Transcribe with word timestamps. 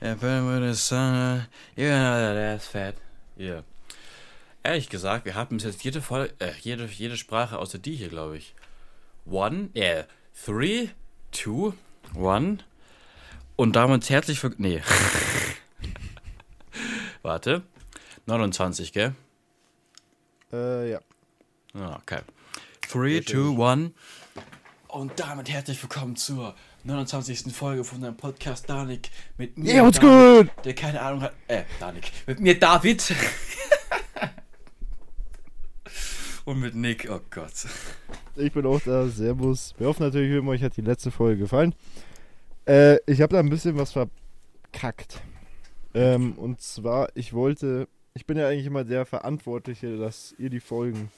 Ja, 0.00 0.14
burn 0.14 0.46
with 0.46 0.62
the 0.62 0.74
sun. 0.74 1.46
Yeah, 1.76 2.34
that's 2.34 2.68
fat. 2.68 2.94
Yeah. 3.38 3.62
Ehrlich 4.62 4.88
gesagt, 4.88 5.24
wir 5.24 5.34
haben 5.34 5.56
bis 5.56 5.64
jetzt 5.64 5.82
jede, 5.84 6.02
Voll 6.02 6.32
äh, 6.38 6.52
jede, 6.60 6.86
jede 6.86 7.16
Sprache 7.16 7.58
außer 7.58 7.78
die 7.78 7.96
hier, 7.96 8.08
glaube 8.08 8.36
ich. 8.36 8.54
One, 9.24 9.70
yeah, 9.74 10.04
three, 10.44 10.90
two, 11.32 11.74
one. 12.14 12.58
Und 13.56 13.74
damit 13.74 14.10
herzlich 14.10 14.42
willkommen. 14.42 14.68
Nee. 14.68 14.82
Warte. 17.22 17.62
29, 18.26 18.92
gell? 18.92 19.14
Äh, 20.52 20.90
ja. 20.90 21.00
Ah, 21.74 21.98
Okay. 22.02 22.20
3, 22.92 23.22
2, 23.22 23.72
1. 23.72 23.90
Und 24.88 25.18
damit 25.18 25.48
herzlich 25.48 25.82
willkommen 25.82 26.16
zur 26.16 26.54
29. 26.86 27.52
Folge 27.52 27.82
von 27.82 28.00
deinem 28.00 28.16
Podcast 28.16 28.70
Danik 28.70 29.10
mit 29.36 29.58
mir. 29.58 29.74
Ja, 29.74 29.84
what's 29.84 29.98
Danik, 29.98 30.52
good? 30.54 30.64
Der 30.64 30.74
keine 30.74 31.02
Ahnung 31.02 31.22
hat. 31.22 31.32
Äh, 31.48 31.64
Danik. 31.80 32.12
Mit 32.26 32.38
mir 32.38 32.56
David. 32.58 33.12
Und 36.44 36.60
mit 36.60 36.76
Nick. 36.76 37.08
Oh 37.10 37.18
Gott. 37.28 37.66
Ich 38.36 38.52
bin 38.52 38.64
auch 38.66 38.80
da. 38.80 39.08
Servus. 39.08 39.74
Wir 39.78 39.88
hoffen 39.88 40.04
natürlich, 40.04 40.30
wie 40.30 40.36
immer, 40.36 40.52
euch 40.52 40.62
hat 40.62 40.76
die 40.76 40.82
letzte 40.82 41.10
Folge 41.10 41.40
gefallen. 41.40 41.74
Äh, 42.66 42.98
ich 43.06 43.20
habe 43.20 43.34
da 43.34 43.40
ein 43.40 43.50
bisschen 43.50 43.76
was 43.76 43.92
verkackt. 43.92 45.20
Ähm, 45.92 46.34
und 46.34 46.60
zwar, 46.60 47.08
ich 47.14 47.32
wollte, 47.32 47.88
ich 48.14 48.26
bin 48.26 48.38
ja 48.38 48.46
eigentlich 48.46 48.66
immer 48.66 48.84
der 48.84 49.06
Verantwortliche, 49.06 49.96
dass 49.96 50.36
ihr 50.38 50.50
die 50.50 50.60
Folgen 50.60 51.10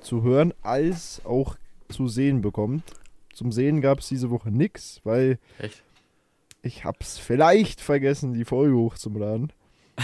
zu 0.00 0.22
hören 0.22 0.54
als 0.62 1.22
auch 1.24 1.56
zu 1.88 2.06
sehen 2.06 2.40
bekommt. 2.40 2.84
Zum 3.32 3.52
Sehen 3.52 3.80
gab 3.80 4.00
es 4.00 4.08
diese 4.08 4.30
Woche 4.30 4.50
nix, 4.50 5.00
weil 5.04 5.38
Echt? 5.58 5.82
ich 6.62 6.84
hab's 6.84 7.18
vielleicht 7.18 7.80
vergessen, 7.80 8.34
die 8.34 8.44
Folge 8.44 8.76
hochzuladen. 8.76 9.52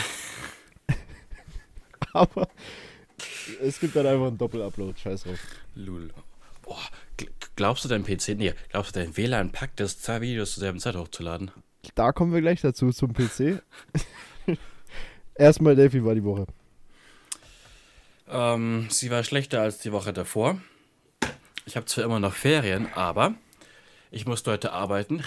Aber 2.13 2.49
es 3.63 3.81
gibt 3.81 3.97
dann 3.97 4.07
einfach 4.07 4.29
einen 4.29 4.39
Doppelupload, 4.39 4.99
scheiß 4.99 5.25
drauf. 5.25 5.39
Lul. 5.75 6.11
Boah, 6.63 6.79
gl- 7.19 7.29
glaubst 7.57 7.85
du 7.85 7.89
dein 7.89 8.05
PC. 8.05 8.29
Nee, 8.37 8.55
glaubst 8.71 8.95
du 8.95 9.01
dein 9.01 9.17
WLAN 9.17 9.53
packt 9.53 9.81
das, 9.81 10.01
zwei 10.01 10.21
Videos 10.21 10.55
zur 10.55 10.63
selben 10.63 10.81
Zeit 10.81 10.97
hochzuladen? 10.97 11.51
Da 11.95 12.13
kommen 12.13 12.33
wir 12.33 12.41
gleich 12.41 12.61
dazu 12.61 12.91
zum 12.93 13.13
PC. 13.13 13.63
Erstmal 15.35 15.77
Delphi 15.77 16.05
war 16.05 16.15
die 16.15 16.25
Woche. 16.25 16.47
Ähm, 18.29 18.89
sie 18.91 19.11
war 19.11 19.23
schlechter 19.23 19.63
als 19.63 19.79
die 19.79 19.93
Woche 19.93 20.13
davor. 20.13 20.61
Ich 21.69 21.77
habe 21.77 21.85
zwar 21.85 22.05
immer 22.05 22.19
noch 22.19 22.33
Ferien, 22.33 22.89
aber 22.95 23.35
ich 24.11 24.25
musste 24.25 24.53
heute 24.53 24.73
arbeiten. 24.73 25.23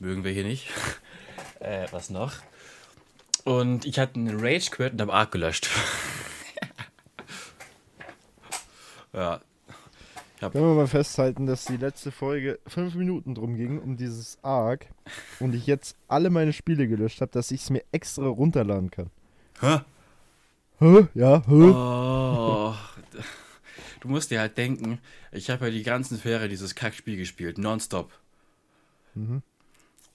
Mögen 0.00 0.22
wir 0.22 0.30
hier 0.30 0.44
nicht. 0.44 0.68
Äh, 1.58 1.88
was 1.90 2.08
noch? 2.08 2.34
Und 3.42 3.84
ich 3.84 3.98
hatte 3.98 4.14
einen 4.14 4.38
Rage 4.38 4.70
Quit 4.70 4.92
und 4.92 5.00
habe 5.00 5.12
Arc 5.12 5.32
gelöscht. 5.32 5.68
ja. 9.12 9.40
Können 10.38 10.52
wir 10.52 10.74
mal 10.74 10.86
festhalten, 10.86 11.46
dass 11.46 11.64
die 11.64 11.78
letzte 11.78 12.12
Folge 12.12 12.60
fünf 12.68 12.94
Minuten 12.94 13.34
drum 13.34 13.56
ging, 13.56 13.80
um 13.80 13.96
dieses 13.96 14.38
Arc. 14.42 14.86
Und 15.40 15.56
ich 15.56 15.66
jetzt 15.66 15.96
alle 16.06 16.30
meine 16.30 16.52
Spiele 16.52 16.86
gelöscht 16.86 17.22
habe, 17.22 17.32
dass 17.32 17.50
ich 17.50 17.62
es 17.62 17.70
mir 17.70 17.82
extra 17.90 18.28
runterladen 18.28 18.92
kann. 18.92 19.10
Hä? 19.60 19.80
Hä? 20.78 21.08
Ja, 21.14 21.42
hä? 21.44 21.54
Oh. 21.54 22.74
Du 24.00 24.08
musst 24.08 24.30
dir 24.30 24.40
halt 24.40 24.56
denken, 24.58 24.98
ich 25.32 25.50
habe 25.50 25.66
ja 25.66 25.70
die 25.70 25.82
ganzen 25.82 26.18
Ferien 26.18 26.50
dieses 26.50 26.74
Kackspiel 26.74 27.16
gespielt, 27.16 27.58
nonstop. 27.58 28.12
Mhm. 29.14 29.42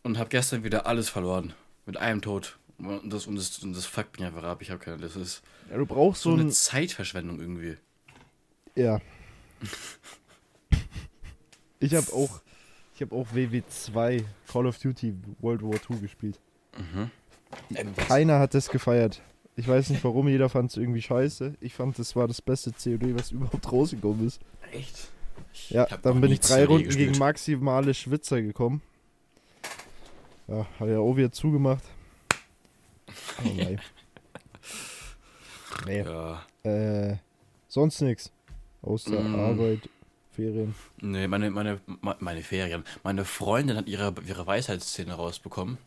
Und 0.03 0.17
habe 0.17 0.29
gestern 0.29 0.63
wieder 0.63 0.85
alles 0.85 1.09
verloren. 1.09 1.53
Mit 1.85 1.97
einem 1.97 2.21
Tod. 2.21 2.57
Und 2.77 3.11
das, 3.11 3.27
und 3.27 3.35
das, 3.35 3.59
und 3.59 3.73
das 3.75 3.85
fuckt 3.85 4.19
mich 4.19 4.27
einfach 4.27 4.43
ab. 4.43 4.61
Ich 4.61 4.71
habe 4.71 4.79
keine. 4.79 4.97
Das 4.97 5.15
ist 5.15 5.41
Ja, 5.69 5.77
du 5.77 5.85
brauchst 5.85 6.21
so 6.23 6.31
so 6.31 6.35
eine 6.35 6.45
ein. 6.45 6.51
Zeitverschwendung 6.51 7.39
irgendwie. 7.39 7.77
Ja. 8.75 8.99
Ich 11.83 11.95
habe 11.95 12.13
auch. 12.13 12.41
Ich 12.93 13.01
habe 13.01 13.15
auch 13.15 13.25
WW2 13.33 14.23
Call 14.47 14.67
of 14.67 14.77
Duty 14.77 15.15
World 15.39 15.63
War 15.63 15.79
II 15.89 15.99
gespielt. 15.99 16.39
Ähm, 17.73 17.95
Keiner 17.95 18.37
hat 18.37 18.53
das 18.53 18.69
gefeiert. 18.69 19.21
Ich 19.55 19.67
weiß 19.67 19.89
nicht 19.89 20.03
warum, 20.03 20.27
jeder 20.27 20.49
fand 20.49 20.71
es 20.71 20.77
irgendwie 20.77 21.01
scheiße. 21.01 21.55
Ich 21.59 21.73
fand, 21.73 21.99
das 21.99 22.15
war 22.15 22.27
das 22.27 22.41
beste 22.41 22.71
COD, 22.71 23.15
was 23.15 23.31
überhaupt 23.31 23.71
rausgekommen 23.71 24.25
ist. 24.25 24.39
Echt? 24.71 25.09
Ich 25.53 25.69
Ja, 25.71 25.85
dann 25.85 26.21
bin 26.21 26.31
ich 26.31 26.39
drei 26.39 26.65
Runden 26.65 26.85
gespielt. 26.85 27.09
gegen 27.09 27.19
maximale 27.19 27.93
Schwitzer 27.93 28.41
gekommen. 28.41 28.81
Ja, 30.47 30.65
hat 30.79 30.87
ja 30.87 30.99
auch 30.99 31.15
wieder 31.15 31.31
zugemacht. 31.31 31.83
Oh 33.43 33.49
nein. 33.55 33.81
nee. 35.85 36.01
Ja. 36.01 36.45
Äh, 36.63 37.17
sonst 37.67 38.01
nichts. 38.01 38.31
Außer 38.81 39.19
Mm. 39.21 39.35
Arbeit, 39.35 39.89
Ferien. 40.31 40.73
Nee, 41.01 41.27
meine, 41.27 41.51
meine, 41.51 41.79
me- 42.01 42.15
meine 42.19 42.41
Ferien. 42.41 42.83
Meine 43.03 43.25
Freundin 43.25 43.77
hat 43.77 43.87
ihre, 43.87 44.13
ihre 44.25 44.47
Weisheitsszene 44.47 45.13
rausbekommen. 45.13 45.77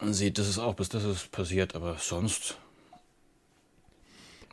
Und 0.00 0.14
sie, 0.14 0.32
das 0.32 0.48
ist 0.48 0.58
auch 0.58 0.74
bis 0.74 0.88
das 0.88 1.04
ist 1.04 1.30
passiert, 1.30 1.74
aber 1.74 1.96
sonst. 1.98 2.58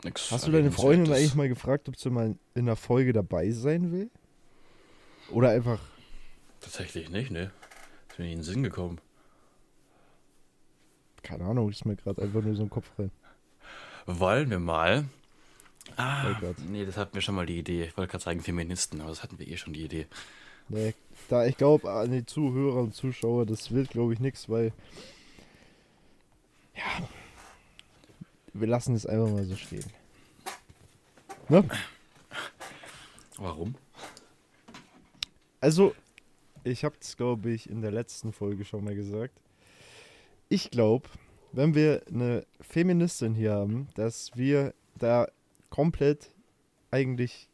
Nix 0.03 0.31
Hast 0.31 0.47
du 0.47 0.51
deine 0.51 0.71
Freundin 0.71 1.13
eigentlich 1.13 1.35
mal 1.35 1.47
gefragt, 1.47 1.87
ob 1.87 1.95
sie 1.97 2.09
mal 2.09 2.35
in 2.55 2.65
der 2.65 2.75
Folge 2.75 3.13
dabei 3.13 3.51
sein 3.51 3.91
will? 3.91 4.09
Oder 5.31 5.49
einfach. 5.51 5.79
Tatsächlich 6.59 7.09
nicht, 7.09 7.31
ne? 7.31 7.51
Ist 8.09 8.19
mir 8.19 8.25
nicht 8.25 8.33
in 8.33 8.39
den 8.39 8.43
Sinn 8.43 8.63
gekommen. 8.63 8.99
Keine 11.23 11.45
Ahnung, 11.45 11.69
ist 11.69 11.85
mir 11.85 11.95
gerade 11.95 12.21
einfach 12.21 12.41
nur 12.41 12.55
so 12.55 12.63
ein 12.63 12.69
Kopf 12.69 12.91
rein. 12.99 13.11
Wollen 14.05 14.49
wir 14.49 14.59
mal. 14.59 15.05
Ah, 15.95 16.31
Oh 16.31 16.35
Gott. 16.41 16.55
nee, 16.67 16.85
das 16.85 16.97
hatten 16.97 17.13
wir 17.13 17.21
schon 17.21 17.35
mal 17.35 17.45
die 17.45 17.57
Idee. 17.59 17.85
Ich 17.85 17.95
wollte 17.97 18.11
gerade 18.11 18.23
sagen 18.23 18.41
Feministen, 18.41 18.99
aber 18.99 19.09
das 19.09 19.23
hatten 19.23 19.39
wir 19.39 19.47
eh 19.47 19.55
schon 19.57 19.73
die 19.73 19.83
Idee. 19.85 20.07
Nee, 20.69 20.93
da 21.29 21.45
ich 21.45 21.57
glaube, 21.57 21.91
an 21.91 22.11
die 22.11 22.25
Zuhörer 22.25 22.81
und 22.81 22.95
Zuschauer, 22.95 23.45
das 23.45 23.71
wird, 23.71 23.89
glaube 23.89 24.13
ich, 24.13 24.19
nichts, 24.19 24.49
weil. 24.49 24.71
Ja. 26.75 27.07
Wir 28.53 28.67
lassen 28.67 28.95
es 28.95 29.05
einfach 29.05 29.29
mal 29.29 29.43
so 29.45 29.55
stehen. 29.55 29.85
Ne? 31.49 31.67
Warum? 33.37 33.75
Also, 35.59 35.95
ich 36.63 36.83
habe 36.83 36.95
es, 36.99 37.17
glaube 37.17 37.51
ich, 37.51 37.69
in 37.69 37.81
der 37.81 37.91
letzten 37.91 38.31
Folge 38.31 38.63
schon 38.63 38.83
mal 38.83 38.95
gesagt. 38.95 39.39
Ich 40.49 40.69
glaube, 40.71 41.09
wenn 41.51 41.75
wir 41.75 42.03
eine 42.07 42.45
Feministin 42.61 43.33
hier 43.33 43.53
haben, 43.53 43.87
dass 43.95 44.31
wir 44.35 44.73
da 44.95 45.27
komplett 45.69 46.31
eigentlich. 46.91 47.49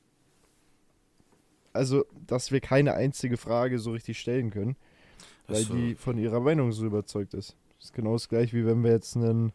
Also, 1.74 2.06
dass 2.28 2.52
wir 2.52 2.62
keine 2.62 2.94
einzige 2.94 3.38
Frage 3.38 3.80
so 3.80 3.92
richtig 3.92 4.20
stellen 4.20 4.50
können, 4.50 4.76
weil 5.48 5.64
so. 5.64 5.74
die 5.74 5.96
von 5.96 6.18
ihrer 6.18 6.40
Meinung 6.40 6.72
so 6.72 6.86
überzeugt 6.86 7.34
ist. 7.34 7.56
Das 7.78 7.86
ist 7.86 7.94
genau 7.94 8.14
das 8.14 8.28
gleiche, 8.30 8.56
wie 8.58 8.66
wenn 8.66 8.84
wir 8.84 8.92
jetzt 8.92 9.16
einen. 9.16 9.54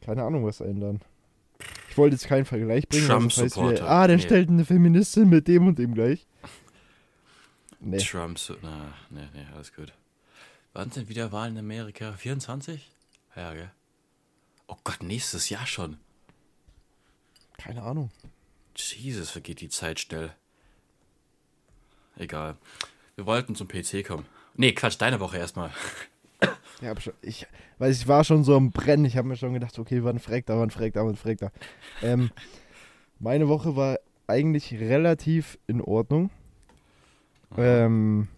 Keine 0.00 0.24
Ahnung, 0.24 0.44
was 0.44 0.62
einladen. 0.62 1.00
Ich 1.90 1.98
wollte 1.98 2.14
jetzt 2.14 2.26
keinen 2.26 2.44
Vergleich 2.44 2.88
bringen. 2.88 3.08
weil 3.08 3.20
sonst 3.20 3.36
heißt 3.36 3.54
Trump-Supporter. 3.54 3.82
wieder, 3.82 3.90
ah, 3.90 4.06
der 4.06 4.16
Nee. 4.16 4.22
stellt 4.22 4.48
eine 4.48 4.64
Feministin 4.64 5.28
mit 5.28 5.46
dem 5.48 5.66
und 5.66 5.78
dem 5.78 5.94
gleich. 5.94 6.26
Nee. 7.80 7.98
Trump, 7.98 8.38
na, 8.62 8.94
nee, 9.10 9.26
nee, 9.34 9.46
alles 9.54 9.74
gut. 9.74 9.92
Wann 10.72 10.90
sind 10.90 11.08
wieder 11.08 11.32
Wahlen 11.32 11.54
in 11.54 11.58
Amerika? 11.60 12.12
24? 12.12 12.90
Ja, 13.34 13.54
gell? 13.54 13.70
Oh 14.68 14.76
Gott, 14.84 15.02
nächstes 15.02 15.48
Jahr 15.48 15.66
schon. 15.66 15.96
Keine 17.58 17.82
Ahnung. 17.82 18.10
Jesus, 18.96 19.30
vergeht 19.30 19.60
die 19.60 19.68
Zeit 19.68 20.00
schnell. 20.00 20.32
Egal. 22.16 22.56
Wir 23.16 23.26
wollten 23.26 23.54
zum 23.54 23.68
PC 23.68 24.06
kommen. 24.06 24.26
Nee, 24.54 24.72
Quatsch, 24.72 24.96
deine 24.98 25.20
Woche 25.20 25.38
erstmal. 25.38 25.70
Ja, 26.80 26.98
schon, 26.98 27.12
ich 27.20 27.46
weiß, 27.78 28.00
ich 28.00 28.08
war 28.08 28.24
schon 28.24 28.42
so 28.42 28.56
am 28.56 28.70
Brennen. 28.70 29.04
Ich 29.04 29.16
habe 29.16 29.28
mir 29.28 29.36
schon 29.36 29.52
gedacht, 29.52 29.78
okay, 29.78 30.02
wann 30.02 30.18
fragt 30.18 30.48
er, 30.48 30.58
wann 30.58 30.70
fragt 30.70 30.96
er, 30.96 31.04
wann 31.04 31.16
fragt 31.16 31.42
er. 31.42 31.52
Ähm, 32.02 32.30
meine 33.18 33.48
Woche 33.48 33.76
war 33.76 33.98
eigentlich 34.26 34.72
relativ 34.72 35.58
in 35.66 35.82
Ordnung. 35.82 36.30
Ähm, 37.58 38.28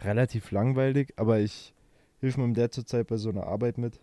relativ 0.00 0.50
langweilig, 0.50 1.12
aber 1.16 1.40
ich 1.40 1.74
hilf 2.20 2.36
meinem 2.36 2.54
Dad 2.54 2.72
zurzeit 2.72 3.08
bei 3.08 3.16
so 3.16 3.28
einer 3.28 3.46
Arbeit 3.46 3.76
mit. 3.78 4.00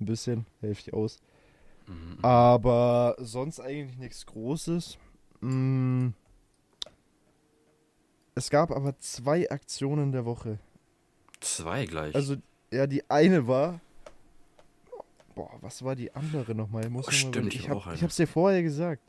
Ein 0.00 0.06
bisschen, 0.06 0.46
helfe 0.60 0.82
ich 0.86 0.92
aus. 0.92 1.20
Mhm. 1.86 2.18
Aber 2.24 3.16
sonst 3.18 3.60
eigentlich 3.60 3.98
nichts 3.98 4.24
Großes. 4.26 4.98
Mm. 5.40 6.08
Es 8.34 8.48
gab 8.50 8.70
aber 8.70 8.98
zwei 8.98 9.50
Aktionen 9.50 10.12
der 10.12 10.24
Woche. 10.24 10.58
Zwei 11.40 11.84
gleich. 11.86 12.14
Also, 12.14 12.36
ja, 12.70 12.86
die 12.86 13.08
eine 13.10 13.46
war. 13.46 13.80
Boah, 15.34 15.50
was 15.60 15.82
war 15.84 15.96
die 15.96 16.14
andere 16.14 16.54
nochmal? 16.54 16.84
Ich 16.84 16.90
Muss 16.90 17.06
Oh, 17.06 17.10
noch 17.10 17.12
mal 17.12 17.18
stimmt, 17.18 17.36
überlegen. 17.36 17.56
ich 17.56 17.62
ich, 17.64 17.68
hab 17.70 17.86
eine. 17.86 17.94
ich 17.96 18.02
hab's 18.02 18.16
dir 18.16 18.26
vorher 18.26 18.62
gesagt. 18.62 19.02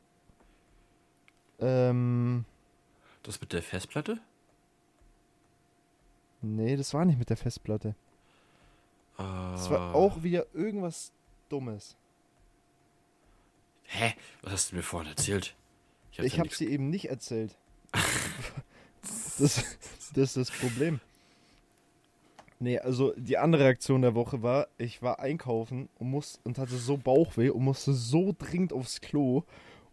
Ähm, 1.59 2.45
das 3.23 3.39
mit 3.39 3.53
der 3.53 3.61
Festplatte? 3.61 4.19
Nee, 6.41 6.75
das 6.75 6.93
war 6.93 7.05
nicht 7.05 7.19
mit 7.19 7.29
der 7.29 7.37
Festplatte. 7.37 7.95
Das 9.17 9.69
war 9.69 9.79
Ah. 9.79 9.93
auch 9.93 10.23
wieder 10.23 10.45
irgendwas 10.53 11.11
Dummes. 11.47 11.95
Hä? 13.95 14.13
Was 14.41 14.53
hast 14.53 14.71
du 14.71 14.77
mir 14.77 14.81
vorhin 14.83 15.09
erzählt? 15.11 15.55
hab 16.17 16.25
Ich 16.25 16.33
ja 16.33 16.39
habe 16.39 16.47
nix- 16.47 16.57
sie 16.57 16.67
eben 16.67 16.89
nicht 16.89 17.09
erzählt. 17.09 17.55
das, 19.37 19.63
das 20.15 20.35
ist 20.35 20.37
das 20.37 20.51
Problem. 20.51 20.99
Nee, 22.59 22.79
also 22.79 23.13
die 23.17 23.37
andere 23.37 23.65
Aktion 23.67 24.01
der 24.01 24.15
Woche 24.15 24.41
war, 24.41 24.67
ich 24.77 25.01
war 25.01 25.19
einkaufen 25.19 25.89
und, 25.99 26.09
muss, 26.09 26.39
und 26.43 26.57
hatte 26.57 26.75
so 26.75 26.97
Bauchweh 26.97 27.49
und 27.49 27.63
musste 27.63 27.93
so 27.93 28.33
dringend 28.37 28.71
aufs 28.73 29.01
Klo. 29.01 29.43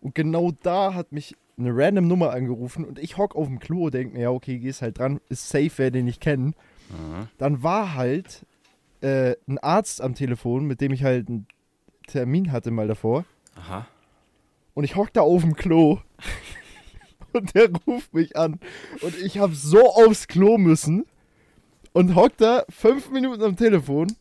Und 0.01 0.15
genau 0.15 0.53
da 0.63 0.95
hat 0.95 1.13
mich 1.13 1.37
eine 1.59 1.71
random 1.75 2.07
Nummer 2.07 2.31
angerufen 2.31 2.85
und 2.85 2.99
ich 2.99 3.19
hock 3.19 3.35
auf 3.37 3.49
dem 3.49 3.59
Klo 3.59 3.87
und 3.87 3.95
denk 3.95 4.15
mir, 4.15 4.21
ja, 4.21 4.31
okay, 4.31 4.59
gehst 4.59 4.83
halt 4.83 4.99
dran, 4.99 5.21
ist 5.29 5.49
safe, 5.49 5.73
wer 5.77 5.91
den 5.91 6.07
ich 6.09 6.21
kenne. 6.21 6.53
Mhm. 6.89 7.29
Dann 7.39 7.63
war 7.63 7.95
halt 7.95 8.47
äh, 9.03 9.35
ein 9.47 9.59
Arzt 9.59 10.01
am 10.01 10.15
Telefon, 10.15 10.65
mit 10.67 10.81
dem 10.81 10.93
ich 10.93 11.03
halt 11.05 11.29
einen 11.29 11.47
Termin 12.07 12.51
hatte 12.53 12.71
mal 12.71 12.89
davor. 12.89 13.25
Aha. 13.61 13.87
Und 14.75 14.85
ich 14.85 14.97
hock 14.97 15.13
da 15.13 15.21
auf 15.21 15.43
dem 15.43 15.55
Klo. 15.55 15.99
Und 17.33 17.55
der 17.55 17.71
ruft 17.87 18.13
mich 18.15 18.37
an. 18.37 18.59
Und 19.03 19.17
ich 19.19 19.39
hab 19.39 19.55
so 19.55 19.95
aufs 19.95 20.27
Klo 20.27 20.59
müssen. 20.59 21.07
Und 21.93 22.15
hock 22.15 22.37
da 22.39 22.65
fünf 22.69 23.11
Minuten 23.11 23.43
am 23.43 23.57
Telefon. 23.57 24.17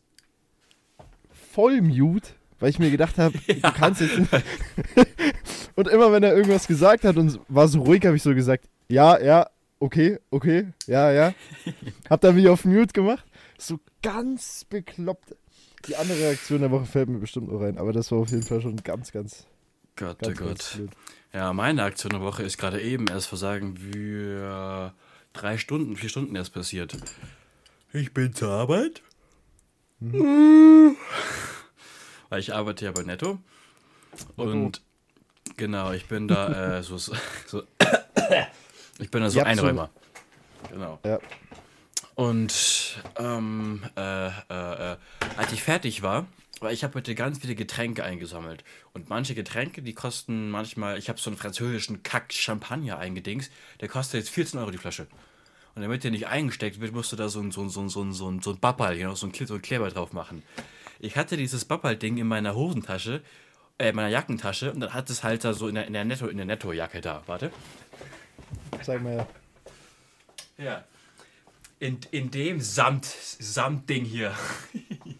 Voll 1.31 1.81
mute. 1.81 2.29
Weil 2.59 2.69
ich 2.69 2.79
mir 2.79 2.91
gedacht 2.91 3.17
habe, 3.17 3.37
du 3.47 3.71
kannst 3.71 4.01
jetzt 4.01 4.19
nicht. 4.19 4.31
und 5.75 5.87
immer 5.87 6.11
wenn 6.11 6.23
er 6.23 6.35
irgendwas 6.35 6.67
gesagt 6.67 7.05
hat 7.05 7.15
und 7.15 7.39
war 7.47 7.67
so 7.67 7.81
ruhig, 7.81 8.05
habe 8.05 8.17
ich 8.17 8.23
so 8.23 8.35
gesagt, 8.35 8.65
ja, 8.89 9.19
ja, 9.19 9.49
okay, 9.79 10.19
okay, 10.29 10.67
ja, 10.85 11.11
ja. 11.11 11.33
Hab 12.09 12.21
dann 12.21 12.35
wieder 12.35 12.51
auf 12.51 12.65
Mute 12.65 12.91
gemacht. 12.91 13.25
So 13.57 13.79
ganz 14.01 14.65
bekloppt. 14.65 15.35
Die 15.87 15.95
andere 15.95 16.17
Reaktion 16.19 16.61
der 16.61 16.71
Woche 16.71 16.85
fällt 16.85 17.09
mir 17.09 17.19
bestimmt 17.19 17.51
noch 17.51 17.59
rein. 17.61 17.77
Aber 17.77 17.93
das 17.93 18.11
war 18.11 18.19
auf 18.19 18.29
jeden 18.29 18.43
Fall 18.43 18.61
schon 18.61 18.75
ganz, 18.77 19.11
ganz, 19.11 19.45
Gott, 19.95 20.17
oh 20.25 20.31
Gott. 20.31 20.79
Ja, 21.33 21.53
meine 21.53 21.83
Aktion 21.83 22.11
der 22.11 22.21
Woche 22.21 22.43
ist 22.43 22.57
gerade 22.57 22.81
eben 22.81 23.07
erst 23.07 23.27
vor 23.27 23.37
sagen 23.37 23.75
wir 23.79 24.93
drei 25.33 25.57
Stunden, 25.57 25.95
vier 25.95 26.09
Stunden 26.09 26.35
erst 26.35 26.53
passiert. 26.53 26.97
Ich 27.93 28.13
bin 28.13 28.33
zur 28.33 28.49
Arbeit. 28.51 29.01
Weil 29.99 30.95
ich 32.39 32.53
arbeite 32.53 32.85
ja 32.85 32.91
bei 32.91 33.03
Netto. 33.03 33.39
Und 34.35 34.81
genau, 35.57 35.91
ich 35.91 36.07
bin 36.07 36.27
da 36.27 36.77
äh, 36.77 36.83
so, 36.83 36.97
so 36.97 37.13
ich 38.99 39.11
bin 39.11 39.21
da 39.21 39.29
so 39.29 39.39
habt 39.39 39.55
so- 39.55 39.61
Einräumer. 39.61 39.89
Genau. 40.71 40.99
Ja. 41.05 41.19
Und 42.19 43.01
ähm, 43.17 43.81
äh, 43.95 44.27
äh, 44.27 44.31
äh, 44.49 44.97
als 45.37 45.53
ich 45.53 45.63
fertig 45.63 46.01
war, 46.01 46.27
weil 46.59 46.73
ich 46.73 46.83
habe 46.83 46.95
heute 46.95 47.15
ganz 47.15 47.39
viele 47.39 47.55
Getränke 47.55 48.03
eingesammelt. 48.03 48.65
Und 48.91 49.07
manche 49.07 49.35
Getränke, 49.35 49.81
die 49.81 49.93
kosten 49.93 50.49
manchmal, 50.49 50.97
ich 50.97 51.07
habe 51.07 51.17
so 51.17 51.29
einen 51.29 51.37
französischen 51.37 52.03
Kack-Champagner 52.03 52.97
eingedings, 52.97 53.49
der 53.79 53.87
kostet 53.87 54.19
jetzt 54.19 54.31
14 54.31 54.59
Euro 54.59 54.69
die 54.69 54.77
Flasche. 54.77 55.07
Und 55.75 55.81
damit 55.81 56.03
der 56.03 56.11
nicht 56.11 56.27
eingesteckt 56.27 56.81
wird, 56.81 56.91
musst 56.91 57.13
du 57.13 57.15
da 57.15 57.29
so 57.29 57.39
ein, 57.39 57.51
so 57.51 57.61
ein, 57.61 57.69
so 57.69 57.79
ein, 57.83 57.87
so 57.87 58.03
ein, 58.03 58.11
so 58.11 58.29
ein, 58.29 58.41
so 58.41 58.51
ein 58.51 58.59
Bappal, 58.59 58.97
genau, 58.97 59.15
so 59.15 59.25
ein, 59.25 59.33
so 59.33 59.53
ein 59.53 59.61
Kleber 59.61 59.89
drauf 59.89 60.11
machen. 60.11 60.43
Ich 60.99 61.15
hatte 61.15 61.37
dieses 61.37 61.63
Bappal-Ding 61.63 62.17
in 62.17 62.27
meiner 62.27 62.53
Hosentasche, 62.53 63.21
äh, 63.77 63.91
in 63.91 63.95
meiner 63.95 64.09
Jackentasche, 64.09 64.73
und 64.73 64.81
dann 64.81 64.93
hat 64.93 65.09
es 65.09 65.23
halt 65.23 65.45
da 65.45 65.53
so 65.53 65.69
in 65.69 65.75
der, 65.75 65.87
in 65.87 65.93
der 65.93 66.03
Netto, 66.03 66.27
in 66.27 66.35
der 66.35 66.45
Netto-Jacke 66.45 66.99
da. 66.99 67.23
Warte. 67.27 67.49
Sag 68.81 69.01
mal 69.01 69.25
ja. 70.57 70.65
Ja. 70.65 70.83
In, 71.79 71.99
in 72.11 72.29
dem 72.31 72.59
Samt, 72.59 73.05
Samtding 73.05 74.05
hier. 74.05 74.35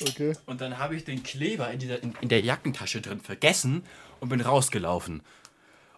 Okay. 0.00 0.32
Und 0.46 0.60
dann 0.60 0.78
habe 0.78 0.94
ich 0.94 1.04
den 1.04 1.24
Kleber 1.24 1.70
in, 1.72 1.80
dieser, 1.80 2.00
in, 2.02 2.14
in 2.20 2.28
der 2.28 2.40
Jackentasche 2.40 3.00
drin 3.00 3.20
vergessen 3.20 3.82
und 4.20 4.28
bin 4.28 4.40
rausgelaufen. 4.40 5.22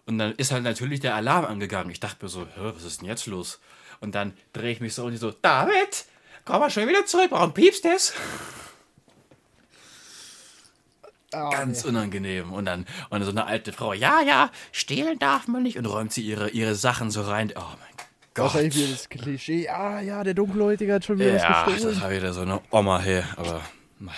Und 0.05 0.17
dann 0.17 0.33
ist 0.33 0.51
halt 0.51 0.63
natürlich 0.63 0.99
der 1.01 1.13
Alarm 1.15 1.45
angegangen. 1.45 1.91
Ich 1.91 1.99
dachte 1.99 2.25
mir 2.25 2.29
so, 2.29 2.47
was 2.55 2.83
ist 2.83 3.01
denn 3.01 3.07
jetzt 3.07 3.27
los? 3.27 3.59
Und 3.99 4.15
dann 4.15 4.33
drehe 4.53 4.71
ich 4.71 4.81
mich 4.81 4.95
so 4.95 5.05
und 5.05 5.11
die 5.11 5.17
so, 5.17 5.31
David, 5.31 6.05
komm 6.45 6.61
mal 6.61 6.71
schon 6.71 6.87
wieder 6.87 7.05
zurück, 7.05 7.27
warum 7.29 7.53
piepst 7.53 7.85
es? 7.85 8.13
Ah, 11.33 11.49
Ganz 11.49 11.85
unangenehm. 11.85 12.51
Und 12.51 12.65
dann, 12.65 12.85
und 13.09 13.23
so 13.23 13.29
eine 13.29 13.45
alte 13.45 13.71
Frau, 13.71 13.93
ja, 13.93 14.21
ja, 14.21 14.51
stehlen 14.71 15.17
darf 15.19 15.47
man 15.47 15.63
nicht. 15.63 15.77
Und 15.77 15.85
räumt 15.85 16.11
sie 16.11 16.23
ihre, 16.23 16.49
ihre 16.49 16.75
Sachen 16.75 17.09
so 17.11 17.21
rein. 17.21 17.53
Oh 17.55 17.61
mein 17.79 17.90
Gott. 18.33 18.45
Wahrscheinlich 18.45 18.75
wieder 18.75 18.91
das 18.91 19.09
Klischee. 19.09 19.67
Ah 19.67 20.01
ja, 20.01 20.23
der 20.23 20.33
Dunkelhäutige 20.33 20.93
hat 20.93 21.03
schon 21.05 21.19
wieder 21.19 21.35
Ja, 21.35 21.49
was 21.49 21.65
das 21.65 21.73
gestohlen. 21.73 22.01
war 22.01 22.11
wieder 22.11 22.33
so 22.33 22.41
eine 22.41 22.61
Oma 22.71 22.99
her, 23.01 23.25
aber 23.35 23.61
mei. 23.99 24.13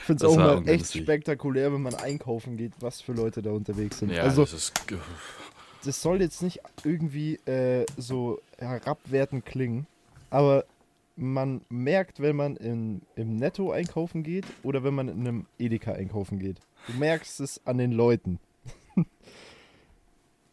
Ich 0.00 0.06
finde 0.06 0.22
das 0.24 0.32
es 0.32 0.38
auch 0.38 0.62
mal 0.62 0.68
echt 0.68 0.92
spektakulär, 0.92 1.72
wenn 1.72 1.82
man 1.82 1.94
einkaufen 1.94 2.56
geht, 2.56 2.72
was 2.80 3.00
für 3.00 3.12
Leute 3.12 3.40
da 3.40 3.50
unterwegs 3.52 3.98
sind. 4.00 4.10
ja, 4.10 4.22
also, 4.22 4.42
das 4.42 4.52
ist. 4.52 4.72
das 5.84 6.02
soll 6.02 6.20
jetzt 6.20 6.42
nicht 6.42 6.60
irgendwie 6.84 7.36
äh, 7.46 7.86
so 7.96 8.40
herabwertend 8.58 9.46
klingen, 9.46 9.86
aber 10.30 10.64
man 11.16 11.60
merkt, 11.68 12.20
wenn 12.20 12.36
man 12.36 12.56
in, 12.56 13.02
im 13.16 13.36
Netto 13.36 13.70
einkaufen 13.70 14.22
geht 14.22 14.44
oder 14.62 14.82
wenn 14.82 14.94
man 14.94 15.08
in 15.08 15.20
einem 15.20 15.46
Edeka 15.58 15.92
einkaufen 15.92 16.38
geht. 16.38 16.58
Du 16.88 16.94
merkst 16.94 17.40
es 17.40 17.60
an 17.64 17.78
den 17.78 17.92
Leuten. 17.92 18.40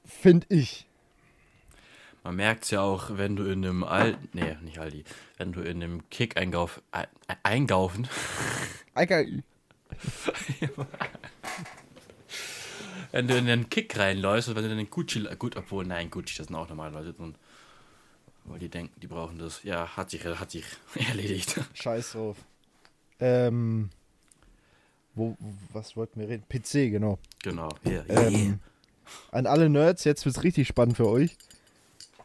Finde 0.05 0.45
ich. 0.49 0.85
Man 2.23 2.35
merkt 2.35 2.65
es 2.65 2.71
ja 2.71 2.81
auch, 2.81 3.17
wenn 3.17 3.35
du 3.35 3.43
in 3.45 3.63
einem 3.65 3.83
Al 3.83 4.17
nee, 4.33 4.55
nicht 4.61 4.77
Aldi, 4.79 5.03
wenn 5.37 5.51
du 5.53 5.61
in 5.61 5.81
einem 5.81 6.09
Kick 6.09 6.37
einkauf, 6.37 6.81
ein- 6.91 7.07
einkaufen, 7.43 8.07
Alter, 8.93 9.23
wenn 13.11 13.27
du 13.27 13.37
in 13.37 13.45
den 13.45 13.69
Kick 13.69 13.97
reinläufst 13.97 14.49
und 14.49 14.55
wenn 14.55 14.63
du 14.65 14.71
in 14.71 14.77
den 14.77 14.89
Gucci, 14.89 15.23
gut, 15.37 15.55
obwohl, 15.55 15.85
nein, 15.85 16.09
Gucci, 16.11 16.35
das 16.37 16.47
sind 16.47 16.55
auch 16.55 16.69
normale 16.69 16.93
Leute 16.93 17.13
drin. 17.13 17.35
Weil 18.45 18.59
die 18.59 18.69
denken, 18.69 18.99
die 18.99 19.07
brauchen 19.07 19.37
das. 19.37 19.63
Ja, 19.63 19.95
hat 19.95 20.09
sich, 20.09 20.23
hat 20.25 20.51
sich 20.51 20.63
erledigt. 21.09 21.59
Scheiß 21.73 22.13
drauf. 22.13 22.37
Ähm. 23.19 23.89
Wo, 25.15 25.35
was 25.73 25.95
wollten 25.97 26.19
wir 26.21 26.29
reden? 26.29 26.43
PC, 26.47 26.91
genau. 26.91 27.17
Genau, 27.43 27.69
hier, 27.83 28.05
Ähm, 28.09 28.59
an 29.31 29.47
alle 29.47 29.67
Nerds, 29.69 30.03
jetzt 30.03 30.23
wird's 30.25 30.43
richtig 30.43 30.67
spannend 30.67 30.95
für 30.97 31.07
euch. 31.09 31.35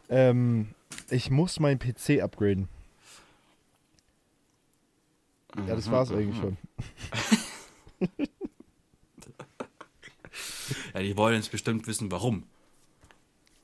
Ähm, 0.09 0.69
ich 1.09 1.29
muss 1.29 1.59
meinen 1.59 1.79
PC 1.79 2.21
upgraden. 2.21 2.67
Ja, 5.67 5.75
das 5.75 5.89
war's 5.89 6.11
eigentlich 6.11 6.37
schon. 6.37 6.57
Ja, 10.93 11.01
die 11.01 11.17
wollen 11.17 11.35
jetzt 11.35 11.51
bestimmt 11.51 11.87
wissen, 11.87 12.11
warum. 12.11 12.43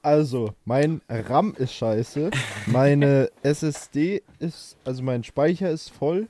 Also, 0.02 0.54
mein 0.66 1.02
RAM 1.08 1.54
ist 1.56 1.74
scheiße. 1.74 2.32
Meine 2.66 3.32
SSD 3.44 4.24
ist, 4.40 4.76
also 4.84 5.04
mein 5.04 5.24
Speicher 5.24 5.70
ist 5.70 5.90
voll. 5.90 6.28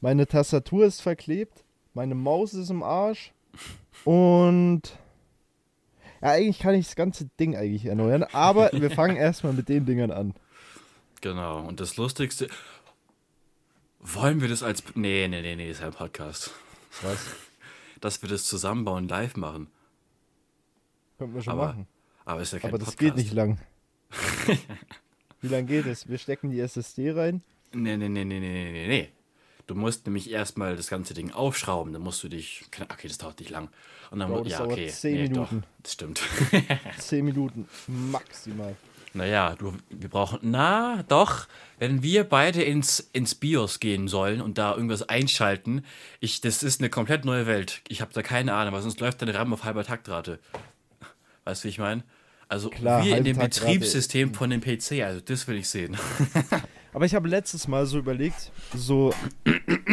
Meine 0.00 0.26
Tastatur 0.26 0.84
ist 0.86 1.00
verklebt. 1.00 1.64
Meine 1.94 2.14
Maus 2.14 2.54
ist 2.54 2.70
im 2.70 2.82
Arsch. 2.82 3.32
Und. 4.04 4.96
Ja, 6.22 6.30
eigentlich 6.30 6.60
kann 6.60 6.74
ich 6.74 6.86
das 6.86 6.94
ganze 6.96 7.28
Ding 7.40 7.56
eigentlich 7.56 7.84
erneuern. 7.84 8.22
Aber 8.32 8.70
wir 8.72 8.90
fangen 8.92 9.16
erstmal 9.16 9.52
mit 9.52 9.68
den 9.68 9.84
Dingern 9.84 10.12
an. 10.12 10.34
Genau, 11.20 11.60
und 11.66 11.80
das 11.80 11.96
Lustigste. 11.96 12.48
Wollen 14.00 14.40
wir 14.40 14.48
das 14.48 14.62
als. 14.62 14.82
Nee, 14.94 15.28
nee, 15.28 15.42
nee, 15.42 15.56
nee, 15.56 15.70
ist 15.70 15.80
ja 15.80 15.86
ein 15.86 15.92
Podcast. 15.92 16.52
Was? 17.02 17.18
Dass 18.00 18.22
wir 18.22 18.28
das 18.28 18.44
zusammenbauen, 18.44 19.08
live 19.08 19.36
machen. 19.36 19.68
Könnten 21.18 21.34
wir 21.34 21.42
schon 21.42 21.52
Aber 21.52 21.66
machen. 21.66 21.86
Aber 22.24 22.40
ist 22.40 22.52
ja 22.52 22.58
kein 22.58 22.70
Aber 22.70 22.78
das 22.78 22.90
Podcast. 22.90 23.16
geht 23.16 23.16
nicht 23.16 23.32
lang. 23.32 23.58
Wie 25.40 25.48
lang 25.48 25.66
geht 25.66 25.86
es? 25.86 26.08
Wir 26.08 26.18
stecken 26.18 26.50
die 26.50 26.60
SSD 26.60 27.12
rein. 27.12 27.42
Nee, 27.72 27.96
nee, 27.96 28.08
nee, 28.08 28.24
nee, 28.24 28.38
nee, 28.38 28.70
nee, 28.72 28.86
nee. 28.88 29.08
Du 29.66 29.74
musst 29.74 30.06
nämlich 30.06 30.30
erstmal 30.30 30.76
das 30.76 30.88
ganze 30.88 31.14
Ding 31.14 31.32
aufschrauben. 31.32 31.92
Dann 31.92 32.02
musst 32.02 32.22
du 32.22 32.28
dich. 32.28 32.64
Okay, 32.90 33.08
das 33.08 33.18
dauert 33.18 33.38
nicht 33.38 33.50
lang. 33.50 33.68
Und 34.10 34.18
dann 34.18 34.30
Bro, 34.30 34.44
das 34.44 34.52
ja, 34.52 34.58
dauert 34.58 34.72
okay. 34.72 34.88
10 34.88 35.14
nee, 35.14 35.22
Minuten. 35.22 35.60
Doch, 35.60 35.82
das 35.82 35.92
stimmt. 35.92 36.22
10 36.98 37.24
Minuten 37.24 37.68
maximal. 37.86 38.76
naja, 39.14 39.54
du, 39.56 39.74
wir 39.90 40.08
brauchen. 40.08 40.38
Na, 40.42 41.02
doch. 41.08 41.46
Wenn 41.78 42.02
wir 42.02 42.24
beide 42.24 42.62
ins, 42.62 43.00
ins 43.12 43.34
BIOS 43.34 43.80
gehen 43.80 44.08
sollen 44.08 44.40
und 44.40 44.58
da 44.58 44.74
irgendwas 44.74 45.08
einschalten, 45.08 45.84
ich, 46.20 46.40
das 46.40 46.62
ist 46.62 46.80
eine 46.80 46.90
komplett 46.90 47.24
neue 47.24 47.46
Welt. 47.46 47.80
Ich 47.88 48.00
habe 48.00 48.12
da 48.12 48.22
keine 48.22 48.54
Ahnung, 48.54 48.74
weil 48.74 48.82
sonst 48.82 49.00
läuft 49.00 49.22
deine 49.22 49.34
RAM 49.34 49.52
auf 49.52 49.64
halber 49.64 49.84
Taktrate. 49.84 50.38
Weißt 51.44 51.62
du, 51.62 51.66
wie 51.66 51.70
ich 51.70 51.78
meine? 51.78 52.04
Also 52.48 52.68
Klar, 52.68 53.02
wir 53.02 53.16
in 53.16 53.24
dem. 53.24 53.38
Betriebssystem 53.38 54.34
von 54.34 54.50
dem 54.50 54.60
PC, 54.60 55.02
also 55.02 55.20
das 55.20 55.48
will 55.48 55.56
ich 55.56 55.68
sehen. 55.70 55.96
Aber 56.92 57.06
ich 57.06 57.14
habe 57.14 57.28
letztes 57.28 57.68
Mal 57.68 57.86
so 57.86 57.98
überlegt, 57.98 58.52
so, 58.74 59.12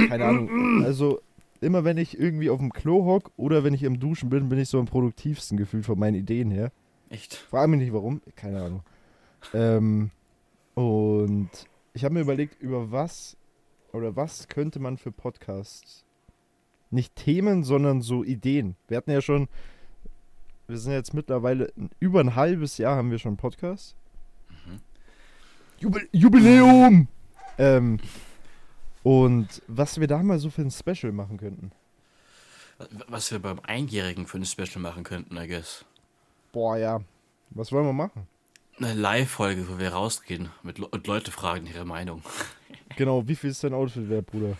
keine 0.10 0.26
Ahnung, 0.26 0.84
also 0.84 1.22
immer 1.62 1.84
wenn 1.84 1.98
ich 1.98 2.20
irgendwie 2.20 2.50
auf 2.50 2.60
dem 2.60 2.74
Klo 2.74 3.06
hock 3.06 3.32
oder 3.38 3.64
wenn 3.64 3.74
ich 3.74 3.84
im 3.84 4.00
Duschen 4.00 4.30
bin, 4.30 4.50
bin 4.50 4.60
ich 4.60 4.70
so 4.70 4.80
am 4.80 4.86
produktivsten 4.86 5.58
gefühlt 5.58 5.86
von 5.86 5.98
meinen 5.98 6.16
Ideen 6.16 6.52
her. 6.52 6.72
Echt? 7.10 7.34
Frag 7.36 7.70
mich 7.70 7.80
nicht 7.80 7.94
warum, 7.94 8.22
keine 8.36 8.62
Ahnung. 8.62 8.84
Ähm, 9.54 10.12
und 10.76 11.50
ich 11.94 12.04
habe 12.04 12.14
mir 12.14 12.22
überlegt, 12.22 12.62
über 12.62 12.92
was 12.92 13.38
oder 13.94 14.16
was 14.16 14.48
könnte 14.48 14.80
man 14.80 14.98
für 14.98 15.12
Podcasts, 15.12 16.06
nicht 16.92 17.16
Themen, 17.16 17.64
sondern 17.64 18.02
so 18.02 18.24
Ideen. 18.24 18.76
Wir 18.88 18.98
hatten 18.98 19.12
ja 19.12 19.22
schon, 19.22 19.48
wir 20.68 20.78
sind 20.78 20.94
jetzt 20.94 21.14
mittlerweile 21.14 21.72
über 22.00 22.20
ein 22.20 22.36
halbes 22.36 22.78
Jahr 22.78 22.96
haben 22.96 23.12
wir 23.12 23.20
schon 23.20 23.38
Podcast. 23.38 23.96
Jubil 25.80 26.10
Jubiläum! 26.12 27.08
ähm, 27.58 28.00
und 29.04 29.62
was 29.68 30.00
wir 30.00 30.08
da 30.08 30.22
mal 30.22 30.40
so 30.40 30.50
für 30.50 30.62
ein 30.62 30.72
Special 30.72 31.12
machen 31.12 31.38
könnten. 31.38 31.72
Was 33.08 33.32
wir 33.32 33.40
beim 33.40 33.60
Einjährigen 33.62 34.26
für 34.28 34.38
ein 34.38 34.46
Special 34.46 34.80
machen 34.80 35.04
könnten, 35.04 35.36
I 35.38 35.48
guess. 35.48 35.86
Boah, 36.52 36.78
ja. 36.78 37.02
Was 37.52 37.72
wollen 37.72 37.86
wir 37.86 37.94
machen? 37.94 38.28
Eine 38.78 38.94
Live-Folge, 38.94 39.68
wo 39.68 39.80
wir 39.80 39.90
rausgehen 39.90 40.50
mit 40.64 40.78
Le 40.78 40.88
und 40.88 41.06
Leute 41.08 41.32
fragen 41.32 41.68
ihre 41.68 41.86
Meinung. 41.86 42.24
Genau, 42.98 43.26
wie 43.28 43.36
viel 43.36 43.52
ist 43.52 43.64
dein 43.64 43.74
Outfit 43.74 44.10
wert, 44.10 44.26
Bruder? 44.26 44.58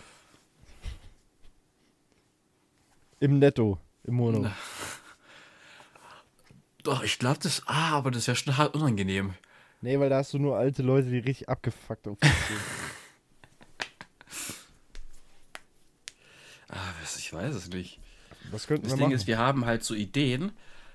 Im 3.20 3.40
Netto, 3.40 3.80
im 4.04 4.14
Monat. 4.14 4.42
Na. 4.44 4.56
Doch, 6.84 7.04
ich 7.04 7.20
glaube 7.20 7.40
das. 7.42 7.64
Ah, 7.66 7.98
aber 7.98 8.12
das 8.12 8.22
ist 8.22 8.28
ja 8.28 8.36
schon 8.36 8.56
hart 8.56 8.76
unangenehm. 8.76 9.34
Nee, 9.82 10.00
weil 10.00 10.10
da 10.10 10.18
hast 10.18 10.34
du 10.34 10.40
nur 10.40 10.58
alte 10.58 10.84
Leute, 10.84 11.10
die 11.10 11.20
richtig 11.20 11.48
abgefuckt 11.50 12.08
auf 12.08 12.18
sind. 12.22 12.34
Ah, 16.70 16.76
was- 17.02 17.18
ich 17.18 17.34
weiß 17.34 17.56
es 17.56 17.70
nicht. 17.70 18.00
Das 18.52 18.68
Ding 18.68 18.82
machen? 18.88 19.12
ist, 19.12 19.28
wir 19.28 19.38
haben 19.38 19.66
halt 19.66 19.84
so 19.84 19.94
Ideen. 19.94 20.52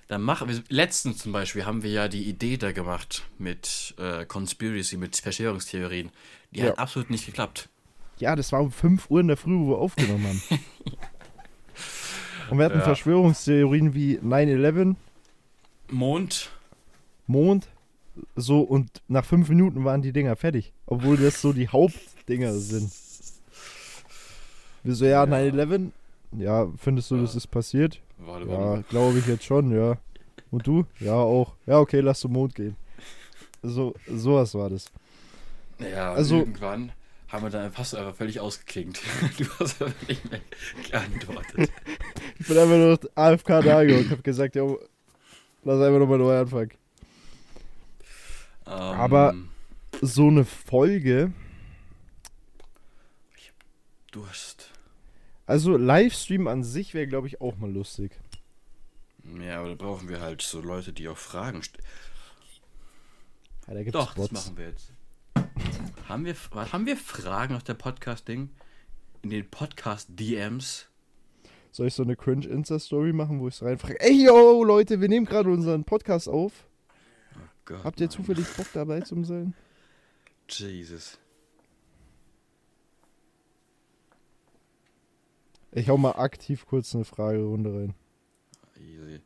Dann 0.08 0.20
machen 0.22 0.48
wir. 0.48 0.62
Letztens 0.68 1.18
zum 1.18 1.32
Beispiel 1.32 1.64
haben 1.64 1.82
wir 1.82 1.90
ja 1.90 2.08
die 2.08 2.24
Idee 2.24 2.56
da 2.58 2.72
gemacht 2.72 3.22
mit 3.38 3.94
äh, 3.98 4.26
Conspiracy, 4.26 4.96
mit 4.98 5.16
Verschwörungstheorien. 5.16 6.10
Die 6.50 6.60
Ja. 6.60 6.66
hat 6.66 6.78
absolut 6.78 7.10
nicht 7.10 7.26
geklappt. 7.26 7.68
ja, 8.18 8.36
das 8.36 8.52
war 8.52 8.60
um 8.60 8.70
5 8.70 9.10
Uhr 9.10 9.20
in 9.20 9.28
der 9.28 9.36
Früh, 9.36 9.58
wo 9.58 9.70
wir 9.70 9.78
aufgenommen 9.78 10.26
haben. 10.26 10.42
Und 12.50 12.58
wir 12.58 12.66
hatten 12.66 12.78
Ja. 12.78 12.84
Verschwörungstheorien 12.84 13.94
wie 13.94 14.18
9-11, 14.18 14.96
Mond. 15.90 16.50
Mond, 17.26 17.66
so 18.36 18.60
und 18.60 19.02
nach 19.08 19.24
5 19.24 19.48
Minuten 19.48 19.84
waren 19.84 20.02
die 20.02 20.12
Dinger 20.12 20.36
fertig. 20.36 20.72
Obwohl 20.86 21.16
das 21.16 21.40
so 21.40 21.52
die 21.52 21.68
Hauptdinger 21.68 22.52
sind. 22.54 22.90
Wir 24.82 24.94
so, 24.94 25.04
ja, 25.04 25.24
Ja. 25.24 25.30
9-11, 25.30 25.90
ja, 26.38 26.68
findest 26.76 27.10
du, 27.10 27.20
das 27.20 27.32
Ja. 27.32 27.38
ist 27.38 27.46
passiert? 27.48 28.00
Warte, 28.18 28.46
Ja, 28.46 28.52
warum? 28.58 28.84
glaube 28.88 29.18
ich 29.18 29.26
jetzt 29.26 29.44
schon, 29.44 29.70
ja. 29.74 29.98
Und 30.50 30.66
du? 30.66 30.84
Ja, 31.00 31.14
auch. 31.14 31.54
Ja, 31.66 31.78
okay, 31.78 32.00
lass 32.00 32.20
zum 32.20 32.32
Mond 32.32 32.54
gehen. 32.54 32.76
So, 33.62 33.94
sowas 34.08 34.54
war 34.54 34.70
das. 34.70 34.90
Ja, 35.78 36.12
Also- 36.12 36.38
irgendwann 36.40 36.92
haben 37.28 37.42
wir 37.42 37.50
dann 37.50 37.72
fast 37.72 37.94
einfach 37.96 38.14
völlig 38.14 38.38
ausgeklingt. 38.40 39.00
Du 39.38 39.44
hast 39.58 39.80
aber 39.82 39.92
nicht 40.06 40.30
mehr 40.30 40.40
geantwortet. 40.88 41.70
Ich 42.38 42.46
bin 42.46 42.58
einfach 42.58 42.76
nur 42.76 42.98
AFK 43.16 43.60
da 43.62 43.78
und 43.80 44.10
hab 44.10 44.22
gesagt, 44.22 44.54
jo, 44.54 44.78
lass 45.64 45.80
einfach 45.80 45.98
nochmal 45.98 46.18
neu 46.18 46.38
anfangen. 46.38 46.70
Ähm, 48.66 48.72
Aber- 48.72 49.34
So 50.02 50.26
eine 50.28 50.44
Folge, 50.44 51.32
Durst. 54.10 54.70
also 55.46 55.76
Livestream 55.76 56.46
an 56.48 56.62
sich 56.62 56.94
wäre, 56.94 57.06
glaube 57.06 57.26
ich, 57.26 57.40
auch 57.40 57.56
mal 57.56 57.70
lustig. 57.70 58.12
Ja, 59.40 59.60
aber 59.60 59.70
da 59.70 59.74
brauchen 59.74 60.08
wir 60.08 60.20
halt 60.20 60.42
so 60.42 60.60
Leute, 60.60 60.92
die 60.92 61.08
auch 61.08 61.16
Fragen 61.16 61.62
stellen. 61.62 61.86
Ja, 63.66 63.74
da 63.74 63.82
gibt's 63.82 63.92
Doch, 63.92 64.14
das 64.14 64.28
Bots. 64.28 64.32
machen 64.32 64.56
wir 64.58 64.68
jetzt. 64.68 64.92
haben, 66.08 66.24
wir, 66.26 66.34
haben 66.72 66.86
wir 66.86 66.96
Fragen 66.96 67.54
auf 67.54 67.62
der 67.62 67.74
Podcast-Ding? 67.74 68.50
In 69.22 69.30
den 69.30 69.48
Podcast-DMs? 69.48 70.86
Soll 71.72 71.86
ich 71.88 71.94
so 71.94 72.02
eine 72.02 72.14
Cringe-Insta-Story 72.14 73.12
machen, 73.14 73.40
wo 73.40 73.48
ich 73.48 73.54
so 73.54 73.64
reinfrage, 73.64 73.98
ey, 74.00 74.26
yo, 74.26 74.62
Leute, 74.62 75.00
wir 75.00 75.08
nehmen 75.08 75.24
gerade 75.26 75.50
unseren 75.50 75.84
Podcast 75.84 76.28
auf. 76.28 76.52
Gott, 77.64 77.84
Habt 77.84 78.00
ihr 78.00 78.06
Mann. 78.06 78.10
zufällig 78.10 78.46
Bock 78.56 78.66
dabei 78.72 79.00
zu 79.00 79.22
sein? 79.24 79.54
Jesus. 80.48 81.18
Ich 85.72 85.88
hau 85.88 85.96
mal 85.96 86.12
aktiv 86.12 86.66
kurz 86.66 86.94
eine 86.94 87.04
Fragerunde 87.04 87.74
rein. 87.74 87.94
Easy. 88.76 89.20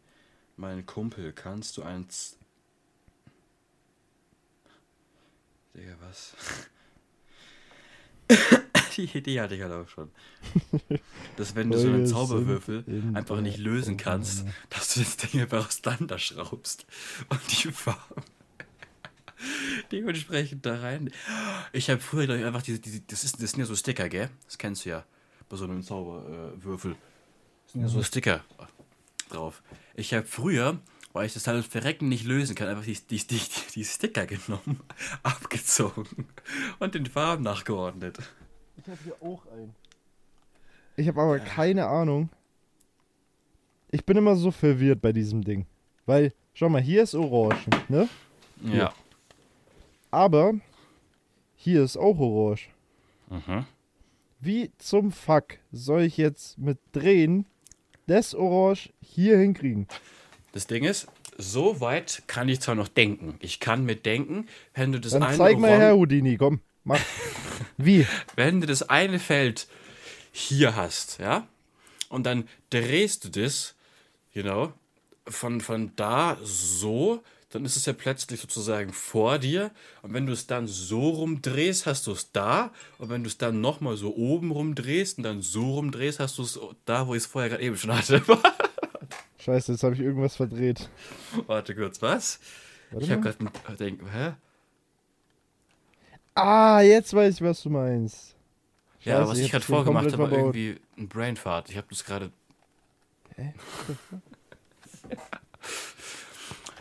Mein 0.57 0.87
Kumpel, 0.87 1.33
kannst 1.33 1.77
du 1.77 1.83
ein... 1.83 2.09
Z 2.09 2.37
Digga, 5.75 5.95
was? 6.01 6.35
Die 8.99 9.05
Idee 9.05 9.41
hatte 9.41 9.55
ich 9.55 9.63
halt 9.63 9.73
auch 9.73 9.89
schon. 9.89 10.11
Dass 11.37 11.55
wenn 11.55 11.71
du 11.71 11.79
so 11.79 11.87
einen 11.87 12.07
Zauberwürfel 12.07 12.85
einfach 13.15 13.41
nicht 13.41 13.59
lösen 13.59 13.97
kannst, 13.97 14.45
dass 14.71 14.95
du 14.95 15.01
das 15.01 15.17
Ding 15.17 15.41
einfach 15.41 15.69
auseinanderschraubst 15.69 16.85
und 17.29 17.41
die 17.51 17.71
Farben 17.71 18.23
dementsprechend 19.93 20.67
da 20.67 20.81
rein. 20.81 21.11
Ich 21.73 21.91
habe 21.91 22.01
früher 22.01 22.27
glaub 22.27 22.39
ich, 22.39 22.45
einfach 22.45 22.63
diese, 22.63 22.81
diese 22.81 23.01
das, 23.03 23.23
ist, 23.23 23.41
das 23.41 23.53
sind 23.53 23.61
ja 23.61 23.67
so 23.67 23.77
Sticker, 23.77 24.09
gell? 24.09 24.31
Das 24.47 24.59
kennst 24.59 24.85
du 24.85 24.91
ja 24.91 25.05
bei 25.49 25.57
so 25.57 25.65
einem 25.65 25.83
Zauberwürfel. 25.83 26.59
Äh, 26.59 26.65
Würfel. 26.65 26.97
Das 27.65 27.73
sind 27.73 27.83
ja 27.83 27.89
so 27.89 28.03
Sticker 28.03 28.45
drauf. 29.31 29.63
Ich 29.95 30.13
habe 30.15 30.27
früher, 30.27 30.81
weil 31.13 31.27
ich 31.27 31.35
das 31.35 31.47
halt 31.47 31.65
verrecken 31.67 32.09
nicht 32.09 32.25
lösen 32.25 32.55
kann, 32.55 32.69
einfach 32.69 32.85
die, 32.85 32.95
die, 32.95 33.25
die, 33.27 33.41
die 33.75 33.85
Sticker 33.85 34.27
genommen, 34.27 34.81
abgezogen 35.23 36.27
und 36.79 36.95
den 36.95 37.07
Farben 37.07 37.45
nachgeordnet. 37.45 38.19
Ich 38.79 38.89
habe 38.91 38.99
hier 39.05 39.15
auch 39.21 39.47
einen. 39.53 39.75
Ich 40.97 41.07
habe 41.09 41.21
aber 41.21 41.39
keine 41.39 41.87
Ahnung. 41.87 42.29
Ich 43.91 44.05
bin 44.05 44.17
immer 44.17 44.37
so 44.37 44.51
verwirrt 44.51 45.01
bei 45.01 45.13
diesem 45.13 45.43
Ding. 45.45 45.67
Weil, 46.07 46.33
schau 46.55 46.69
mal, 46.69 46.81
hier 46.83 47.03
ist 47.03 47.15
Orange, 47.15 47.67
ne? 47.89 48.09
Ja. 48.63 48.93
Aber 50.11 50.55
hier 51.55 51.85
ist 51.85 51.97
auch 51.97 52.19
Orange. 52.19 52.69
Mhm. 53.31 53.67
Wie 54.41 54.71
zum 54.79 55.13
Fuck 55.13 55.59
soll 55.73 56.03
ich 56.03 56.17
jetzt 56.17 56.59
mit 56.59 56.79
Drehen 56.93 57.47
das 58.07 58.35
Orange 58.35 58.91
hier 59.01 59.39
hinkriegen? 59.39 59.87
Das 60.53 60.67
Ding 60.67 60.85
ist, 60.85 61.09
so 61.37 61.81
weit 61.81 62.23
kann 62.27 62.49
ich 62.49 62.61
zwar 62.61 62.75
noch 62.75 62.89
denken. 62.89 63.37
Ich 63.41 63.61
kann 63.61 63.85
mit 63.85 64.07
denken, 64.07 64.47
wenn 64.75 64.93
du 64.93 65.01
das 65.01 65.13
Dann 65.13 65.23
eine 65.23 65.37
zeig 65.37 65.59
mal 65.59 65.69
Oran- 65.71 65.81
her, 65.81 65.95
Houdini, 65.95 66.37
komm, 66.37 66.61
mach. 66.85 67.01
Wie? 67.79 68.07
wenn 68.37 68.61
du 68.61 68.67
das 68.67 68.83
eine 68.83 69.19
Feld 69.19 69.69
hier 70.33 70.77
hast, 70.77 71.19
ja, 71.19 71.47
und 72.09 72.25
dann 72.25 72.49
drehst 72.71 73.25
du 73.25 73.29
das, 73.29 73.75
genau, 74.33 74.73
von, 75.27 75.61
von 75.61 75.93
da 75.97 76.37
so, 76.43 77.23
dann 77.51 77.65
ist 77.65 77.77
es 77.77 77.87
ja 77.87 77.95
plötzlich 77.95 78.41
sozusagen 78.41 78.93
vor 78.93 79.39
dir. 79.39 79.71
Und 80.03 80.13
wenn 80.13 80.27
du 80.27 80.33
es 80.33 80.47
dann 80.47 80.67
so 80.67 81.11
rumdrehst, 81.11 81.87
hast 81.87 82.07
du 82.07 82.13
es 82.13 82.31
da. 82.31 82.73
Und 82.99 83.09
wenn 83.09 83.23
du 83.23 83.29
es 83.29 83.39
dann 83.39 83.61
nochmal 83.61 83.97
so 83.97 84.15
oben 84.15 84.51
rumdrehst 84.51 85.19
und 85.19 85.25
dann 85.25 85.41
so 85.41 85.75
rumdrehst, 85.75 86.21
hast 86.21 86.37
du 86.39 86.43
es 86.43 86.61
da, 86.85 87.07
wo 87.07 87.15
ich 87.15 87.23
es 87.23 87.27
vorher 87.27 87.49
gerade 87.49 87.63
eben 87.63 87.77
schon 87.77 87.97
hatte. 87.97 88.23
Scheiße, 89.39 89.73
jetzt 89.73 89.83
habe 89.83 89.95
ich 89.95 90.01
irgendwas 90.01 90.37
verdreht. 90.37 90.91
Warte 91.47 91.75
kurz, 91.75 92.03
was? 92.03 92.39
Warte 92.91 93.05
ich 93.05 93.11
habe 93.11 93.23
gerade 93.23 93.39
gedacht, 93.39 94.13
hä? 94.13 94.33
Ah, 96.39 96.81
jetzt 96.83 97.13
weiß 97.15 97.35
ich, 97.35 97.43
was 97.43 97.63
du 97.63 97.71
meinst. 97.71 98.37
Ja, 99.01 99.19
Scheiße, 99.19 99.31
was 99.31 99.39
ich 99.39 99.51
gerade 99.51 99.65
vorgemacht 99.65 100.07
habe, 100.07 100.19
war 100.19 100.29
verbaut. 100.29 100.55
irgendwie 100.55 100.81
ein 100.97 101.09
Brainfart. 101.09 101.69
Ich 101.71 101.77
habe 101.77 101.87
das 101.91 102.05
gerade. 102.05 102.31
Hä? 103.37 103.55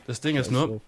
Das 0.06 0.22
Ding 0.22 0.38
ist 0.38 0.52
nur, 0.52 0.80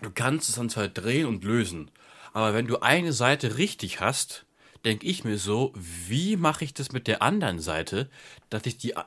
du 0.00 0.10
kannst 0.14 0.48
es 0.48 0.54
dann 0.54 0.70
zwar 0.70 0.88
drehen 0.88 1.26
und 1.26 1.44
lösen, 1.44 1.90
aber 2.32 2.54
wenn 2.54 2.66
du 2.66 2.80
eine 2.80 3.12
Seite 3.12 3.58
richtig 3.58 4.00
hast, 4.00 4.46
denke 4.84 5.06
ich 5.06 5.24
mir 5.24 5.36
so, 5.36 5.74
wie 5.74 6.36
mache 6.36 6.64
ich 6.64 6.72
das 6.72 6.92
mit 6.92 7.06
der 7.06 7.20
anderen 7.20 7.58
Seite, 7.58 8.08
dass 8.48 8.64
ich 8.64 8.78
die 8.78 8.92
äh, 8.92 9.02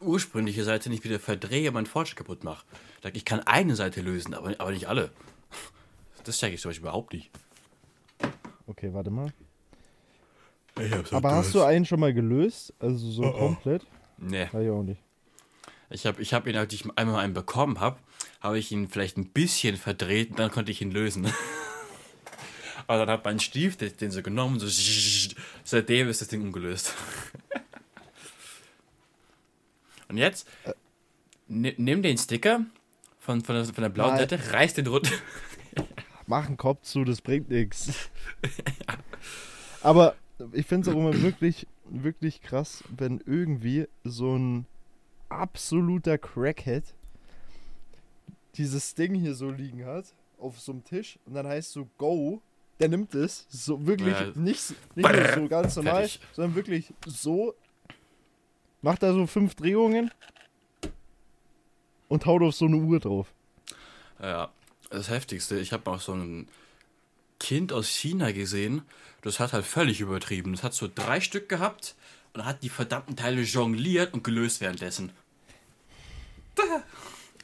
ursprüngliche 0.00 0.64
Seite 0.64 0.88
nicht 0.88 1.04
wieder 1.04 1.18
verdrehe 1.18 1.68
und 1.68 1.74
meinen 1.74 1.86
Fortschritt 1.86 2.16
kaputt 2.18 2.44
mache. 2.44 2.64
Ich 3.12 3.26
kann 3.26 3.40
eine 3.40 3.76
Seite 3.76 4.00
lösen, 4.00 4.32
aber, 4.32 4.54
aber 4.58 4.70
nicht 4.70 4.88
alle. 4.88 5.10
Das 6.24 6.38
check 6.38 6.54
ich 6.54 6.60
zum 6.60 6.70
Beispiel 6.70 6.84
überhaupt 6.84 7.12
nicht. 7.12 7.30
Okay, 8.68 8.92
warte 8.92 9.10
mal. 9.10 9.32
Ich 10.80 10.92
hab's 10.92 11.12
Aber 11.12 11.32
hast 11.34 11.54
du 11.54 11.62
einen 11.62 11.84
schon 11.84 11.98
mal 11.98 12.14
gelöst? 12.14 12.72
Also 12.78 13.10
so 13.10 13.22
Oh, 13.24 13.26
oh. 13.34 13.38
komplett? 13.38 13.84
Nee. 14.18 14.48
Ja, 14.52 14.60
ich 14.60 14.70
auch 14.70 14.82
nicht. 14.82 15.00
Ich 15.90 16.06
habe 16.06 16.20
ich 16.22 16.34
hab 16.34 16.46
ihn, 16.46 16.56
als 16.56 16.72
ich 16.74 16.84
einmal 16.96 17.24
einen 17.24 17.34
bekommen 17.34 17.80
habe, 17.80 17.98
habe 18.40 18.58
ich 18.58 18.70
ihn 18.70 18.88
vielleicht 18.88 19.16
ein 19.16 19.30
bisschen 19.30 19.76
verdreht 19.76 20.30
und 20.30 20.38
dann 20.38 20.50
konnte 20.50 20.70
ich 20.70 20.80
ihn 20.82 20.90
lösen. 20.90 21.26
Aber 22.86 22.98
dann 23.04 23.10
hat 23.10 23.24
mein 23.24 23.40
Stief 23.40 23.76
den, 23.76 23.96
den 23.96 24.10
so 24.10 24.22
genommen, 24.22 24.60
so 24.60 24.66
seitdem 25.64 26.08
ist 26.08 26.20
das 26.20 26.28
Ding 26.28 26.42
ungelöst. 26.42 26.94
Und 30.08 30.16
jetzt 30.16 30.46
ni- 31.48 31.74
nimm 31.76 32.02
den 32.02 32.16
Sticker 32.16 32.62
von, 33.20 33.42
von, 33.42 33.56
der, 33.56 33.64
von 33.66 33.82
der 33.82 33.90
blauen 33.90 34.14
Nein. 34.14 34.20
Seite, 34.28 34.52
reiß 34.52 34.72
den 34.74 34.86
runter. 34.86 35.10
Mach 36.28 36.46
einen 36.46 36.56
Kopf 36.56 36.82
zu, 36.82 37.04
das 37.04 37.20
bringt 37.20 37.48
nichts. 37.48 38.10
Aber 39.82 40.14
ich 40.52 40.66
finde 40.66 40.88
es 40.88 40.94
auch 40.94 40.98
immer 40.98 41.20
wirklich, 41.22 41.66
wirklich 41.84 42.40
krass, 42.42 42.84
wenn 42.96 43.20
irgendwie 43.26 43.88
so 44.04 44.36
ein 44.36 44.66
absoluter 45.28 46.18
Crackhead 46.18 46.84
dieses 48.54 48.94
Ding 48.94 49.14
hier 49.14 49.34
so 49.34 49.50
liegen 49.50 49.84
hat, 49.84 50.14
auf 50.38 50.60
so 50.60 50.72
einem 50.72 50.84
Tisch, 50.84 51.18
und 51.26 51.34
dann 51.34 51.46
heißt 51.46 51.72
so 51.72 51.88
Go, 51.98 52.40
der 52.80 52.88
nimmt 52.88 53.14
es, 53.14 53.46
so 53.48 53.86
wirklich 53.86 54.18
Ja. 54.18 54.32
nicht, 54.34 54.74
nicht 54.96 55.12
nur 55.12 55.32
so 55.34 55.48
ganz 55.48 55.76
normal, 55.76 56.08
Fertig. 56.08 56.20
sondern 56.32 56.54
wirklich 56.54 56.92
so, 57.06 57.54
macht 58.82 59.02
da 59.02 59.12
so 59.12 59.26
fünf 59.26 59.54
Drehungen 59.54 60.10
und 62.08 62.24
haut 62.26 62.42
auf 62.42 62.54
so 62.54 62.66
eine 62.66 62.76
Uhr 62.76 63.00
drauf. 63.00 63.32
Ja, 64.20 64.50
das 64.90 65.10
Heftigste, 65.10 65.58
ich 65.58 65.72
habe 65.72 65.90
auch 65.90 66.00
so 66.00 66.12
ein 66.12 66.48
Kind 67.38 67.72
aus 67.72 67.88
China 67.88 68.32
gesehen, 68.32 68.82
das 69.22 69.40
hat 69.40 69.52
halt 69.52 69.64
völlig 69.64 70.00
übertrieben. 70.00 70.52
Das 70.52 70.62
hat 70.62 70.74
so 70.74 70.88
drei 70.92 71.20
Stück 71.20 71.48
gehabt 71.48 71.94
und 72.32 72.44
hat 72.44 72.62
die 72.62 72.68
verdammten 72.68 73.16
Teile 73.16 73.42
jongliert 73.42 74.14
und 74.14 74.24
gelöst 74.24 74.60
währenddessen. 74.60 75.12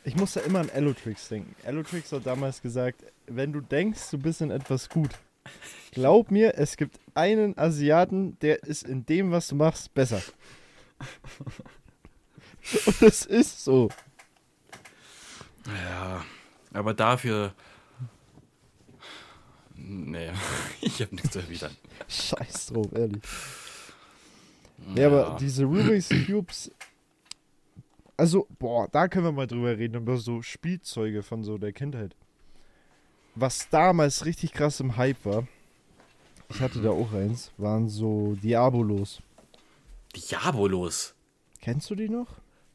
Ich 0.05 0.17
muss 0.17 0.33
da 0.35 0.41
immer 0.41 0.61
an 0.61 0.71
Allotrix 0.71 1.29
denken. 1.29 1.55
Allotrix 1.65 2.13
hat 2.13 2.27
damals 2.27 2.61
gesagt, 2.61 3.03
wenn 3.27 3.53
du 3.53 3.61
denkst, 3.61 4.11
du 4.11 4.19
bist 4.19 4.41
in 4.41 4.51
etwas 4.51 4.89
gut, 4.89 5.11
glaub 5.93 6.31
mir, 6.31 6.59
es 6.59 6.77
gibt 6.77 6.99
einen 7.15 7.57
Asiaten, 7.57 8.39
der 8.41 8.63
ist 8.65 8.83
in 8.83 9.07
dem, 9.07 9.31
was 9.31 9.49
du 9.49 9.55
machst, 9.55 9.95
besser. 9.95 10.23
Und 12.87 13.03
es 13.03 13.27
ist 13.27 13.63
so. 13.65 13.91
Ja, 16.75 16.81
aber 16.81 16.93
dafür. 16.93 17.55
Nee, 19.77 20.31
ich 20.81 21.01
habe 21.01 21.15
nichts 21.15 21.31
zu 21.31 21.39
erwidern. 21.39 21.77
Scheiß 22.09 22.67
drauf, 22.67 22.89
ehrlich. 22.93 23.23
Ja, 24.95 25.07
aber 25.07 25.37
diese 25.41 25.65
Rubik's 25.65 26.09
Cubes. 26.27 26.71
Also, 28.17 28.47
boah, 28.59 28.89
da 28.89 29.09
können 29.09 29.25
wir 29.25 29.33
mal 29.33 29.47
drüber 29.47 29.77
reden, 29.77 29.97
über 29.97 30.17
so 30.19 30.43
Spielzeuge 30.43 31.23
von 31.23 31.43
so 31.43 31.59
der 31.59 31.73
Kindheit. 31.73 32.15
Was 33.35 33.69
damals 33.71 34.25
richtig 34.25 34.53
krass 34.53 34.79
im 34.81 34.97
Hype 34.97 35.25
war, 35.25 35.47
ich 36.49 36.61
hatte 36.61 36.81
da 36.81 36.91
auch 36.91 37.13
eins, 37.13 37.51
waren 37.57 37.89
so 37.89 38.37
Diabolos. 38.43 39.21
Diabolos. 40.15 41.15
Kennst 41.61 41.91
du 41.91 41.95
die 41.95 42.09
noch? 42.09 42.29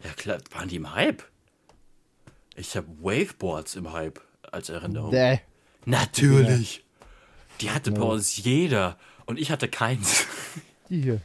Ja 0.03 0.11
klar, 0.13 0.39
waren 0.51 0.67
die 0.67 0.77
im 0.77 0.93
Hype? 0.93 1.23
Ich 2.59 2.75
habe 2.75 2.87
Waveboards 3.01 3.75
im 3.77 3.93
Hype 3.93 4.19
als 4.51 4.67
Erinnerung. 4.67 5.11
Nee. 5.11 5.39
Natürlich. 5.85 6.83
Die 7.61 7.71
hatte 7.71 7.91
bei 7.91 8.01
uns 8.01 8.35
jeder 8.35 8.97
und 9.25 9.39
ich 9.39 9.49
hatte 9.49 9.69
keins. 9.69 10.25
Die 10.89 11.01
hier. 11.01 11.21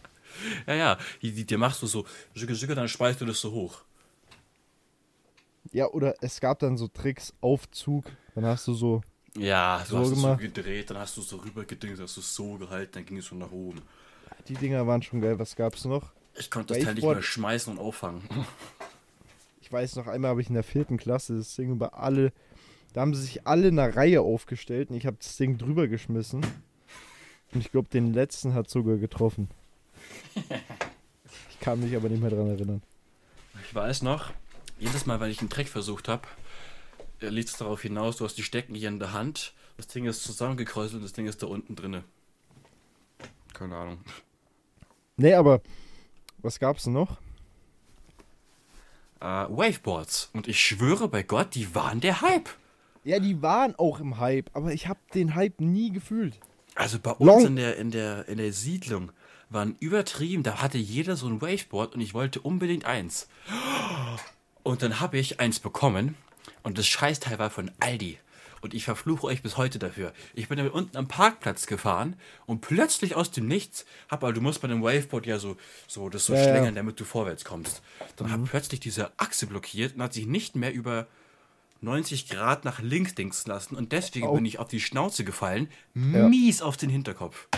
ja, 0.66 0.74
ja, 0.74 0.98
die, 1.22 1.32
die, 1.32 1.44
die 1.44 1.56
machst 1.56 1.82
du 1.82 1.86
so, 1.86 2.06
dann 2.34 2.88
speist 2.88 3.20
du 3.20 3.24
das 3.26 3.40
so 3.40 3.50
hoch. 3.50 3.80
Ja, 5.72 5.88
oder 5.88 6.14
es 6.20 6.38
gab 6.40 6.58
dann 6.60 6.76
so 6.76 6.86
Tricks, 6.86 7.32
Aufzug, 7.40 8.04
dann 8.34 8.44
hast 8.44 8.68
du 8.68 8.74
so, 8.74 9.02
Ja, 9.36 9.78
du 9.78 9.86
So 9.90 9.98
hast 9.98 10.08
es 10.10 10.14
so 10.16 10.22
gemacht. 10.22 10.40
gedreht, 10.40 10.90
dann 10.90 10.98
hast 10.98 11.16
du 11.16 11.22
so 11.22 11.36
rübergedingst, 11.38 12.00
hast 12.00 12.16
du 12.16 12.20
es 12.20 12.32
so 12.34 12.58
gehalten, 12.58 12.92
dann 12.92 13.06
ging 13.06 13.16
es 13.18 13.26
so 13.26 13.34
nach 13.34 13.50
oben. 13.50 13.82
die 14.46 14.54
Dinger 14.54 14.86
waren 14.86 15.02
schon 15.02 15.20
geil. 15.20 15.38
Was 15.38 15.56
gab's 15.56 15.84
noch? 15.84 16.12
Ich 16.36 16.50
konnte 16.50 16.74
das 16.74 16.84
Teil 16.84 16.94
nicht 16.94 17.04
mehr 17.04 17.22
schmeißen 17.22 17.72
und 17.72 17.78
auffangen. 17.78 18.22
Ich 19.64 19.72
weiß 19.72 19.96
noch, 19.96 20.08
einmal 20.08 20.28
habe 20.28 20.42
ich 20.42 20.48
in 20.48 20.54
der 20.54 20.62
vierten 20.62 20.98
Klasse 20.98 21.38
das 21.38 21.56
Ding 21.56 21.70
über 21.70 21.98
alle, 21.98 22.34
da 22.92 23.00
haben 23.00 23.14
sie 23.14 23.22
sich 23.22 23.46
alle 23.46 23.68
in 23.68 23.78
einer 23.78 23.96
Reihe 23.96 24.20
aufgestellt 24.20 24.90
und 24.90 24.96
ich 24.96 25.06
habe 25.06 25.16
das 25.18 25.38
Ding 25.38 25.56
drüber 25.56 25.88
geschmissen. 25.88 26.44
Und 27.50 27.60
ich 27.60 27.70
glaube, 27.70 27.88
den 27.88 28.12
letzten 28.12 28.52
hat 28.52 28.68
sogar 28.68 28.98
getroffen. 28.98 29.48
Ich 31.48 31.60
kann 31.60 31.80
mich 31.80 31.96
aber 31.96 32.10
nicht 32.10 32.20
mehr 32.20 32.28
dran 32.28 32.50
erinnern. 32.50 32.82
Ich 33.64 33.74
weiß 33.74 34.02
noch, 34.02 34.32
jedes 34.78 35.06
Mal, 35.06 35.18
wenn 35.20 35.30
ich 35.30 35.40
einen 35.40 35.48
Trick 35.48 35.68
versucht 35.68 36.08
habe, 36.08 36.28
lief 37.20 37.46
es 37.46 37.56
darauf 37.56 37.80
hinaus, 37.80 38.18
du 38.18 38.26
hast 38.26 38.36
die 38.36 38.42
Stecken 38.42 38.74
hier 38.74 38.90
in 38.90 38.98
der 38.98 39.14
Hand, 39.14 39.54
das 39.78 39.86
Ding 39.86 40.04
ist 40.04 40.24
zusammengekräuselt 40.24 40.96
und 40.96 41.04
das 41.04 41.14
Ding 41.14 41.26
ist 41.26 41.42
da 41.42 41.46
unten 41.46 41.74
drinne. 41.74 42.04
Keine 43.54 43.76
Ahnung. 43.76 43.98
Nee, 45.16 45.32
aber 45.32 45.62
was 46.42 46.58
gab's 46.58 46.84
denn 46.84 46.92
noch? 46.92 47.16
Äh, 49.20 49.24
Waveboards. 49.24 50.30
Und 50.32 50.48
ich 50.48 50.60
schwöre 50.60 51.08
bei 51.08 51.22
Gott, 51.22 51.54
die 51.54 51.74
waren 51.74 52.00
der 52.00 52.20
Hype. 52.20 52.48
Ja, 53.04 53.18
die 53.20 53.42
waren 53.42 53.74
auch 53.76 54.00
im 54.00 54.18
Hype, 54.18 54.50
aber 54.54 54.72
ich 54.72 54.88
habe 54.88 54.98
den 55.14 55.34
Hype 55.34 55.60
nie 55.60 55.92
gefühlt. 55.92 56.38
Also 56.74 56.98
bei 56.98 57.10
uns 57.12 57.26
Long- 57.26 57.46
in 57.46 57.56
der, 57.56 57.76
in, 57.76 57.90
der, 57.90 58.28
in 58.28 58.38
der 58.38 58.52
Siedlung 58.52 59.12
waren 59.50 59.76
übertrieben, 59.78 60.42
da 60.42 60.60
hatte 60.62 60.78
jeder 60.78 61.16
so 61.16 61.26
ein 61.28 61.40
Waveboard 61.40 61.94
und 61.94 62.00
ich 62.00 62.14
wollte 62.14 62.40
unbedingt 62.40 62.86
eins. 62.86 63.28
Und 64.62 64.82
dann 64.82 65.00
habe 65.00 65.18
ich 65.18 65.38
eins 65.38 65.60
bekommen 65.60 66.16
und 66.62 66.78
das 66.78 66.86
Scheißteil 66.86 67.38
war 67.38 67.50
von 67.50 67.70
Aldi. 67.78 68.18
Und 68.64 68.72
ich 68.72 68.86
verfluche 68.86 69.26
euch 69.26 69.42
bis 69.42 69.58
heute 69.58 69.78
dafür. 69.78 70.14
Ich 70.32 70.48
bin 70.48 70.56
damit 70.56 70.72
unten 70.72 70.96
am 70.96 71.06
Parkplatz 71.06 71.66
gefahren 71.66 72.16
und 72.46 72.62
plötzlich 72.62 73.14
aus 73.14 73.30
dem 73.30 73.46
Nichts, 73.46 73.84
hab, 74.08 74.22
weil 74.22 74.32
du 74.32 74.40
musst 74.40 74.62
bei 74.62 74.68
dem 74.68 74.82
Waveboard 74.82 75.26
ja 75.26 75.38
so, 75.38 75.58
so 75.86 76.08
das 76.08 76.24
so 76.24 76.32
Ja, 76.32 76.38
ja. 76.38 76.44
schlängeln, 76.48 76.74
damit 76.74 76.98
du 76.98 77.04
vorwärts 77.04 77.44
kommst. 77.44 77.82
Dann 78.16 78.32
hat 78.32 78.42
plötzlich 78.44 78.80
diese 78.80 79.12
Achse 79.18 79.46
blockiert 79.48 79.96
und 79.96 80.02
hat 80.02 80.14
sich 80.14 80.24
nicht 80.24 80.56
mehr 80.56 80.72
über 80.72 81.06
90 81.82 82.30
Grad 82.30 82.64
nach 82.64 82.80
links 82.80 83.14
dingsen 83.14 83.50
lassen 83.50 83.76
und 83.76 83.92
deswegen 83.92 84.28
Au. 84.28 84.34
bin 84.36 84.46
ich 84.46 84.58
auf 84.58 84.68
die 84.68 84.80
Schnauze 84.80 85.24
gefallen, 85.24 85.68
mies 85.92 86.62
auf 86.62 86.78
den 86.78 86.88
Hinterkopf. 86.88 87.48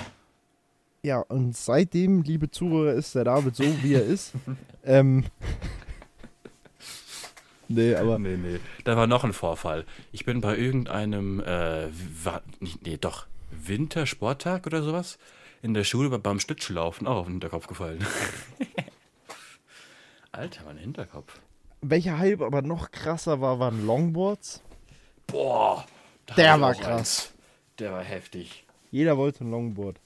Ja, 1.04 1.20
und 1.20 1.56
seitdem, 1.56 2.22
liebe 2.22 2.50
Zuhörer, 2.50 2.94
ist 2.94 3.14
der 3.14 3.22
David 3.22 3.54
so, 3.54 3.62
wie 3.84 3.94
er 3.94 4.04
ist. 4.04 4.32
ähm. 4.82 5.26
Nee, 7.68 7.94
aber. 7.94 8.18
Nee, 8.18 8.36
nee. 8.36 8.60
Da 8.84 8.96
war 8.96 9.06
noch 9.06 9.24
ein 9.24 9.32
Vorfall. 9.32 9.84
Ich 10.12 10.24
bin 10.24 10.40
bei 10.40 10.56
irgendeinem, 10.56 11.40
äh, 11.40 11.88
wa- 12.24 12.42
nicht, 12.60 12.84
nee, 12.86 12.96
doch, 12.96 13.26
Wintersporttag 13.50 14.66
oder 14.66 14.82
sowas 14.82 15.18
in 15.62 15.74
der 15.74 15.84
Schule 15.84 16.10
bei- 16.10 16.18
beim 16.18 16.38
Schlittschuhlaufen 16.40 17.06
auch 17.06 17.16
auf 17.16 17.26
den 17.26 17.32
Hinterkopf 17.34 17.66
gefallen. 17.66 18.04
Alter, 20.32 20.64
mein 20.64 20.76
Hinterkopf. 20.78 21.38
Welcher 21.80 22.18
Hype 22.18 22.40
aber 22.42 22.62
noch 22.62 22.90
krasser 22.90 23.40
war, 23.40 23.58
waren 23.58 23.86
Longboards. 23.86 24.62
Boah, 25.26 25.86
da 26.26 26.34
Der 26.34 26.60
war 26.60 26.74
krass. 26.74 26.86
eins. 26.98 27.32
Der 27.78 27.92
war 27.92 28.02
heftig. 28.04 28.64
Jeder 28.90 29.16
wollte 29.16 29.44
ein 29.44 29.50
Longboard. 29.50 29.98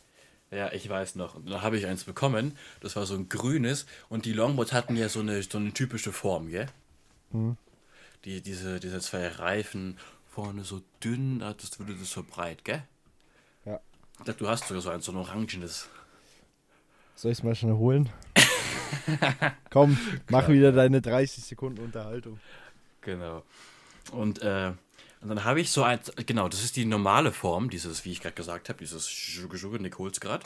Ja, 0.50 0.72
ich 0.72 0.88
weiß 0.88 1.14
noch. 1.14 1.36
Und 1.36 1.48
dann 1.50 1.62
habe 1.62 1.78
ich 1.78 1.86
eins 1.86 2.04
bekommen. 2.04 2.56
Das 2.80 2.96
war 2.96 3.06
so 3.06 3.14
ein 3.14 3.28
grünes. 3.28 3.86
Und 4.08 4.24
die 4.24 4.32
Longboards 4.32 4.72
hatten 4.72 4.96
ja 4.96 5.08
so 5.08 5.20
eine, 5.20 5.42
so 5.42 5.58
eine 5.58 5.72
typische 5.72 6.12
Form, 6.12 6.48
gell? 6.48 6.66
Die, 8.24 8.40
diese, 8.42 8.80
diese 8.80 9.00
zwei 9.00 9.28
Reifen 9.28 9.98
vorne 10.28 10.64
so 10.64 10.82
dünn, 11.02 11.38
das 11.40 11.78
wurde 11.80 11.94
das 11.94 12.10
so 12.10 12.22
breit, 12.22 12.64
gell? 12.64 12.82
Ja. 13.64 13.80
Ich 14.18 14.24
glaube, 14.24 14.38
du 14.38 14.48
hast 14.48 14.66
sogar 14.66 14.82
so 14.82 14.90
ein, 14.90 15.00
so 15.00 15.12
ein 15.12 15.18
orangenes. 15.18 15.88
Soll 17.14 17.32
ich 17.32 17.38
es 17.38 17.44
mal 17.44 17.54
schnell 17.54 17.74
holen? 17.74 18.10
Komm, 19.70 19.98
mach 20.28 20.48
wieder 20.48 20.72
deine 20.72 21.00
30 21.00 21.44
Sekunden 21.44 21.82
Unterhaltung. 21.82 22.38
Genau. 23.00 23.42
Und, 24.12 24.42
äh, 24.42 24.72
und 25.20 25.28
dann 25.28 25.44
habe 25.44 25.60
ich 25.60 25.70
so 25.70 25.82
ein, 25.82 26.00
genau, 26.26 26.48
das 26.48 26.64
ist 26.64 26.76
die 26.76 26.84
normale 26.84 27.32
Form, 27.32 27.70
dieses, 27.70 28.04
wie 28.04 28.12
ich 28.12 28.20
gerade 28.20 28.34
gesagt 28.34 28.68
habe, 28.68 28.78
dieses 28.78 29.08
Schugge 29.08 29.82
Nick 29.82 29.98
holt's 29.98 30.20
grad. 30.20 30.44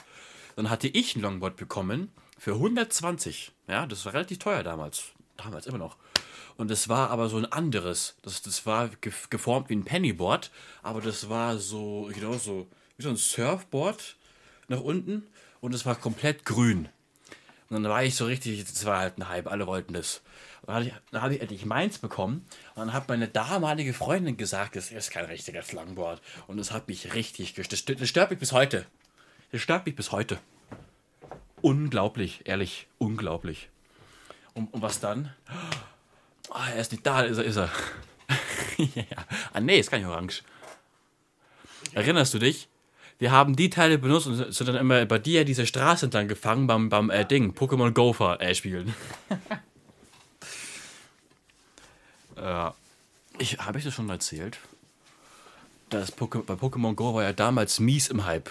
Dann 0.56 0.70
hatte 0.70 0.88
ich 0.88 1.16
ein 1.16 1.22
Longboard 1.22 1.56
bekommen 1.56 2.10
für 2.38 2.54
120. 2.54 3.52
Ja, 3.68 3.86
das 3.86 4.04
war 4.04 4.14
relativ 4.14 4.38
teuer 4.38 4.62
damals. 4.62 5.12
Damals 5.36 5.66
immer 5.66 5.78
noch. 5.78 5.96
Und 6.56 6.70
das 6.70 6.88
war 6.88 7.10
aber 7.10 7.28
so 7.28 7.36
ein 7.36 7.46
anderes. 7.50 8.16
Das, 8.22 8.42
das 8.42 8.64
war 8.64 8.88
ge 8.88 9.12
geformt 9.30 9.70
wie 9.70 9.74
ein 9.76 9.84
Pennyboard, 9.84 10.50
aber 10.82 11.00
das 11.00 11.28
war 11.28 11.58
so, 11.58 12.10
genau 12.14 12.34
so, 12.34 12.68
wie 12.96 13.02
so 13.02 13.08
ein 13.10 13.16
Surfboard 13.16 14.16
nach 14.68 14.80
unten 14.80 15.26
und 15.60 15.74
es 15.74 15.84
war 15.84 15.96
komplett 15.96 16.44
grün. 16.44 16.88
Und 17.70 17.82
dann 17.82 17.90
war 17.90 18.04
ich 18.04 18.14
so 18.14 18.26
richtig, 18.26 18.64
das 18.64 18.84
war 18.84 18.98
halt 18.98 19.18
ein 19.18 19.28
Hype, 19.28 19.50
alle 19.50 19.66
wollten 19.66 19.94
das. 19.94 20.22
Und 20.62 20.68
dann 20.68 20.74
habe 20.76 20.84
ich, 20.86 20.92
dann 21.10 21.22
hab 21.22 21.30
ich 21.32 21.40
endlich 21.40 21.64
meins 21.64 21.98
bekommen. 21.98 22.46
Und 22.74 22.80
dann 22.86 22.92
hat 22.92 23.08
meine 23.08 23.26
damalige 23.26 23.94
Freundin 23.94 24.36
gesagt, 24.36 24.76
das 24.76 24.92
ist 24.92 25.10
kein 25.10 25.24
richtiges 25.24 25.72
Longboard. 25.72 26.22
Und 26.46 26.58
das 26.58 26.70
hat 26.70 26.86
mich 26.88 27.14
richtig 27.14 27.54
gestört. 27.54 27.72
Das, 27.72 27.78
stört- 27.80 28.00
das 28.00 28.08
stört 28.08 28.30
mich 28.30 28.38
bis 28.38 28.52
heute. 28.52 28.86
Das 29.50 29.60
stört 29.60 29.86
mich 29.86 29.96
bis 29.96 30.12
heute. 30.12 30.38
Unglaublich, 31.62 32.42
ehrlich, 32.44 32.86
unglaublich. 32.98 33.70
Und, 34.52 34.72
und 34.72 34.82
was 34.82 35.00
dann? 35.00 35.34
Ah, 36.50 36.68
er 36.70 36.80
ist 36.80 36.92
nicht 36.92 37.07
da, 37.07 37.22
ist 37.22 37.38
er, 37.38 37.44
ist 37.44 37.57
er. 37.57 37.70
ja. 38.76 39.04
Ah, 39.52 39.61
nee, 39.61 39.78
ist 39.78 39.90
gar 39.90 39.98
nicht 39.98 40.07
orange. 40.07 40.42
Erinnerst 41.92 42.35
du 42.35 42.38
dich? 42.38 42.68
Wir 43.18 43.30
haben 43.30 43.57
die 43.57 43.70
Teile 43.70 43.98
benutzt 43.98 44.26
und 44.26 44.52
sind 44.52 44.66
dann 44.66 44.76
immer 44.76 45.04
bei 45.07 45.18
dir 45.18 45.44
diese 45.44 45.66
Straße 45.66 46.07
entlang 46.07 46.28
gefangen 46.28 46.66
beim, 46.66 46.88
beim 46.88 47.11
äh, 47.11 47.24
Ding, 47.24 47.52
Pokémon 47.52 47.92
Gopher 47.92 48.40
äh, 48.40 48.54
spielen. 48.54 48.94
ja. 52.37 52.74
Ich, 53.37 53.59
Habe 53.59 53.78
ich 53.78 53.85
das 53.85 53.94
schon 53.94 54.09
erzählt? 54.11 54.61
das 55.94 56.12
Poke 56.12 56.40
bei 56.40 56.54
Pokémon 56.54 56.94
Go 56.94 57.14
war 57.14 57.22
ja 57.22 57.33
damals 57.33 57.80
mies 57.80 58.09
im 58.09 58.24
Hype. 58.24 58.50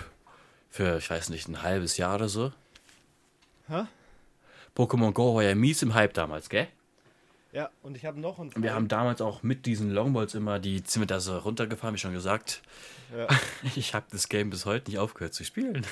Für, 0.69 0.97
ich 0.97 1.10
weiß 1.10 1.29
nicht, 1.29 1.47
ein 1.47 1.62
halbes 1.62 1.97
Jahr 1.97 2.15
oder 2.15 2.29
so. 2.29 2.51
Hä? 3.67 3.86
Pokémon 4.75 5.12
Go 5.12 5.36
war 5.36 5.43
ja 5.43 5.53
mies 5.53 5.82
im 5.82 5.93
Hype 5.93 6.13
damals, 6.13 6.49
gell? 6.49 6.67
Ja, 7.53 7.69
und 7.83 7.95
ich 7.95 8.03
habe 8.05 8.19
noch 8.19 8.39
einen 8.39 8.51
Wir 8.61 8.73
haben 8.73 8.87
damals 8.87 9.21
auch 9.21 9.43
mit 9.43 9.65
diesen 9.67 9.91
Longballs 9.91 10.33
immer 10.33 10.59
die 10.59 10.83
Zimmertasse 10.83 11.37
runtergefahren, 11.43 11.93
wie 11.95 11.99
schon 11.99 12.13
gesagt. 12.13 12.61
Ja. 13.15 13.27
Ich 13.75 13.93
habe 13.93 14.05
das 14.11 14.27
Game 14.27 14.49
bis 14.49 14.65
heute 14.65 14.89
nicht 14.89 14.99
aufgehört 14.99 15.33
zu 15.33 15.43
spielen. 15.45 15.85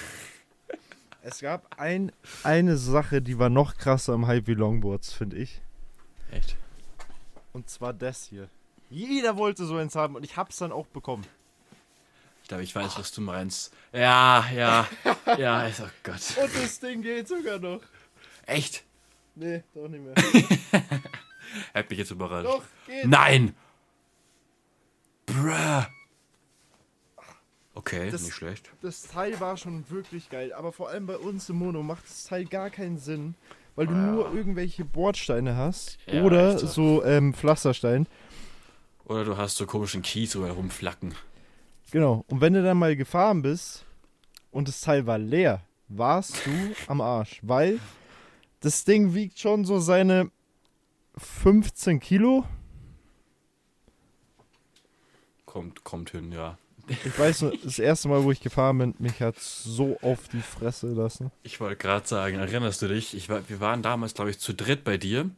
Es 1.22 1.40
gab 1.40 1.80
ein, 1.80 2.12
eine 2.44 2.78
Sache, 2.78 3.22
die 3.22 3.38
war 3.38 3.50
noch 3.50 3.78
krasser 3.78 4.16
im 4.16 4.26
Hype 4.26 4.48
wie 4.48 4.56
Longboards, 4.56 5.14
finde 5.14 5.38
ich. 5.38 5.62
Echt? 6.32 6.56
Und 7.54 7.70
zwar 7.70 7.94
das 7.94 8.26
hier. 8.26 8.50
Jeder 8.90 9.38
wollte 9.38 9.66
so 9.66 9.76
eins 9.78 9.96
haben 9.96 10.16
und 10.16 10.24
ich 10.24 10.36
hab's 10.38 10.58
dann 10.58 10.72
auch 10.72 10.88
bekommen. 10.88 11.26
Ich 12.42 12.48
glaube, 12.50 12.64
ich 12.64 12.76
weiß, 12.76 12.98
was 12.98 13.12
du 13.12 13.22
meinst. 13.22 13.72
Ja, 13.94 14.46
ja, 14.54 14.88
ja, 15.38 15.68
ist- 15.68 15.82
oh 15.82 15.90
Gott. 16.04 16.22
Und 16.42 16.56
das 16.64 16.80
Ding 16.80 17.04
geht 17.04 17.28
sogar 17.28 17.60
noch. 17.60 17.82
Echt? 18.48 18.84
Nee, 19.36 19.64
doch 19.76 19.88
nicht 19.88 20.04
mehr. 20.04 20.16
Hat 21.74 21.90
mich 21.90 22.00
jetzt 22.00 22.12
überrascht. 22.12 22.48
doch, 22.48 22.64
geht. 22.88 23.08
Nein! 23.08 23.56
Bruh. 25.26 25.84
Okay, 27.74 28.12
Das- 28.12 28.24
nicht 28.24 28.36
schlecht. 28.36 28.70
Das 28.82 29.04
Teil 29.04 29.40
war 29.40 29.56
schon 29.58 29.90
wirklich 29.90 30.30
geil, 30.30 30.54
aber 30.54 30.72
vor 30.74 30.90
allem 30.90 31.08
bei 31.08 31.18
uns 31.18 31.50
im 31.50 31.58
Mono 31.58 31.82
macht 31.84 32.04
das 32.06 32.26
Teil 32.26 32.46
gar 32.46 32.70
keinen 32.70 32.98
Sinn, 32.98 33.36
weil 33.76 33.88
du 33.88 33.94
Ja. 33.94 34.00
nur 34.12 34.34
irgendwelche 34.34 34.84
Bordsteine 34.84 35.56
hast 35.56 35.98
Ja, 36.06 36.22
oder 36.24 36.58
so. 36.60 36.68
so 36.68 37.06
ähm, 37.06 37.34
Pflasterstein. 37.34 38.08
Oder 39.06 39.24
du 39.26 39.38
hast 39.38 39.56
so 39.58 39.66
komischen 39.66 40.02
Kies 40.02 40.32
so 40.32 40.46
herumflacken. 40.46 41.16
Genau. 41.92 42.24
Und 42.28 42.42
wenn 42.42 42.54
du 42.54 42.62
dann 42.64 42.78
mal 42.78 42.96
gefahren 42.96 43.42
bist 43.42 43.86
und 44.52 44.68
das 44.68 44.82
Teil 44.82 45.06
war 45.08 45.18
leer, 45.18 45.62
warst 45.88 46.46
du 46.46 46.52
am 46.88 47.02
Arsch, 47.02 47.40
weil 47.42 47.80
das 48.60 48.84
Ding 48.84 49.14
wiegt 49.14 49.40
schon 49.40 49.66
so 49.66 49.80
seine 49.80 50.30
15 51.22 52.00
Kilo. 52.00 52.46
Kommt, 55.46 55.84
kommt 55.84 56.12
hin, 56.12 56.32
ja. 56.32 56.58
Ich 56.88 57.18
weiß 57.18 57.44
nur, 57.44 57.54
das 57.64 57.80
erste 57.80 58.08
Mal, 58.08 58.24
wo 58.24 58.32
ich 58.32 58.42
gefahren 58.42 58.78
bin, 58.78 58.96
mich 59.00 59.22
hat 59.22 59.40
so 59.40 59.98
auf 60.02 60.28
die 60.30 60.42
Fresse 60.42 60.88
lassen. 60.88 61.32
Ich 61.44 61.60
wollte 61.60 61.78
gerade 61.78 62.08
sagen, 62.08 62.38
erinnerst 62.38 62.82
du 62.82 62.88
dich? 62.88 63.16
Ich 63.16 63.30
war, 63.30 63.48
wir 63.48 63.60
waren 63.60 63.82
damals, 63.82 64.14
glaube 64.14 64.32
ich, 64.32 64.40
zu 64.40 64.54
dritt 64.54 64.84
bei 64.84 64.98
dir. 64.98 65.30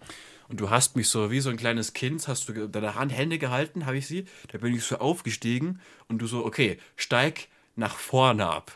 Und 0.50 0.60
du 0.60 0.70
hast 0.70 0.96
mich 0.96 1.10
so 1.10 1.32
wie 1.32 1.40
so 1.40 1.50
ein 1.50 1.58
kleines 1.58 1.94
Kind, 1.94 2.28
hast 2.28 2.50
du 2.50 2.68
deine 2.68 2.96
Hand, 2.96 3.12
Hände 3.12 3.40
gehalten, 3.40 3.86
habe 3.86 3.98
ich 3.98 4.08
sie. 4.08 4.26
Da 4.52 4.58
bin 4.58 4.74
ich 4.76 4.84
so 4.84 4.98
aufgestiegen 4.98 5.80
und 6.08 6.20
du 6.20 6.28
so, 6.28 6.46
okay, 6.46 6.78
steig 6.96 7.48
nach 7.76 7.96
vorne 7.96 8.48
ab. 8.48 8.72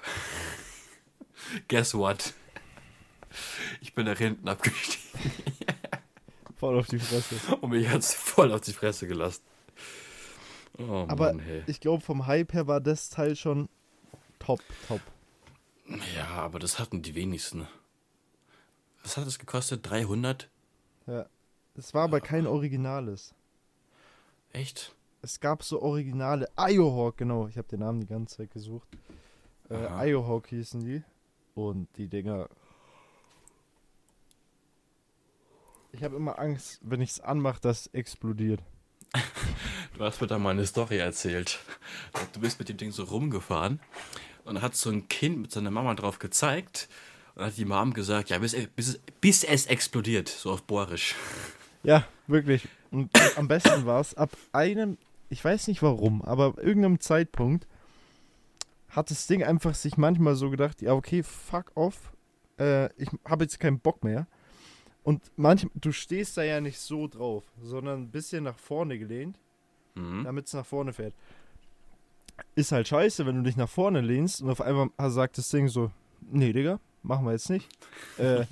Guess 1.67 1.93
what? 1.93 2.33
Ich 3.81 3.93
bin 3.93 4.05
nach 4.05 4.17
hinten 4.17 4.47
abgestiegen 4.47 5.21
Voll 6.57 6.79
auf 6.79 6.87
die 6.87 6.99
Fresse. 6.99 7.55
und 7.61 7.69
mich 7.69 7.87
hat's 7.87 8.13
voll 8.13 8.51
auf 8.51 8.61
die 8.61 8.73
Fresse 8.73 9.07
gelassen. 9.07 9.43
Oh 10.79 11.05
Aber 11.07 11.33
Mann, 11.33 11.39
hey. 11.39 11.63
ich 11.67 11.79
glaube, 11.79 12.03
vom 12.03 12.27
Hype 12.27 12.53
her 12.53 12.67
war 12.67 12.81
das 12.81 13.09
Teil 13.09 13.35
schon 13.35 13.69
top, 14.39 14.61
top. 14.87 15.01
Ja, 16.15 16.27
aber 16.27 16.59
das 16.59 16.79
hatten 16.79 17.01
die 17.01 17.15
wenigsten. 17.15 17.67
Was 19.03 19.17
hat 19.17 19.27
es 19.27 19.39
gekostet? 19.39 19.89
300? 19.89 20.49
Ja. 21.05 21.25
Es 21.75 21.93
war 21.93 22.03
aber 22.03 22.19
kein 22.19 22.47
Originales. 22.47 23.33
Echt? 24.51 24.95
Es 25.21 25.39
gab 25.39 25.63
so 25.63 25.81
originale 25.81 26.47
Iohawk, 26.57 27.17
genau. 27.17 27.47
Ich 27.47 27.57
habe 27.57 27.67
den 27.67 27.79
Namen 27.79 28.01
die 28.01 28.07
ganze 28.07 28.37
Zeit 28.37 28.51
gesucht. 28.51 28.87
Äh. 29.69 30.09
Iohawk 30.09 30.47
hießen 30.47 30.81
die. 30.83 31.03
Und 31.55 31.87
die 31.97 32.07
Dinger. 32.07 32.49
Ich 35.97 36.03
habe 36.03 36.15
immer 36.15 36.37
Angst, 36.37 36.79
wenn 36.83 37.01
ich 37.01 37.09
es 37.11 37.19
anmache, 37.19 37.59
dass 37.59 37.81
es 37.81 37.87
explodiert. 37.93 38.61
Du 39.97 40.03
hast 40.03 40.21
mir 40.21 40.27
da 40.27 40.37
mal 40.37 40.51
eine 40.51 40.63
Story 40.67 40.99
erzählt. 40.99 41.57
Du 42.33 42.39
bist 42.39 42.59
mit 42.59 42.69
dem 42.69 42.77
Ding 42.77 42.91
so 42.91 43.03
rumgefahren 43.03 43.79
und 44.45 44.61
hat 44.61 44.75
so 44.75 44.91
ein 44.91 45.07
Kind 45.09 45.39
mit 45.39 45.51
seiner 45.51 45.71
Mama 45.71 45.95
drauf 45.95 46.19
gezeigt 46.19 46.87
und 47.33 47.43
hat 47.45 47.57
die 47.57 47.65
Mom 47.65 47.95
gesagt, 47.95 48.29
ja, 48.29 48.37
bis, 48.37 48.55
bis, 48.75 48.89
es- 48.89 48.99
bis 49.21 49.43
es 49.43 49.65
explodiert, 49.65 50.29
so 50.29 50.51
auf 50.51 50.61
Bohrisch. 50.61 51.15
Ja, 51.81 52.05
wirklich. 52.27 52.67
Und 52.91 53.09
am 53.37 53.47
besten 53.47 53.87
war 53.87 53.99
es, 54.01 54.13
ab 54.13 54.37
einem, 54.51 54.99
ich 55.29 55.43
weiß 55.43 55.67
nicht 55.67 55.81
warum, 55.81 56.21
aber 56.21 56.45
ab 56.45 56.59
irgendeinem 56.59 56.99
Zeitpunkt 56.99 57.65
hat 58.89 59.09
das 59.09 59.25
Ding 59.25 59.43
einfach 59.43 59.73
sich 59.73 59.97
manchmal 59.97 60.35
so 60.35 60.51
gedacht, 60.51 60.83
ja, 60.83 60.93
okay, 60.93 61.23
fuck 61.23 61.71
off, 61.73 62.13
äh, 62.59 62.93
ich 63.01 63.09
habe 63.27 63.45
jetzt 63.45 63.59
keinen 63.59 63.79
Bock 63.79 64.03
mehr. 64.03 64.27
Und 65.07 65.21
manchmal, 65.37 65.71
du 65.75 65.93
stehst 65.93 66.35
da 66.35 66.43
ja 66.43 66.59
nicht 66.59 66.79
so 66.79 67.07
drauf, 67.07 67.43
sondern 67.61 68.01
ein 68.01 68.11
bisschen 68.11 68.43
nach 68.43 68.57
vorne 68.59 68.99
gelehnt, 68.99 69.39
Mhm. 69.95 70.25
damit 70.25 70.47
es 70.47 70.53
nach 70.53 70.65
vorne 70.65 70.91
fährt. 70.91 71.13
Ist 72.55 72.73
halt 72.73 72.89
scheiße, 72.89 73.25
wenn 73.25 73.37
du 73.37 73.41
dich 73.43 73.55
nach 73.55 73.69
vorne 73.69 74.01
lehnst 74.01 74.41
und 74.41 74.49
auf 74.49 74.59
einmal 74.59 74.89
sagt 75.09 75.37
das 75.37 75.47
Ding 75.49 75.69
so, 75.69 75.91
nee, 76.29 76.51
Digga, 76.51 76.81
machen 77.03 77.25
wir 77.25 77.31
jetzt 77.31 77.49
nicht. 77.49 77.69
Äh, 78.17 78.45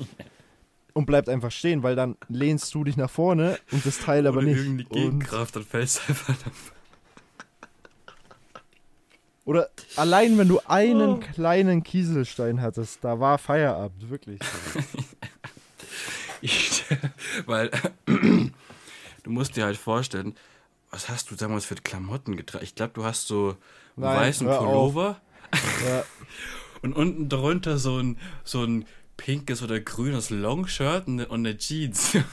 und 0.94 1.06
bleibt 1.08 1.28
einfach 1.28 1.52
stehen, 1.52 1.84
weil 1.84 1.98
dann 1.98 2.16
lehnst 2.30 2.74
du 2.74 2.86
dich 2.86 2.96
nach 2.96 3.10
vorne 3.10 3.60
und 3.74 3.86
das 3.86 3.98
Teil 4.00 4.26
aber 4.26 4.38
Ohne 4.38 4.48
nicht. 4.52 4.58
irgendeine 4.60 4.88
Und, 4.90 4.96
Gegenkraft, 4.96 5.58
dann 5.58 5.64
fällst 5.66 5.98
du 6.08 6.14
einfach. 6.14 6.36
oder 9.44 9.70
allein 9.98 10.38
wenn 10.38 10.48
du 10.48 10.60
einen 10.68 11.16
Oh. 11.16 11.20
kleinen 11.20 11.84
Kieselstein 11.84 12.62
hattest, 12.62 13.04
da 13.04 13.20
war 13.20 13.38
Feierabend, 13.38 14.10
wirklich. 14.10 14.40
Weil 17.46 17.72
du 18.06 19.30
musst 19.30 19.56
dir 19.56 19.66
halt 19.66 19.78
vorstellen, 19.78 20.36
was 20.92 21.10
hast 21.10 21.32
du 21.32 21.36
damals 21.36 21.66
für 21.66 21.76
Klamotten 21.76 22.38
getragen? 22.38 22.64
Ich 22.64 22.76
glaube, 22.76 22.94
du 22.94 23.04
hast 23.04 23.28
so 23.28 23.58
einen 23.96 24.06
Nein, 24.06 24.18
weißen. 24.18 24.48
Pullover 24.48 25.22
ja, 25.86 26.04
und 26.82 26.94
unten 26.94 27.30
drunter 27.30 27.78
so 27.78 27.98
ein, 27.98 28.18
so 28.44 28.64
ein 28.64 28.86
pinkes 29.18 29.62
oder 29.62 29.80
grünes 29.80 30.30
Longshirt 30.30 31.08
und 31.08 31.22
eine, 31.32 31.58
Jeans. 31.58 32.18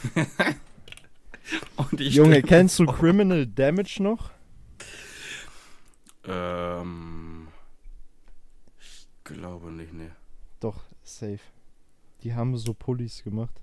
Junge, 1.99 2.43
kennst 2.45 2.79
du 2.79 2.87
Criminal 2.87 3.47
Damage 3.47 4.03
noch? 4.03 4.31
Ähm. 6.25 7.49
Ich 8.81 9.09
glaube 9.25 9.71
nicht, 9.73 9.93
ne. 9.93 10.11
Doch, 10.61 10.81
safe. 11.03 11.41
Die 12.23 12.35
haben 12.35 12.57
so 12.57 12.75
Pullis 12.75 13.23
gemacht. 13.25 13.61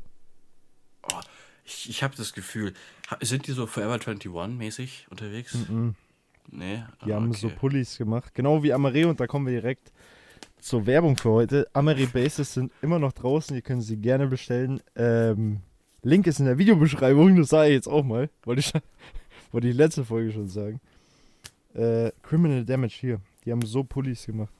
Ich, 1.65 1.89
ich 1.89 2.03
habe 2.03 2.15
das 2.15 2.33
Gefühl, 2.33 2.73
sind 3.21 3.47
die 3.47 3.51
so 3.51 3.67
Forever 3.67 3.93
21 3.93 4.31
mäßig 4.57 5.07
unterwegs? 5.09 5.53
Mhm. 5.69 5.95
Nee. 6.51 6.83
Die 7.05 7.11
Ah, 7.11 7.15
haben 7.17 7.29
okay. 7.29 7.39
so 7.39 7.49
Pullis 7.49 7.97
gemacht. 7.97 8.33
Genau 8.33 8.63
wie 8.63 8.73
Amare 8.73 9.07
und 9.07 9.19
da 9.19 9.27
kommen 9.27 9.45
wir 9.45 9.53
direkt 9.61 9.91
zur 10.59 10.85
Werbung 10.87 11.15
für 11.15 11.29
heute. 11.29 11.67
Amare 11.73 12.07
Bases 12.07 12.53
sind 12.53 12.71
immer 12.81 12.97
noch 12.99 13.13
draußen, 13.13 13.55
ihr 13.55 13.61
könnt 13.61 13.83
sie 13.83 13.97
gerne 13.97 14.27
bestellen. 14.27 14.81
Ähm, 14.95 15.61
Link 16.01 16.25
ist 16.27 16.39
in 16.39 16.45
der 16.45 16.57
Videobeschreibung, 16.57 17.35
das 17.37 17.49
sage 17.49 17.69
ich 17.69 17.75
jetzt 17.75 17.87
auch 17.87 18.03
mal. 18.03 18.29
Wollte 18.43 18.61
ich, 18.61 18.73
wollte 19.51 19.67
ich 19.67 19.75
letzte 19.75 20.03
Folge 20.05 20.31
schon 20.31 20.47
sagen. 20.47 20.81
Äh, 21.75 22.11
Criminal 22.23 22.65
Damage 22.65 22.95
hier. 22.99 23.21
Die 23.45 23.51
haben 23.51 23.63
so 23.65 23.83
Pullis 23.83 24.25
gemacht. 24.25 24.51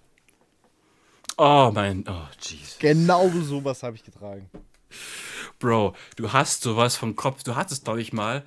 Oh 1.38 1.72
mein. 1.74 2.04
Oh, 2.08 2.28
jeez. 2.40 2.78
Genau 2.80 3.30
sowas 3.30 3.82
habe 3.82 3.96
ich 3.96 4.04
getragen. 4.04 4.50
Bro, 5.60 5.94
du 6.16 6.32
hast 6.32 6.62
sowas 6.62 6.96
vom 6.96 7.18
Kopf. 7.18 7.44
Du 7.44 7.56
hattest, 7.56 7.84
glaube 7.84 8.02
ich, 8.02 8.14
mal, 8.14 8.44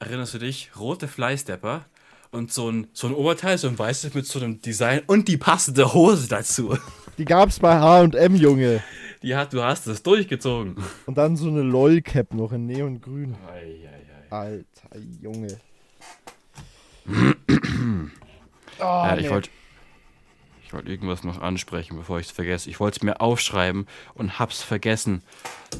erinnerst 0.00 0.34
du 0.34 0.38
dich, 0.38 0.70
rote 0.76 1.06
Flystepper 1.06 1.84
und 2.32 2.52
so 2.52 2.68
ein, 2.68 2.88
so 2.92 3.06
ein 3.06 3.14
Oberteil, 3.14 3.56
so 3.56 3.68
ein 3.68 3.78
weißes 3.78 4.14
mit 4.14 4.26
so 4.26 4.40
einem 4.40 4.60
Design 4.60 5.02
und 5.06 5.28
die 5.28 5.36
passende 5.36 5.94
Hose 5.94 6.28
dazu. 6.28 6.76
Die 7.18 7.24
gab's 7.24 7.58
bei 7.60 7.78
H&M, 7.78 8.34
Junge. 8.34 8.82
Die 9.22 9.36
hat, 9.36 9.52
du 9.52 9.62
hast 9.62 9.86
es 9.86 10.02
durchgezogen. 10.02 10.76
Und 11.04 11.18
dann 11.18 11.36
so 11.36 11.48
eine 11.48 11.60
LOL-Cap 11.60 12.32
noch 12.32 12.52
in 12.52 12.66
Neongrün. 12.66 13.36
Ei, 13.46 13.86
ei, 13.86 14.30
ei. 14.30 14.36
Alter 14.36 14.98
Junge. 15.20 15.60
Ja, 18.78 19.14
oh, 19.14 19.18
ich 19.18 19.28
wollte 19.28 19.50
ich 20.70 20.74
wollte 20.74 20.88
irgendwas 20.88 21.24
noch 21.24 21.40
ansprechen, 21.40 21.96
bevor 21.96 22.20
ich 22.20 22.26
es 22.28 22.32
vergesse. 22.32 22.70
Ich 22.70 22.78
wollte 22.78 22.98
es 22.98 23.02
mir 23.02 23.20
aufschreiben 23.20 23.88
und 24.14 24.38
hab's 24.38 24.62
vergessen, 24.62 25.24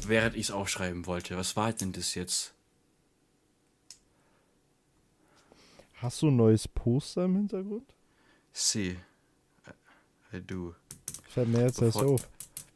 während 0.05 0.35
ich 0.35 0.47
es 0.47 0.51
aufschreiben 0.51 1.05
wollte. 1.05 1.37
Was 1.37 1.55
war 1.55 1.71
denn 1.71 1.93
das 1.93 2.13
jetzt? 2.13 2.53
Hast 6.01 6.21
du 6.21 6.27
ein 6.27 6.35
neues 6.35 6.67
Poster 6.67 7.23
im 7.23 7.37
Hintergrund? 7.37 7.95
See. 8.51 8.97
I 10.33 10.41
do. 10.41 10.75
Fällt 11.29 11.47
mir 11.47 11.61
jetzt 11.61 11.81
erst 11.81 11.97
Bevor- 11.97 12.13
auf. 12.15 12.27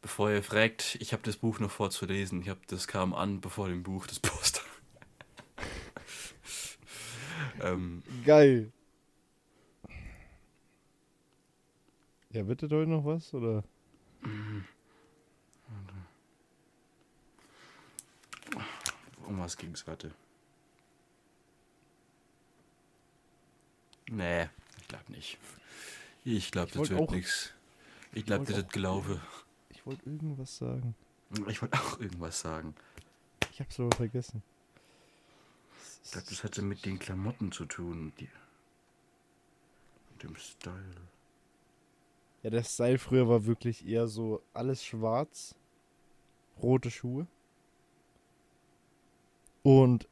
Bevor 0.02 0.32
ihr 0.32 0.42
fragt, 0.42 0.96
ich 1.02 1.12
habe 1.12 1.24
das 1.24 1.36
Buch 1.36 1.60
noch 1.60 1.72
vorzulesen. 1.72 2.42
Ich 2.42 2.48
habe 2.48 2.62
das 2.68 2.88
kam 2.88 3.14
an 3.14 3.42
bevor 3.42 3.68
dem 3.68 3.84
Buch 3.84 4.08
das 4.08 4.22
Poster. 4.22 4.62
ähm, 7.62 8.04
Geil. 8.26 8.72
Ja, 12.36 12.44
das 12.44 12.70
heute 12.70 12.90
noch 12.90 13.06
was? 13.06 13.34
Oder? 13.34 13.64
Um 19.26 19.40
was 19.40 19.56
ging's, 19.56 19.88
warte. 19.88 20.14
Nee, 24.10 24.50
ich 24.82 24.88
glaube 24.90 25.12
nicht. 25.14 25.38
Ich 26.26 26.52
glaube, 26.52 26.74
das 26.74 26.90
wird 26.90 27.12
nichts. 27.12 27.54
Ich 28.12 28.26
glaube, 28.26 28.44
das 28.44 28.58
wird 28.58 28.74
gelaufen. 28.74 29.22
Ich 29.70 29.86
wollte 29.86 30.06
irgendwas 30.06 30.58
sagen. 30.58 30.94
Ich 31.48 31.62
wollte 31.62 31.80
auch 31.80 32.02
irgendwas 32.02 32.42
sagen. 32.42 32.76
Ich 33.54 33.62
hab's 33.62 33.80
aber 33.80 33.96
vergessen. 33.96 34.44
Ich 36.04 36.12
glaube, 36.12 36.28
das 36.30 36.44
hatte 36.44 36.62
mit 36.64 36.84
den 36.84 37.00
Klamotten 37.00 37.54
zu 37.54 37.66
tun. 37.66 38.12
Die, 38.20 38.30
mit 40.12 40.24
dem 40.24 40.36
Style. 40.36 41.15
Ja, 42.46 42.52
der 42.52 42.64
Style 42.64 43.00
früher 43.00 43.28
war 43.28 43.48
wirklich 43.48 43.88
eher 43.88 44.08
so 44.08 44.40
alles 44.54 44.86
schwarz, 44.86 45.56
rote 46.62 46.92
Schuhe. 46.92 47.26
Und 49.64 50.08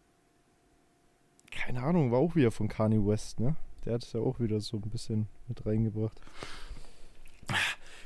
keine 1.52 1.84
Ahnung, 1.84 2.12
war 2.12 2.18
auch 2.18 2.36
wieder 2.36 2.50
von 2.50 2.70
Kanye 2.70 3.06
West, 3.06 3.40
ne? 3.40 3.56
Der 3.86 3.94
hat 3.94 4.04
es 4.04 4.14
ja 4.14 4.20
auch 4.20 4.40
wieder 4.40 4.60
so 4.62 4.78
ein 4.78 4.90
bisschen 4.90 5.28
mit 5.48 5.64
reingebracht. 5.64 6.20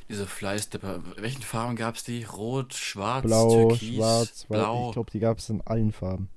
Diese 0.09 0.27
Flystepper. 0.27 1.01
Welchen 1.15 1.41
Farben 1.41 1.77
gab 1.77 1.95
es 1.95 2.03
die? 2.03 2.25
Rot, 2.25 2.73
schwarz, 2.73 3.23
Blau, 3.23 3.69
türkis, 3.69 3.95
schwarz, 3.95 4.43
blau. 4.43 4.89
ich 4.89 4.93
glaube, 4.93 5.11
die 5.11 5.19
gab 5.21 5.37
es 5.37 5.47
in 5.49 5.61
allen 5.61 5.93
Farben. 5.93 6.27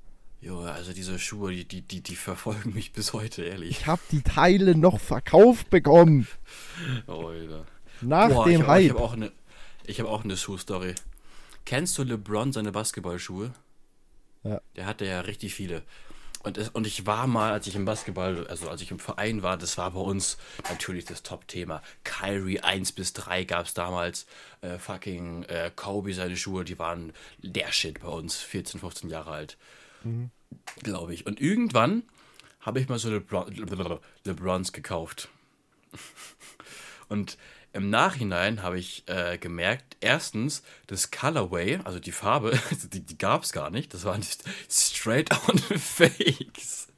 Junge, 0.41 0.71
also 0.71 0.93
diese 0.93 1.19
Schuhe, 1.19 1.51
die, 1.51 1.65
die, 1.65 1.83
die, 1.83 2.03
die 2.03 2.15
verfolgen 2.15 2.73
mich 2.73 2.93
bis 2.93 3.13
heute, 3.13 3.43
ehrlich. 3.43 3.71
Ich 3.71 3.87
habe 3.89 4.01
die 4.13 4.23
Teile 4.23 4.77
noch 4.77 5.01
verkauft 5.01 5.71
bekommen. 5.71 6.29
Oh, 7.09 7.27
Alter. 7.27 7.67
Nach 8.01 8.29
Boah, 8.29 8.45
dem 8.45 8.63
ich 8.63 8.67
hab, 8.67 8.79
Ich 8.79 8.87
Hype. 8.89 8.95
habe 8.95 9.01
auch 9.05 9.13
eine, 9.13 9.33
ich 9.85 10.01
hab 10.01 10.07
auch 10.09 10.25
eine 10.25 10.37
Schuhstory. 10.37 10.95
Kennst 11.65 11.97
du 11.99 12.03
LeBron 12.03 12.53
seine 12.53 12.73
Basketballschuhe? 12.73 13.53
Ja. 14.45 14.61
Der 14.77 14.87
hatte 14.87 15.05
ja 15.05 15.21
richtig 15.21 15.55
viele. 15.55 15.83
Und, 16.43 16.57
es, 16.57 16.71
und 16.71 16.87
ich 16.87 17.05
war 17.05 17.27
mal, 17.27 17.53
als 17.53 17.67
ich 17.67 17.77
im 17.77 17.85
Basketball, 17.85 18.47
also 18.47 18.71
als 18.71 18.81
ich 18.81 18.91
im 18.91 18.99
Verein 18.99 19.43
war, 19.43 19.59
das 19.59 19.77
war 19.77 19.91
bei 19.91 20.01
uns 20.01 20.39
natürlich 20.71 21.05
das 21.05 21.23
Top-Thema. 21.23 21.83
Kyrie 22.03 22.61
1 22.61 22.93
bis 22.93 23.13
3 23.13 23.45
gab 23.45 23.67
es 23.67 23.75
damals. 23.75 24.27
Äh, 24.63 24.79
fucking 24.79 25.43
äh, 25.45 25.71
Kobe, 25.77 26.15
seine 26.15 26.39
Schuhe, 26.39 26.65
die 26.65 26.79
waren 26.79 27.13
der 27.43 27.71
Shit 27.73 28.01
bei 28.01 28.09
uns. 28.09 28.37
14, 28.37 28.81
15 28.81 29.11
Jahre 29.11 29.33
alt. 29.33 29.59
Glaube 30.83 31.13
ich. 31.13 31.27
Und 31.27 31.43
irgendwann 31.43 32.05
habe 32.61 32.81
ich 32.81 32.89
mal 32.89 32.99
so 32.99 33.11
LeBron, 33.11 33.55
LeBrons 34.25 34.73
gekauft. 34.73 35.29
Und 37.11 37.37
im 37.73 37.91
Nachhinein 37.91 38.63
habe 38.63 38.79
ich 38.79 39.05
äh, 39.07 39.39
gemerkt, 39.39 39.97
erstens, 40.01 40.63
das 40.87 41.11
Colorway, 41.11 41.79
also 41.85 42.01
die 42.01 42.13
Farbe, 42.13 42.59
die, 42.93 43.01
die 43.01 43.19
gab 43.19 43.45
es 43.45 43.53
gar 43.53 43.71
nicht. 43.71 43.95
Das 43.95 44.05
waren 44.05 44.23
straight 44.69 45.31
on 45.49 45.59
fakes. 45.79 46.89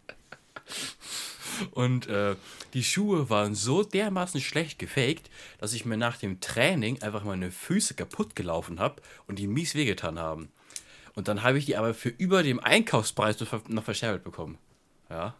Und 1.73 2.07
äh, 2.07 2.35
die 2.73 2.83
Schuhe 2.83 3.29
waren 3.29 3.55
so 3.55 3.83
dermaßen 3.83 4.41
schlecht 4.41 4.79
gefaked, 4.79 5.31
dass 5.59 5.75
ich 5.75 5.85
mir 5.85 5.97
nach 5.99 6.17
dem 6.17 6.41
Training 6.41 7.03
einfach 7.03 7.25
meine 7.25 7.51
Füße 7.51 7.95
kaputt 7.95 8.35
gelaufen 8.35 8.81
habe 8.81 9.03
und 9.27 9.39
die 9.39 9.47
mies 9.47 9.75
wehgetan 9.75 10.19
haben. 10.19 10.51
Und 11.15 11.29
dann 11.29 11.43
habe 11.43 11.59
ich 11.59 11.67
die 11.67 11.77
aber 11.77 11.93
für 11.93 12.09
über 12.09 12.43
dem 12.43 12.59
Einkaufspreis 12.59 13.39
noch 13.41 13.49
ver- 13.49 13.63
noch 13.69 13.85
verscherbelt 13.85 14.25
bekommen. 14.25 14.57
Ja. 15.11 15.35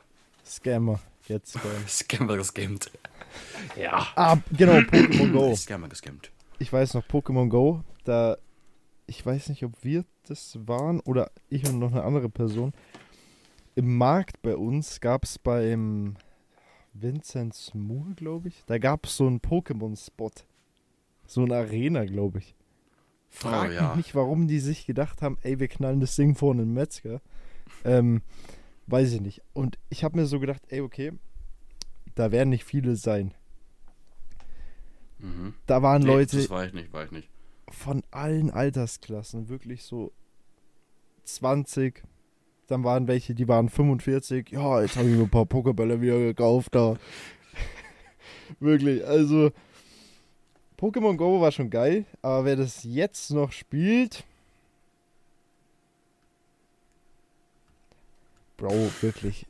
Scammer. 0.47 1.01
Jetzt. 1.29 1.53
Scam. 1.53 1.71
Scammer 1.89 2.37
gescammt. 2.37 2.91
Ja. 3.77 4.07
Ah, 4.17 4.39
genau, 4.53 4.75
Pokémon 4.79 5.33
Go. 5.33 5.55
Scammer 5.57 5.89
gescammt. 5.89 6.31
Ich 6.59 6.73
weiß 6.73 6.95
noch, 6.95 7.05
Pokémon 7.07 7.49
Go, 7.49 7.83
da. 8.05 8.37
Ich 9.07 9.25
weiß 9.27 9.49
nicht, 9.49 9.65
ob 9.65 9.73
wir 9.83 10.05
das 10.27 10.59
waren 10.67 11.01
oder 11.01 11.31
ich 11.51 11.69
und 11.69 11.79
noch 11.79 11.91
eine 11.93 12.05
andere 12.05 12.29
Person. 12.29 12.73
Im 13.75 13.97
Markt 13.97 14.41
bei 14.43 14.57
uns 14.57 15.01
gab 15.01 15.25
es 15.25 15.39
beim 15.39 16.15
Vincent 16.95 17.71
Moore, 17.75 18.15
glaube 18.15 18.49
ich, 18.49 18.63
da 18.67 18.79
gab 18.79 19.07
es 19.07 19.17
so 19.17 19.27
einen 19.27 19.41
Pokémon-Spot. 19.41 20.31
So 21.27 21.43
eine 21.43 21.57
Arena, 21.57 22.05
glaube 22.05 22.39
ich. 22.41 22.55
Frag 23.31 23.71
Oh, 23.71 23.73
ja. 23.73 23.89
mich 23.89 23.97
nicht, 23.97 24.15
warum 24.15 24.47
die 24.47 24.59
sich 24.61 24.87
gedacht 24.87 25.23
haben, 25.23 25.39
ey, 25.43 25.59
wir 25.59 25.69
knallen 25.69 26.01
das 26.01 26.17
Ding 26.17 26.35
vorne 26.35 26.63
in 26.63 26.69
den 26.69 26.75
Metzger. 26.75 27.21
Ähm, 27.85 28.21
weiß 28.87 29.13
ich 29.13 29.21
nicht. 29.23 29.43
Und 29.55 29.79
ich 29.89 30.05
habe 30.05 30.19
mir 30.19 30.27
so 30.27 30.39
gedacht, 30.39 30.63
ey, 30.69 30.81
okay, 30.83 31.13
da 32.15 32.31
werden 32.33 32.51
nicht 32.51 32.65
viele 32.65 32.97
sein. 32.97 33.33
Mhm. 35.19 35.55
Da 35.67 35.83
waren 35.83 36.03
Nee, 36.03 36.09
Leute, 36.09 36.37
Das 36.37 36.51
war 36.51 36.67
ich 36.67 36.73
nicht, 36.73 36.93
war 36.93 37.05
ich 37.05 37.11
nicht. 37.13 37.29
von 37.71 38.03
allen 38.11 38.51
Altersklassen, 38.51 39.49
wirklich 39.49 39.85
so 39.85 40.13
20. 41.25 42.03
Dann 42.67 42.85
waren 42.85 43.07
welche, 43.07 43.35
die 43.35 43.49
waren 43.49 43.69
45. 43.69 44.51
Ja, 44.51 44.81
jetzt 44.83 44.97
habe 44.97 45.09
ich 45.09 45.17
mir 45.17 45.23
ein 45.23 45.29
paar 45.31 45.45
Pokébälle 45.47 46.01
wieder 46.01 46.19
gekauft 46.19 46.75
da. 46.75 46.97
wirklich, 48.61 49.05
also 49.07 49.51
Pokémon 50.79 51.17
Go 51.17 51.41
war 51.41 51.53
schon 51.53 51.71
geil, 51.71 52.05
aber 52.23 52.45
wer 52.45 52.57
das 52.57 52.83
jetzt 52.85 53.31
noch 53.31 53.53
spielt, 53.53 54.25
Bro, 58.57 58.91
wirklich. 59.01 59.47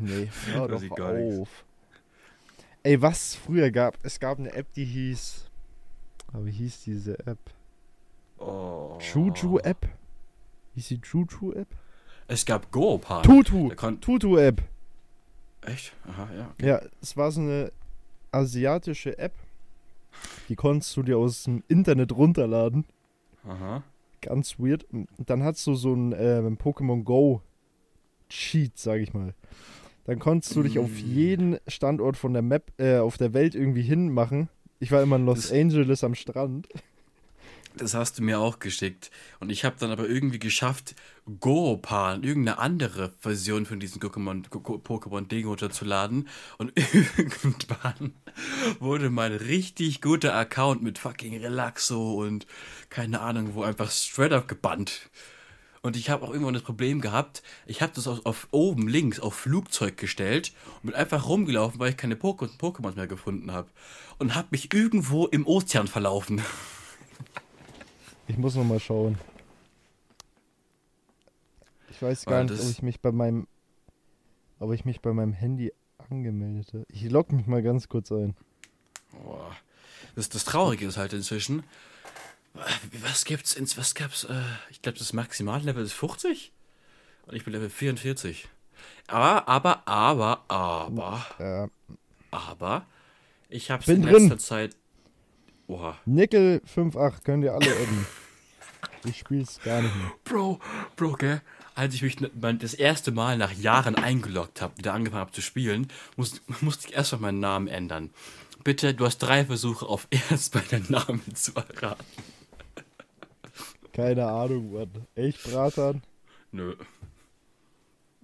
Nee, 0.00 0.28
hör 0.52 0.68
Das 0.68 0.82
doch 0.86 0.96
gar 0.96 1.12
auf. 1.14 1.64
Ey, 2.82 3.00
was 3.02 3.34
früher 3.34 3.70
gab, 3.70 3.98
es 4.02 4.18
gab 4.20 4.38
eine 4.38 4.52
App, 4.52 4.72
die 4.74 4.84
hieß. 4.84 5.50
Aber 6.32 6.46
wie 6.46 6.52
hieß 6.52 6.82
diese 6.84 7.18
App? 7.26 7.38
Oh. 8.38 8.98
Juju-App? 9.00 9.88
Hieß 10.74 10.88
die 10.88 11.00
Juju-App? 11.02 11.68
Es 12.28 12.44
gab 12.44 12.70
Go-Park. 12.70 13.24
Tutu! 13.24 13.68
Da 13.70 13.74
kon- 13.74 14.00
Tutu-App. 14.00 14.62
Echt? 15.62 15.92
Aha, 16.06 16.28
ja. 16.36 16.54
Ja, 16.66 16.80
es 17.02 17.16
war 17.16 17.30
so 17.32 17.40
eine 17.40 17.72
asiatische 18.30 19.18
App. 19.18 19.32
Die 20.48 20.54
konntest 20.56 20.96
du 20.96 21.02
dir 21.02 21.18
aus 21.18 21.44
dem 21.44 21.62
Internet 21.68 22.12
runterladen. 22.12 22.84
Aha. 23.48 23.82
Ganz 24.20 24.58
weird. 24.58 24.84
Und 24.92 25.08
dann 25.26 25.42
hast 25.42 25.66
du 25.66 25.74
so 25.74 25.92
ein 25.94 26.12
ähm, 26.16 26.56
Pokémon 26.58 27.02
Go 27.04 27.42
Cheat, 28.28 28.76
sag 28.78 29.00
ich 29.00 29.12
mal. 29.14 29.34
Dann 30.06 30.18
konntest 30.18 30.54
du 30.56 30.62
dich 30.62 30.78
auf 30.78 30.90
Mm. 30.90 30.96
jeden 31.14 31.58
Standort 31.66 32.16
von 32.16 32.32
der 32.32 32.42
Map, 32.42 32.72
äh, 32.78 32.98
auf 32.98 33.18
der 33.18 33.32
Welt 33.34 33.54
irgendwie 33.54 33.82
hinmachen. 33.82 34.48
Ich 34.78 34.92
war 34.92 35.02
immer 35.02 35.16
in 35.16 35.26
Los 35.26 35.42
Das- 35.42 35.52
Angeles 35.52 36.04
am 36.04 36.14
Strand. 36.14 36.68
Das 37.78 37.92
hast 37.92 38.18
du 38.18 38.22
mir 38.22 38.38
auch 38.40 38.58
geschickt. 38.58 39.10
Und 39.38 39.50
ich 39.50 39.64
habe 39.66 39.76
dann 39.78 39.90
aber 39.90 40.08
irgendwie 40.08 40.38
geschafft, 40.38 40.94
Go-Pan, 41.40 42.22
irgendeine 42.22 42.58
andere 42.58 43.12
Version 43.20 43.66
von 43.66 43.80
diesem 43.80 44.00
Pokémon- 44.00 44.48
Pokémon-Ding 44.48 45.44
runterzuladen. 45.46 46.26
Und 46.56 46.72
irgendwann 47.18 48.14
wurde 48.80 49.10
mein 49.10 49.32
richtig 49.32 50.00
guter 50.00 50.34
Account 50.34 50.82
mit 50.82 50.98
fucking 50.98 51.36
Relaxo 51.38 52.14
und 52.14 52.46
keine 52.88 53.20
Ahnung 53.20 53.54
wo 53.54 53.62
einfach 53.62 53.90
straight 53.90 54.32
up 54.32 54.48
gebannt. 54.48 55.10
Und 55.86 55.96
ich 55.96 56.10
habe 56.10 56.26
auch 56.26 56.30
irgendwann 56.30 56.54
das 56.54 56.64
Problem 56.64 57.00
gehabt, 57.00 57.44
ich 57.64 57.80
habe 57.80 57.92
das 57.94 58.08
auf, 58.08 58.26
auf 58.26 58.48
oben 58.50 58.88
links 58.88 59.20
auf 59.20 59.34
Flugzeug 59.34 59.96
gestellt 59.96 60.52
und 60.82 60.86
bin 60.86 60.94
einfach 60.96 61.28
rumgelaufen, 61.28 61.78
weil 61.78 61.90
ich 61.90 61.96
keine 61.96 62.16
Pok- 62.16 62.58
Pokémons 62.58 62.96
mehr 62.96 63.06
gefunden 63.06 63.52
habe. 63.52 63.68
Und 64.18 64.34
habe 64.34 64.48
mich 64.50 64.74
irgendwo 64.74 65.26
im 65.28 65.46
Ozean 65.46 65.86
verlaufen. 65.86 66.42
Ich 68.28 68.36
muss 68.36 68.56
noch 68.56 68.64
mal 68.64 68.80
schauen. 68.80 69.16
Ich 71.92 72.02
weiß 72.02 72.24
gar 72.24 72.38
Weil 72.38 72.46
nicht, 72.46 72.60
ob 72.60 72.68
ich 72.68 72.82
mich 72.82 73.00
bei 73.00 73.12
meinem, 73.12 73.46
ob 74.58 74.72
ich 74.72 74.84
mich 74.84 75.00
bei 75.00 75.12
meinem 75.12 75.32
Handy 75.32 75.72
angemeldet 76.10 76.72
habe. 76.74 76.84
Ich 76.88 77.08
logge 77.08 77.36
mich 77.36 77.46
mal 77.46 77.62
ganz 77.62 77.88
kurz 77.88 78.10
ein. 78.10 78.34
Boah. 79.12 79.56
Das, 80.16 80.28
das 80.28 80.44
Traurige 80.44 80.86
ist 80.86 80.96
halt 80.96 81.12
inzwischen, 81.12 81.62
was 83.02 83.24
gibt's 83.24 83.54
ins, 83.54 83.76
was 83.76 83.94
gab's, 83.94 84.24
äh, 84.24 84.42
ich 84.70 84.82
glaube 84.82 84.98
das 84.98 85.12
Maximallevel 85.12 85.84
ist 85.84 85.92
50 85.92 86.52
und 87.26 87.34
ich 87.36 87.44
bin 87.44 87.52
Level 87.52 87.70
44. 87.70 88.48
Aber, 89.08 89.48
aber, 89.48 89.86
aber, 89.88 90.44
aber, 90.48 91.26
Ja. 91.38 91.68
aber, 92.30 92.86
ich 93.48 93.70
hab's 93.70 93.86
Bin 93.86 93.96
in 93.96 94.02
drin. 94.02 94.28
letzter 94.28 94.38
Zeit, 94.38 94.76
oha, 95.66 95.98
Nickel 96.04 96.60
5.8 96.74 97.22
könnt 97.24 97.44
ihr 97.44 97.52
alle 97.54 97.70
adden. 97.70 98.06
Ich 99.04 99.18
spiel's 99.18 99.60
gar 99.64 99.82
nicht 99.82 99.94
mehr. 99.94 100.12
Bro, 100.24 100.58
Bro, 100.96 101.12
gell? 101.14 101.40
Als 101.74 101.94
ich 101.94 102.02
mich 102.02 102.16
das 102.40 102.74
erste 102.74 103.12
Mal 103.12 103.36
nach 103.36 103.52
Jahren 103.52 103.94
eingeloggt 103.96 104.62
habe, 104.62 104.78
wieder 104.78 104.94
angefangen 104.94 105.20
habe 105.20 105.32
zu 105.32 105.42
spielen, 105.42 105.88
muss, 106.16 106.40
musste 106.60 106.88
ich 106.88 106.94
erstmal 106.94 107.20
meinen 107.20 107.40
Namen 107.40 107.68
ändern. 107.68 108.10
Bitte, 108.64 108.94
du 108.94 109.04
hast 109.04 109.18
drei 109.18 109.44
Versuche 109.44 109.86
auf 109.86 110.08
erst 110.30 110.54
bei 110.54 110.60
deinen 110.60 110.90
Namen 110.90 111.22
zu 111.34 111.52
erraten. 111.54 112.04
Keine 113.96 114.26
Ahnung, 114.26 114.74
was. 114.74 114.88
Elchbratan? 115.14 116.02
Nö. 116.52 116.74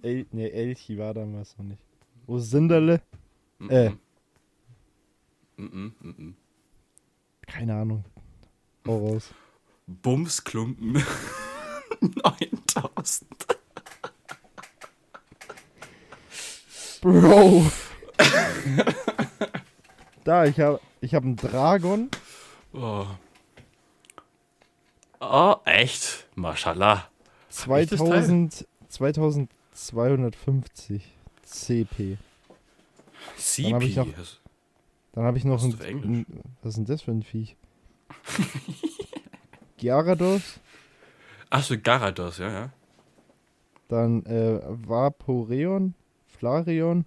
El 0.03 0.27
ne, 0.31 0.51
Elchi 0.51 0.99
war 0.99 1.15
damals 1.15 1.57
noch 1.57 1.65
nicht. 1.65 1.81
Wo 2.27 2.37
Sinderle? 2.37 3.01
Äh. 3.69 3.89
Mhm. 3.89 3.99
Mm 5.57 5.65
-mm, 5.65 5.91
mm 6.03 6.35
Keine 7.47 7.73
Ahnung. 7.73 8.05
Hau 8.85 9.07
raus. 9.07 9.33
Bumsklumpen. 9.87 11.03
9000. 12.23 13.27
Bro. 17.01 17.65
da, 20.23 20.45
ich 20.45 20.59
habe 20.59 20.79
ich 21.01 21.15
hab 21.15 21.23
einen 21.23 21.35
Dragon. 21.35 22.11
Oh. 22.73 23.07
Oh, 25.31 25.55
echt? 25.65 26.27
Mashallah. 26.35 27.09
Echtes 27.49 27.99
Teil? 27.99 28.49
2000, 28.89 29.49
2250 29.73 31.03
CP. 31.43 32.17
Dann 33.57 33.73
hab 33.73 33.81
ich 33.83 33.95
noch- 33.95 34.05
CP. 34.05 34.21
Dann 35.13 35.23
habe 35.25 35.37
ich 35.37 35.45
noch 35.45 35.55
Was 35.55 35.63
ein, 35.63 35.69
ist 35.69 35.75
auf 35.81 35.85
Englisch? 35.87 36.05
ein. 36.07 36.25
Was 36.63 36.69
ist 36.71 36.75
denn 36.77 36.85
das 36.85 37.01
für 37.03 37.11
ein 37.11 37.21
Viech? 37.23 37.55
Gyarados. 39.77 40.59
Achso, 41.49 41.75
Garados, 41.81 42.37
ja, 42.39 42.51
ja. 42.51 42.69
Dann 43.87 44.25
äh, 44.25 44.59
Vaporeon. 44.87 45.93
Flareon. 46.27 47.05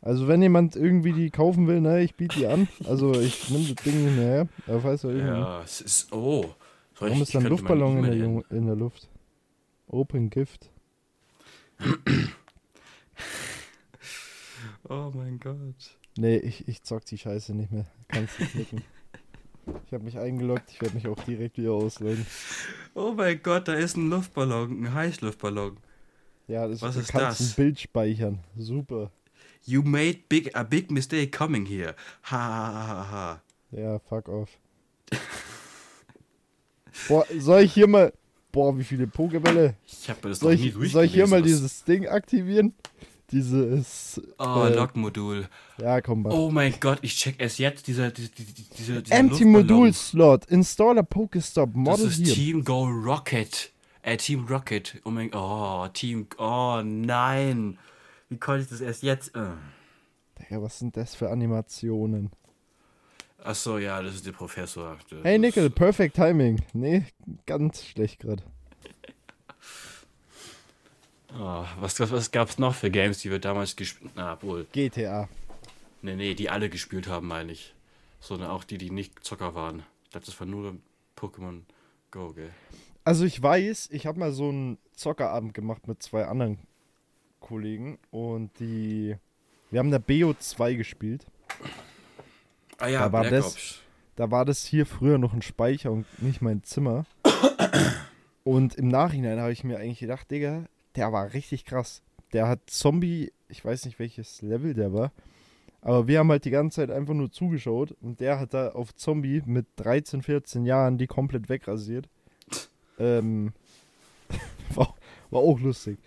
Also 0.00 0.28
wenn 0.28 0.40
jemand 0.42 0.76
irgendwie 0.76 1.12
die 1.12 1.30
kaufen 1.30 1.66
will, 1.66 1.80
ne, 1.80 2.02
ich 2.02 2.14
biete 2.14 2.38
die 2.38 2.46
an. 2.46 2.68
Also 2.86 3.12
ich 3.20 3.50
nehme 3.50 3.72
das 3.74 3.84
Ding 3.84 4.04
nicht 4.04 4.16
mehr 4.16 4.26
her. 4.26 4.48
Aber 4.66 4.80
falls 4.80 5.04
er 5.04 5.10
irgendwie. 5.10 5.40
Ja, 5.40 5.62
es 5.62 5.80
ist. 5.80 6.12
Oh. 6.12 6.54
Warum 6.98 7.14
ich- 7.16 7.22
ist 7.22 7.34
da 7.34 7.38
ein 7.40 7.46
Luftballon 7.46 8.04
in 8.04 8.42
der, 8.50 8.56
in 8.58 8.66
der 8.66 8.76
Luft? 8.76 9.08
Open 9.88 10.30
Gift. 10.30 10.70
Oh 14.88 15.10
mein 15.14 15.38
Gott. 15.38 15.98
Nee, 16.16 16.36
ich, 16.36 16.66
ich 16.66 16.82
zock 16.82 17.04
die 17.04 17.18
Scheiße 17.18 17.54
nicht 17.54 17.70
mehr. 17.70 17.86
Kannst 18.08 18.38
du 18.40 18.44
klicken. 18.46 18.82
Ich 19.86 19.92
habe 19.92 20.04
mich 20.04 20.18
eingeloggt, 20.18 20.70
ich 20.70 20.80
werde 20.80 20.94
mich 20.94 21.06
auch 21.08 21.22
direkt 21.24 21.58
wieder 21.58 21.72
ausloggen. 21.72 22.26
Oh 22.94 23.12
mein 23.14 23.42
Gott, 23.42 23.68
da 23.68 23.74
ist 23.74 23.96
ein 23.96 24.08
Luftballon, 24.08 24.82
ein 24.84 24.94
Heißluftballon. 24.94 25.76
Ja, 26.46 26.66
das, 26.66 26.80
Was 26.80 26.94
du 26.94 27.00
ist 27.02 27.08
kannst 27.12 27.40
das? 27.40 27.50
ein 27.50 27.54
Bild 27.56 27.78
speichern. 27.80 28.38
Super. 28.56 29.10
You 29.64 29.82
made 29.82 30.20
big, 30.28 30.50
a 30.54 30.64
big 30.64 30.90
mistake 30.90 31.30
coming 31.36 31.66
here. 31.66 31.94
Ha 32.22 32.36
ha 32.38 32.72
ha 32.72 32.86
ha 32.86 33.10
ha. 33.10 33.42
Ja, 33.70 33.98
fuck 34.08 34.28
off. 34.28 34.48
Boah, 37.08 37.24
soll 37.38 37.62
ich 37.62 37.72
hier 37.74 37.86
mal. 37.86 38.12
Boah, 38.50 38.76
wie 38.78 38.84
viele 38.84 39.06
Pokebälle. 39.06 39.74
Ich 39.86 40.08
habe 40.08 40.28
das 40.28 40.40
Soll 40.40 40.54
noch 40.54 40.60
nie 40.60 40.74
ich, 40.86 40.92
soll 40.92 41.04
ich 41.04 41.12
hier 41.12 41.26
mal 41.26 41.40
was- 41.40 41.46
dieses 41.46 41.84
Ding 41.84 42.08
aktivieren? 42.08 42.72
Dieses. 43.30 44.22
Oh, 44.38 44.64
äh, 44.66 44.74
Log-Modul. 44.74 45.46
Ja, 45.78 46.00
komm 46.00 46.22
mal. 46.22 46.32
Oh 46.32 46.50
mein 46.50 46.74
Gott, 46.80 46.98
ich 47.02 47.14
check 47.14 47.34
erst 47.38 47.58
jetzt 47.58 47.86
dieser, 47.86 48.10
dieser, 48.10 48.30
dieser, 48.78 49.02
dieser 49.02 49.14
Empty. 49.14 49.44
Modul 49.44 49.92
Slot. 49.92 50.46
Installer 50.46 51.02
Pokestop. 51.02 51.68
Das 51.74 51.76
Model 51.76 52.06
ist 52.06 52.16
hier. 52.24 52.34
Team 52.34 52.64
Go 52.64 52.84
Rocket. 52.84 53.70
Äh, 54.00 54.16
Team 54.16 54.46
Rocket. 54.48 54.98
Oh 55.04 55.10
mein 55.10 55.30
Oh, 55.34 55.86
Team. 55.92 56.26
Oh 56.38 56.80
nein. 56.82 57.76
Wie 58.28 58.38
konnte 58.38 58.62
ich 58.62 58.68
das 58.68 58.80
erst 58.80 59.02
jetzt? 59.02 59.34
Äh. 59.34 59.50
Digga, 60.38 60.62
was 60.62 60.78
sind 60.78 60.96
das 60.96 61.14
für 61.14 61.30
Animationen? 61.30 62.30
Achso, 63.42 63.78
ja, 63.78 64.02
das 64.02 64.16
ist 64.16 64.26
der 64.26 64.32
Professor. 64.32 64.98
Das 65.08 65.22
Hey 65.22 65.38
Nickel, 65.38 65.70
perfect 65.70 66.16
timing. 66.16 66.60
Nee, 66.72 67.04
ganz 67.46 67.84
schlecht 67.84 68.20
gerade. 68.20 68.42
Oh, 71.34 71.64
was, 71.78 72.00
was, 72.00 72.10
was 72.10 72.30
gab's 72.30 72.58
noch 72.58 72.74
für 72.74 72.90
Games, 72.90 73.18
die 73.18 73.30
wir 73.30 73.38
damals 73.38 73.76
gespielt 73.76 74.12
Na, 74.16 74.42
wohl. 74.42 74.66
GTA. 74.72 75.28
Nee, 76.02 76.16
nee, 76.16 76.34
die 76.34 76.50
alle 76.50 76.68
gespielt 76.70 77.06
haben, 77.06 77.28
meine 77.28 77.52
ich. 77.52 77.74
Sondern 78.20 78.50
auch 78.50 78.64
die, 78.64 78.78
die 78.78 78.90
nicht 78.90 79.24
Zocker 79.24 79.54
waren. 79.54 79.82
Ich 80.04 80.10
glaube, 80.10 80.26
das 80.26 80.38
war 80.40 80.46
nur 80.46 80.76
Pokémon 81.16 81.62
Go, 82.10 82.32
gell? 82.32 82.50
Also 83.04 83.24
ich 83.24 83.42
weiß, 83.42 83.90
ich 83.92 84.06
habe 84.06 84.18
mal 84.18 84.32
so 84.32 84.48
einen 84.48 84.78
Zockerabend 84.94 85.54
gemacht 85.54 85.86
mit 85.86 86.02
zwei 86.02 86.26
anderen 86.26 86.58
Kollegen 87.40 87.98
und 88.10 88.50
die. 88.60 89.16
Wir 89.70 89.80
haben 89.80 89.90
da 89.90 89.98
BO2 89.98 90.76
gespielt. 90.76 91.26
Ah 92.78 92.88
ja, 92.88 93.00
Da 93.00 93.12
war 93.12 93.22
Black 93.22 93.32
das- 93.32 93.46
Ops. 93.52 93.80
Da 94.16 94.30
war 94.32 94.44
das 94.44 94.64
hier 94.64 94.84
früher 94.84 95.16
noch 95.18 95.32
ein 95.32 95.42
Speicher 95.42 95.92
und 95.92 96.04
nicht 96.20 96.42
mein 96.42 96.64
Zimmer. 96.64 97.06
Und 98.42 98.74
im 98.74 98.88
Nachhinein 98.88 99.38
habe 99.38 99.52
ich 99.52 99.62
mir 99.62 99.78
eigentlich 99.78 100.00
gedacht, 100.00 100.28
Digga, 100.30 100.64
der 100.96 101.12
war 101.12 101.32
richtig 101.34 101.64
krass. 101.64 102.02
Der 102.32 102.48
hat 102.48 102.58
Zombie, 102.66 103.32
ich 103.48 103.64
weiß 103.64 103.84
nicht 103.84 103.98
welches 104.00 104.42
Level 104.42 104.74
der 104.74 104.92
war, 104.92 105.12
aber 105.82 106.08
wir 106.08 106.18
haben 106.18 106.30
halt 106.30 106.44
die 106.46 106.50
ganze 106.50 106.76
Zeit 106.80 106.90
einfach 106.90 107.14
nur 107.14 107.30
zugeschaut 107.30 107.94
und 108.00 108.18
der 108.20 108.40
hat 108.40 108.54
da 108.54 108.70
auf 108.70 108.92
Zombie 108.96 109.40
mit 109.46 109.66
13, 109.76 110.22
14 110.22 110.64
Jahren 110.64 110.98
die 110.98 111.06
komplett 111.06 111.48
wegrasiert. 111.48 112.08
Ähm, 112.98 113.52
war, 114.74 114.94
war 115.30 115.40
auch 115.42 115.60
lustig. 115.60 115.98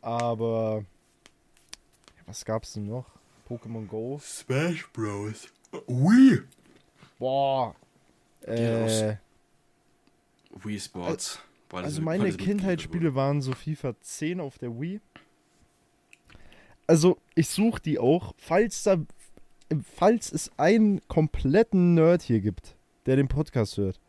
Aber 0.00 0.84
was 2.26 2.44
gab's 2.44 2.74
denn 2.74 2.86
noch? 2.86 3.06
Pokémon 3.48 3.86
Go. 3.86 4.18
Smash 4.22 4.86
Bros. 4.92 5.48
Wii. 5.86 6.42
Boah. 7.18 7.74
Äh, 8.42 9.16
Wii 10.62 10.80
Sports. 10.80 11.40
Das 11.70 11.84
Also 11.84 12.02
meine 12.02 12.32
Kindheitsspiele 12.32 13.14
waren 13.14 13.42
so 13.42 13.52
FIFA 13.52 13.94
10 14.00 14.40
auf 14.40 14.58
der 14.58 14.78
Wii. 14.80 15.00
Also 16.86 17.18
ich 17.34 17.48
suche 17.48 17.82
die 17.82 17.98
auch, 17.98 18.34
falls 18.38 18.82
da, 18.82 18.96
falls 19.96 20.32
es 20.32 20.50
einen 20.58 21.06
kompletten 21.08 21.94
Nerd 21.94 22.22
hier 22.22 22.40
gibt, 22.40 22.76
der 23.04 23.16
den 23.16 23.28
Podcast 23.28 23.76
hört 23.76 24.00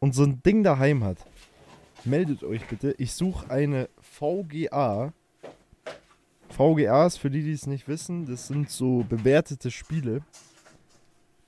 und 0.00 0.14
so 0.14 0.24
ein 0.24 0.42
Ding 0.42 0.64
daheim 0.64 1.04
hat, 1.04 1.18
meldet 2.04 2.44
euch 2.44 2.66
bitte. 2.66 2.94
Ich 2.98 3.12
suche 3.12 3.50
eine 3.50 3.88
VGA. 4.00 5.12
VGAs, 6.50 7.16
für 7.16 7.30
die, 7.30 7.42
die 7.42 7.52
es 7.52 7.66
nicht 7.66 7.88
wissen, 7.88 8.26
das 8.26 8.48
sind 8.48 8.70
so 8.70 9.04
bewertete 9.08 9.70
Spiele, 9.70 10.22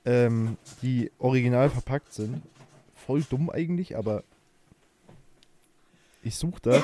ähm, 0.05 0.57
die 0.81 1.11
original 1.17 1.69
verpackt 1.69 2.13
sind. 2.13 2.41
Voll 2.93 3.23
dumm 3.23 3.49
eigentlich, 3.49 3.97
aber 3.97 4.23
ich 6.23 6.35
suche 6.35 6.61
da 6.61 6.83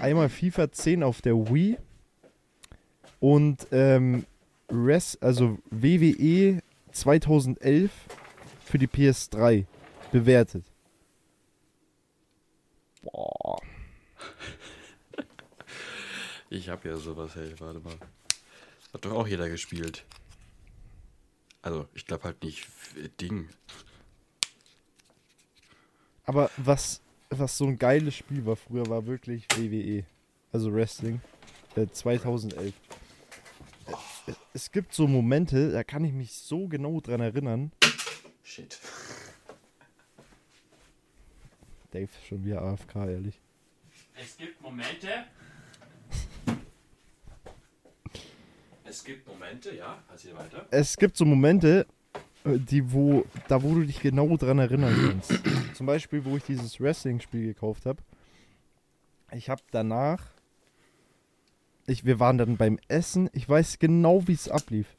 einmal 0.00 0.28
FIFA 0.28 0.72
10 0.72 1.02
auf 1.04 1.22
der 1.22 1.34
Wii 1.34 1.78
und 3.20 3.66
ähm, 3.70 4.26
Res, 4.70 5.16
also 5.20 5.58
WWE 5.70 6.60
2011 6.90 7.90
für 8.64 8.78
die 8.78 8.88
PS3 8.88 9.64
bewertet. 10.10 10.64
Boah. 13.04 13.60
Ich 16.50 16.68
hab 16.68 16.84
ja 16.84 16.96
sowas, 16.96 17.34
hey, 17.34 17.54
warte 17.58 17.80
mal. 17.80 17.96
Hat 18.92 19.04
doch 19.04 19.12
auch 19.12 19.26
jeder 19.26 19.48
gespielt. 19.48 20.04
Also, 21.62 21.88
ich 21.94 22.06
glaube 22.06 22.24
halt 22.24 22.42
nicht 22.42 22.66
Ding. 23.20 23.48
Aber 26.24 26.50
was, 26.56 27.00
was 27.30 27.56
so 27.58 27.66
ein 27.66 27.78
geiles 27.78 28.14
Spiel 28.14 28.46
war 28.46 28.56
früher, 28.56 28.86
war 28.88 29.06
wirklich 29.06 29.46
WWE. 29.56 30.04
Also 30.52 30.72
Wrestling. 30.72 31.20
Äh, 31.74 31.86
2011. 31.88 32.72
Äh, 34.26 34.32
Es 34.52 34.70
gibt 34.70 34.94
so 34.94 35.06
Momente, 35.06 35.72
da 35.72 35.82
kann 35.84 36.04
ich 36.04 36.12
mich 36.12 36.32
so 36.32 36.68
genau 36.68 37.00
dran 37.00 37.20
erinnern. 37.20 37.72
Shit. 38.42 38.78
Dave 41.94 42.10
schon 42.28 42.44
wieder 42.44 42.60
AFK, 42.62 42.96
ehrlich. 43.06 43.40
Es 44.20 44.36
gibt 44.36 44.60
Momente. 44.60 45.08
Es 48.84 49.04
gibt 49.04 49.26
Momente, 49.28 49.74
ja. 49.76 50.02
Erzähl 50.10 50.34
weiter. 50.34 50.66
Es 50.70 50.96
gibt 50.96 51.16
so 51.16 51.24
Momente, 51.24 51.86
äh, 52.44 52.58
die 52.58 52.92
wo, 52.92 53.24
da 53.48 53.62
wo 53.62 53.74
du 53.74 53.84
dich 53.84 54.00
genau 54.00 54.36
dran 54.36 54.58
erinnern 54.58 54.94
kannst. 55.06 55.40
Zum 55.74 55.86
Beispiel, 55.86 56.24
wo 56.24 56.36
ich 56.36 56.42
dieses 56.42 56.80
Wrestling-Spiel 56.80 57.46
gekauft 57.46 57.86
habe. 57.86 58.02
Ich 59.32 59.48
habe 59.48 59.62
danach, 59.70 60.32
ich, 61.86 62.04
wir 62.04 62.18
waren 62.18 62.38
dann 62.38 62.56
beim 62.56 62.78
Essen. 62.88 63.30
Ich 63.32 63.48
weiß 63.48 63.78
genau, 63.78 64.26
wie 64.26 64.32
es 64.32 64.48
ablief. 64.48 64.96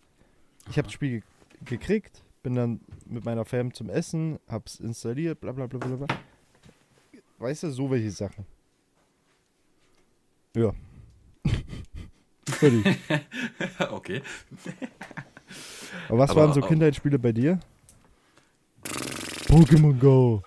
Ich 0.70 0.78
habe 0.78 0.88
das 0.88 0.94
Spiel 0.94 1.10
ge 1.10 1.22
gekriegt, 1.66 2.24
bin 2.44 2.56
dann 2.56 2.82
mit 3.06 3.26
meiner 3.26 3.44
Fam 3.44 3.74
zum 3.74 3.90
Essen, 3.90 4.40
hab's 4.48 4.80
installiert, 4.80 5.40
bla 5.40 5.52
bla 5.52 5.68
bla 5.68 5.80
bla 5.80 5.96
bla. 5.96 6.18
Weißt 7.38 7.64
du, 7.64 7.72
so 7.72 7.90
welche 7.92 8.12
Sachen. 8.12 8.46
Ja. 10.56 10.72
Fertig. 12.50 12.86
okay. 13.92 14.22
Aber 16.08 16.20
was 16.20 16.30
Aber 16.32 16.42
waren 16.42 16.54
so 16.54 16.62
auch- 16.62 16.68
Kindheitsspiele 16.68 17.20
bei 17.20 17.32
dir? 17.32 17.60
Pokémon 19.48 19.98
Go. 20.00 20.44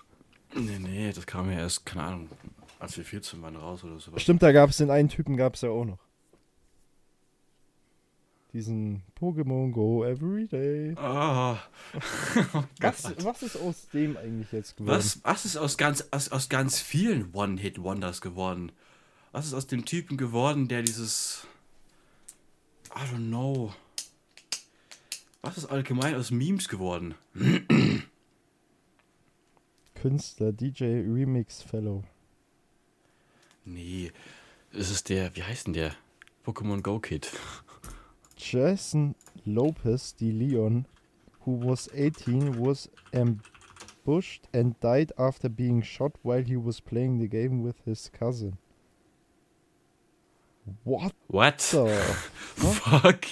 Nee, 0.55 0.79
nee, 0.79 1.11
das 1.13 1.25
kam 1.25 1.49
ja 1.51 1.59
erst, 1.59 1.85
keine 1.85 2.03
Ahnung, 2.05 2.29
als 2.79 2.97
wir 2.97 3.05
14 3.05 3.41
waren 3.41 3.55
raus 3.55 3.83
oder 3.83 3.99
so. 3.99 4.17
Stimmt, 4.17 4.41
da 4.41 4.51
gab 4.51 4.69
es 4.71 4.77
den 4.77 4.89
einen 4.89 5.09
Typen, 5.09 5.37
gab 5.37 5.53
es 5.55 5.61
ja 5.61 5.69
auch 5.69 5.85
noch. 5.85 5.99
Diesen 8.53 9.03
Pokémon 9.19 9.71
Go 9.71 10.03
Everyday. 10.03 10.95
Oh. 10.99 11.57
Was, 12.79 13.13
was 13.23 13.43
ist 13.43 13.55
aus 13.57 13.89
dem 13.89 14.17
eigentlich 14.17 14.51
jetzt 14.51 14.77
geworden? 14.77 14.97
Was, 14.97 15.23
was 15.23 15.45
ist 15.45 15.57
aus 15.57 15.77
ganz, 15.77 16.07
aus, 16.11 16.29
aus 16.29 16.49
ganz 16.49 16.79
vielen 16.79 17.33
One-Hit-Wonders 17.33 18.21
geworden? 18.21 18.71
Was 19.31 19.45
ist 19.45 19.53
aus 19.53 19.67
dem 19.67 19.85
Typen 19.85 20.17
geworden, 20.17 20.67
der 20.67 20.81
dieses. 20.81 21.45
I 22.95 23.01
don't 23.13 23.27
know. 23.27 23.73
Was 25.41 25.57
ist 25.57 25.67
allgemein 25.67 26.15
aus 26.15 26.31
Memes 26.31 26.67
geworden? 26.67 27.13
Künstler, 29.95 30.51
DJ, 30.51 30.83
Remix 30.83 31.61
Fellow. 31.61 32.03
Nee, 33.63 34.11
es 34.73 34.89
ist 34.89 35.09
der, 35.09 35.35
wie 35.35 35.43
heißt 35.43 35.67
denn 35.67 35.73
der? 35.73 35.95
Pokémon 36.45 36.81
Go 36.81 36.99
Kid. 36.99 37.31
Jason 38.39 39.15
Lopez 39.45 40.13
de 40.13 40.31
Leon, 40.31 40.85
who 41.41 41.51
was 41.51 41.89
18, 41.93 42.57
was 42.59 42.87
ambushed 43.13 44.47
and 44.53 44.79
died 44.79 45.11
after 45.19 45.49
being 45.49 45.81
shot 45.81 46.13
while 46.23 46.41
he 46.41 46.55
was 46.55 46.79
playing 46.79 47.19
the 47.19 47.27
game 47.27 47.61
with 47.61 47.75
his 47.85 48.09
cousin. 48.17 48.57
What 50.83 51.13
What? 51.27 51.61
Fuck. 51.61 53.25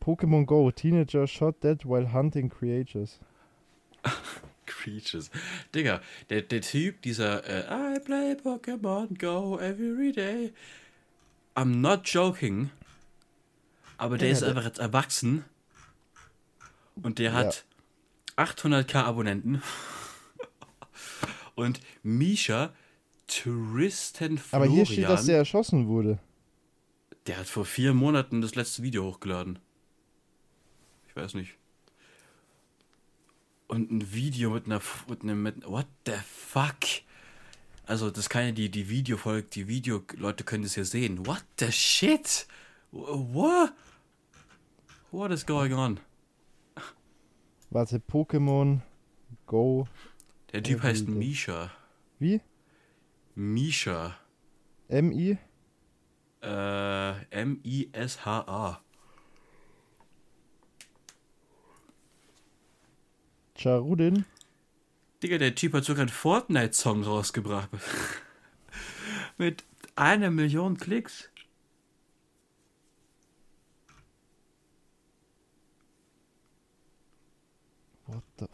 Pokemon 0.00 0.46
Go, 0.46 0.70
teenager 0.70 1.26
shot 1.26 1.60
dead 1.60 1.84
while 1.84 2.06
hunting 2.06 2.48
creatures. 2.48 3.18
Creatures. 4.66 5.30
Digga, 5.72 6.00
der, 6.30 6.42
der 6.42 6.60
Typ, 6.60 7.02
dieser 7.02 7.44
äh, 7.46 7.96
I 7.96 7.98
play 8.00 8.34
Pokémon 8.34 9.16
Go 9.18 9.58
every 9.58 10.12
day. 10.12 10.52
I'm 11.54 11.80
not 11.80 12.04
joking. 12.04 12.70
Aber 14.02 14.18
der 14.18 14.28
Ja, 14.28 14.32
ist 14.34 14.40
der- 14.40 14.48
einfach 14.50 14.64
jetzt 14.64 14.78
erwachsen. 14.78 15.44
Und 16.96 17.18
der 17.18 17.30
Ja. 17.30 17.36
hat 17.38 17.64
800k 18.36 19.04
Abonnenten. 19.04 19.62
Und 21.54 21.80
Misha 22.02 22.72
Tristan 23.28 24.38
Florian, 24.38 24.68
Aber 24.68 24.74
hier 24.74 24.84
steht, 24.86 25.04
dass 25.08 25.26
der 25.26 25.36
erschossen 25.38 25.86
wurde. 25.86 26.18
der 27.26 27.38
hat 27.38 27.46
vor 27.46 27.64
vier 27.64 27.94
Monaten 27.94 28.40
das 28.40 28.54
letzte 28.56 28.82
Video 28.82 29.04
hochgeladen. 29.04 29.58
Ich 31.08 31.14
weiß 31.16 31.34
nicht. 31.34 31.54
Und 33.68 33.90
ein 33.90 34.12
Video 34.12 34.50
mit 34.50 34.66
einer. 34.66 34.80
Mit 35.08 35.22
einem. 35.22 35.42
Mit, 35.42 35.64
what 35.66 35.86
the 36.06 36.12
fuck? 36.26 36.76
Also, 37.86 38.10
das 38.10 38.28
kann 38.28 38.44
ja 38.46 38.52
die, 38.52 38.70
die 38.70 38.88
Videofolge, 38.88 39.48
die 39.48 39.66
Video-Leute 39.68 40.44
können 40.44 40.62
das 40.64 40.76
ja 40.76 40.84
sehen. 40.84 41.26
What 41.26 41.44
the 41.58 41.70
shit? 41.72 42.46
Wh- 42.92 43.32
What? 43.34 43.72
What 45.12 45.30
is 45.30 45.44
going 45.44 45.74
on? 45.74 46.00
Warte, 47.70 48.00
Pokémon 48.00 48.80
Go. 49.46 49.86
Der 50.52 50.62
Typ 50.62 50.78
Ja, 50.78 50.84
heißt 50.84 51.06
Misha. 51.06 51.70
Wie? 52.18 52.40
Misha. 53.34 54.16
M-I? 54.88 55.36
Äh, 56.42 57.24
M-I-S-H-A. 57.30 58.80
Charudin? 63.54 64.24
Digga, 65.22 65.36
der 65.36 65.54
Typ 65.54 65.74
hat 65.74 65.84
sogar 65.84 66.02
einen 66.02 66.08
Fortnite-Song 66.08 67.04
rausgebracht. 67.04 67.68
Mit 69.36 69.62
einer 69.94 70.30
Million 70.30 70.78
Klicks. 70.78 71.28
What 78.12 78.22
the 78.42 78.48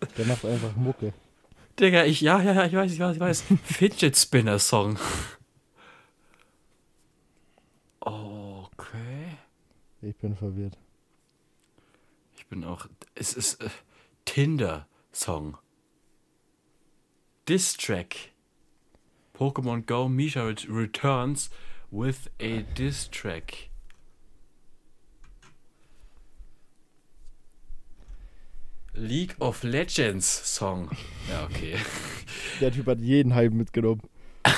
fuck? 0.00 0.14
Der 0.16 0.26
macht 0.26 0.44
einfach 0.44 0.74
Mucke. 0.76 1.12
Digga, 1.78 2.04
ich, 2.04 2.20
ja, 2.20 2.40
ja, 2.42 2.52
ja, 2.52 2.66
ich 2.66 2.72
weiß, 2.74 2.92
ich 2.92 3.00
weiß, 3.00 3.14
ich 3.16 3.20
weiß. 3.20 3.44
Fidget 3.64 4.16
Spinner 4.16 4.58
Song. 4.58 4.98
Okay. 8.00 9.38
Ich 10.02 10.16
bin 10.16 10.36
verwirrt. 10.36 10.78
Ich 12.36 12.46
bin 12.46 12.64
auch. 12.64 12.86
Es 13.14 13.34
ist 13.34 13.62
äh, 13.62 13.68
Tinder 14.24 14.86
Song. 15.12 15.58
Diss 17.48 17.74
Track. 17.74 18.32
Pokémon 19.34 19.84
Go 19.86 20.08
Misha 20.08 20.42
ret- 20.42 20.68
returns 20.68 21.50
with 21.90 22.30
a 22.40 22.62
Diss 22.76 23.08
Track. 23.10 23.69
League 28.94 29.36
of 29.38 29.62
Legends 29.62 30.54
Song. 30.54 30.90
Ja, 31.28 31.44
okay. 31.44 31.76
Der 32.60 32.72
Typ 32.72 32.86
hat 32.86 33.00
jeden 33.00 33.34
Hype 33.34 33.52
mitgenommen. 33.52 34.02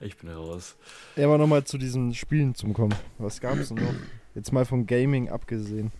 Ich 0.00 0.18
bin 0.18 0.28
raus. 0.28 0.76
Ja, 1.16 1.24
aber 1.24 1.38
nochmal 1.38 1.64
zu 1.64 1.78
diesen 1.78 2.12
Spielen 2.12 2.54
zum 2.54 2.74
Kommen. 2.74 2.94
Was 3.16 3.40
gab's 3.40 3.68
denn 3.68 3.78
noch? 3.78 3.94
Jetzt 4.34 4.52
mal 4.52 4.66
vom 4.66 4.86
Gaming 4.86 5.30
abgesehen. 5.30 5.92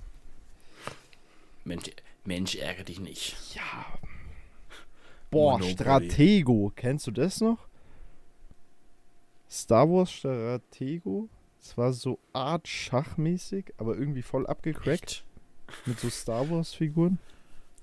Mensch, 1.65 1.87
Mensch, 2.27 2.55
ärgere 2.57 2.85
dich 2.85 3.01
nicht. 3.01 3.55
Ja. 3.55 3.87
Boah, 5.31 5.53
Monopoly. 5.53 5.73
Stratego. 5.73 6.73
Kennst 6.77 7.07
du 7.07 7.13
das 7.13 7.41
noch? 7.41 7.67
Star 9.51 9.89
Wars 9.89 10.13
Stratego. 10.13 11.31
Es 11.59 11.79
war 11.79 11.95
so 11.95 12.19
Art 12.35 12.69
Schachmäßig, 12.69 13.73
aber 13.79 13.97
irgendwie 13.97 14.23
voll 14.23 14.47
abgecrackt 14.47 15.03
Echt? 15.03 15.25
Mit 15.87 15.99
so 16.01 16.09
Star 16.11 16.49
Wars 16.51 16.75
Figuren. 16.75 17.19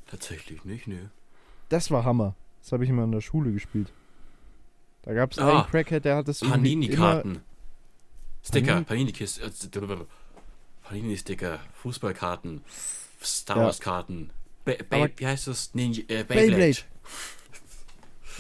Tatsächlich 0.08 0.66
nicht, 0.66 0.88
nö. 0.88 0.98
Das 1.70 1.90
war 1.92 2.04
Hammer. 2.04 2.36
Das 2.62 2.72
habe 2.74 2.84
ich 2.84 2.90
immer 2.90 3.04
in 3.06 3.12
der 3.12 3.22
Schule 3.22 3.52
gespielt. 3.52 3.92
Da 5.04 5.14
gab 5.14 5.32
es 5.32 5.40
Ah, 5.40 5.62
einen 5.62 5.70
Crackhead, 5.72 6.06
der 6.06 6.18
hat 6.18 6.28
das. 6.28 6.42
Panini-Karten. 6.42 7.42
Sticker, 8.44 8.78
Panini- 8.80 8.84
Panini-Kiste, 8.86 9.42
äh, 9.44 10.06
Panini-Sticker, 10.84 11.60
Fußballkarten, 11.74 12.62
Star 13.24 13.58
Ja. 13.58 13.64
Wars-Karten. 13.66 14.32
Aber- 14.90 15.10
wie 15.18 15.26
heißt 15.26 15.48
das? 15.48 15.74
Ninja, 15.74 16.04
äh, 16.04 16.24
Beyblade. 16.24 16.48
Beyblade. 16.52 16.78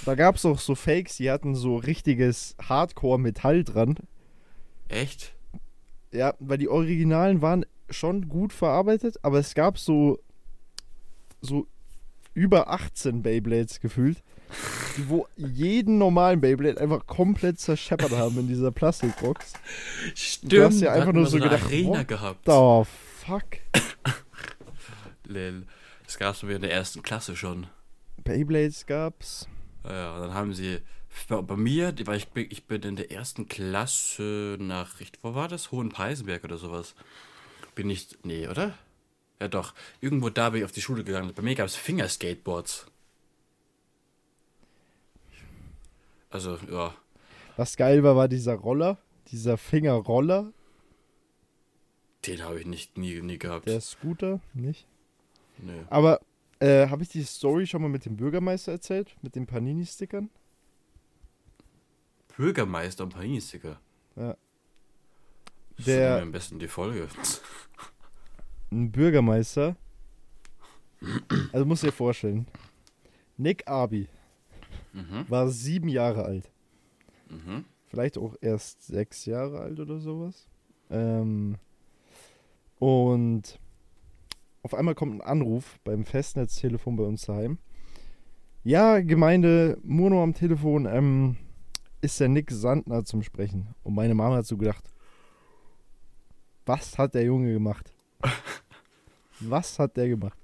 Da 0.05 0.15
gab 0.15 0.35
es 0.35 0.45
auch 0.45 0.59
so 0.59 0.73
Fakes, 0.75 1.17
die 1.17 1.29
hatten 1.29 1.55
so 1.55 1.77
richtiges 1.77 2.55
Hardcore-Metall 2.61 3.63
dran. 3.63 3.95
Echt? 4.87 5.33
Ja, 6.11 6.33
weil 6.39 6.57
die 6.57 6.69
Originalen 6.69 7.41
waren 7.41 7.65
schon 7.91 8.29
gut 8.29 8.53
verarbeitet, 8.53 9.17
aber 9.23 9.39
es 9.39 9.53
gab 9.53 9.77
so 9.77 10.19
so 11.41 11.67
über 12.33 12.69
18 12.69 13.23
Beyblades 13.23 13.79
gefühlt, 13.79 14.23
die 14.97 15.09
wo 15.09 15.27
jeden 15.35 15.97
normalen 15.97 16.39
Beyblade 16.39 16.79
einfach 16.79 17.05
komplett 17.07 17.59
zerscheppert 17.59 18.11
haben 18.11 18.37
in 18.39 18.47
dieser 18.47 18.71
Plastikbox. 18.71 19.53
Stimmt. 20.15 20.53
Du 20.53 20.63
hast 20.63 20.81
ja 20.81 20.93
einfach 20.93 21.13
nur 21.13 21.25
so 21.25 21.37
eine 21.37 21.45
gedacht, 21.45 21.65
Arena 21.65 21.99
what 21.99 22.07
gehabt. 22.07 22.45
The 22.45 22.83
fuck? 23.25 23.45
Lil. 25.25 25.65
Das 26.05 26.17
gab 26.17 26.35
es 26.35 26.43
in 26.43 26.61
der 26.61 26.71
ersten 26.71 27.01
Klasse 27.03 27.35
schon. 27.35 27.67
Beyblades 28.23 28.85
gab's. 28.85 29.47
Ja, 29.83 30.15
und 30.15 30.21
dann 30.21 30.33
haben 30.33 30.53
sie 30.53 30.79
bei, 31.27 31.55
mir, 31.55 31.93
weil 32.05 32.17
ich 32.17 32.27
bin, 32.29 32.47
ich 32.49 32.67
bin 32.67 32.81
in 32.83 32.95
der 32.95 33.11
ersten 33.11 33.47
Klasse 33.47 34.57
nach, 34.59 34.95
wo 35.21 35.33
war 35.33 35.47
das? 35.47 35.71
Hohenpeisenberg 35.71 36.43
oder 36.43 36.57
sowas. 36.57 36.95
Bin 37.75 37.89
ich, 37.89 38.07
nee, 38.23 38.47
oder? 38.47 38.77
Ja 39.39 39.47
doch, 39.47 39.73
irgendwo 40.01 40.29
da 40.29 40.49
bin 40.51 40.59
ich 40.59 40.65
auf 40.65 40.71
die 40.71 40.81
Schule 40.81 41.03
gegangen. 41.03 41.33
Bei 41.33 41.41
mir 41.41 41.55
gab 41.55 41.65
es 41.65 41.75
Fingerskateboards. 41.75 42.85
Also, 46.29 46.57
ja. 46.69 46.93
Was 47.57 47.75
geil 47.75 48.03
war, 48.03 48.15
war 48.15 48.27
dieser 48.27 48.55
Roller, 48.55 48.97
dieser 49.31 49.57
Fingerroller, 49.57 50.51
Den 52.25 52.43
habe 52.43 52.59
ich 52.59 52.65
nicht 52.67 52.97
nie, 52.97 53.19
nie 53.21 53.37
gehabt. 53.39 53.67
der 53.67 53.81
Scooter, 53.81 54.39
nicht? 54.53 54.85
Nö. 55.57 55.73
Aber 55.89 56.21
äh, 56.59 56.87
habe 56.87 57.03
ich 57.03 57.09
die 57.09 57.23
Story 57.23 57.65
schon 57.67 57.81
mal 57.81 57.89
mit 57.89 58.05
dem 58.05 58.15
Bürgermeister 58.15 58.71
erzählt? 58.73 59.15
Mit 59.23 59.35
den 59.35 59.47
Panini-Stickern? 59.47 60.29
Bürgermeister 62.37 63.03
und 63.03 63.13
Panini-Sticker. 63.13 63.79
Ja. 64.15 64.37
Der- 65.77 66.17
ist 66.17 66.21
am 66.23 66.31
besten 66.31 66.59
die 66.59 66.67
Folge. 66.67 67.07
Ein 68.71 68.91
Bürgermeister. 68.91 69.75
Also 71.51 71.65
musst 71.65 71.83
du 71.83 71.87
dir 71.87 71.93
vorstellen. 71.93 72.45
Nick 73.37 73.67
Abi 73.67 74.07
Mhm. 74.93 75.25
war 75.29 75.47
sieben 75.49 75.87
Jahre 75.87 76.25
alt. 76.25 76.51
Mhm. 77.29 77.63
Vielleicht 77.87 78.17
auch 78.17 78.35
erst 78.41 78.83
sechs 78.85 79.25
Jahre 79.25 79.59
alt 79.61 79.79
oder 79.79 79.99
sowas. 79.99 80.47
Ähm, 80.89 81.55
und 82.77 83.57
auf 84.63 84.73
einmal 84.73 84.95
kommt 84.95 85.13
ein 85.15 85.21
Anruf 85.21 85.79
beim 85.85 86.03
Festnetztelefon 86.05 86.97
bei 86.97 87.03
uns 87.03 87.21
daheim. 87.23 87.57
Ja, 88.63 88.99
Gemeinde 88.99 89.77
Murno 89.83 90.21
am 90.23 90.33
Telefon. 90.33 90.85
Ähm, 90.85 91.37
ist 92.01 92.19
der 92.19 92.27
Nick 92.29 92.51
Sandner 92.51 93.05
zum 93.05 93.23
Sprechen. 93.23 93.73
Und 93.83 93.95
meine 93.95 94.13
Mama 94.13 94.35
hat 94.37 94.45
so 94.45 94.57
gedacht, 94.57 94.90
was 96.65 96.97
hat 96.97 97.13
der 97.13 97.23
Junge 97.23 97.53
gemacht? 97.53 97.93
was 99.39 99.79
hat 99.79 99.97
der 99.97 100.07
gemacht? 100.09 100.37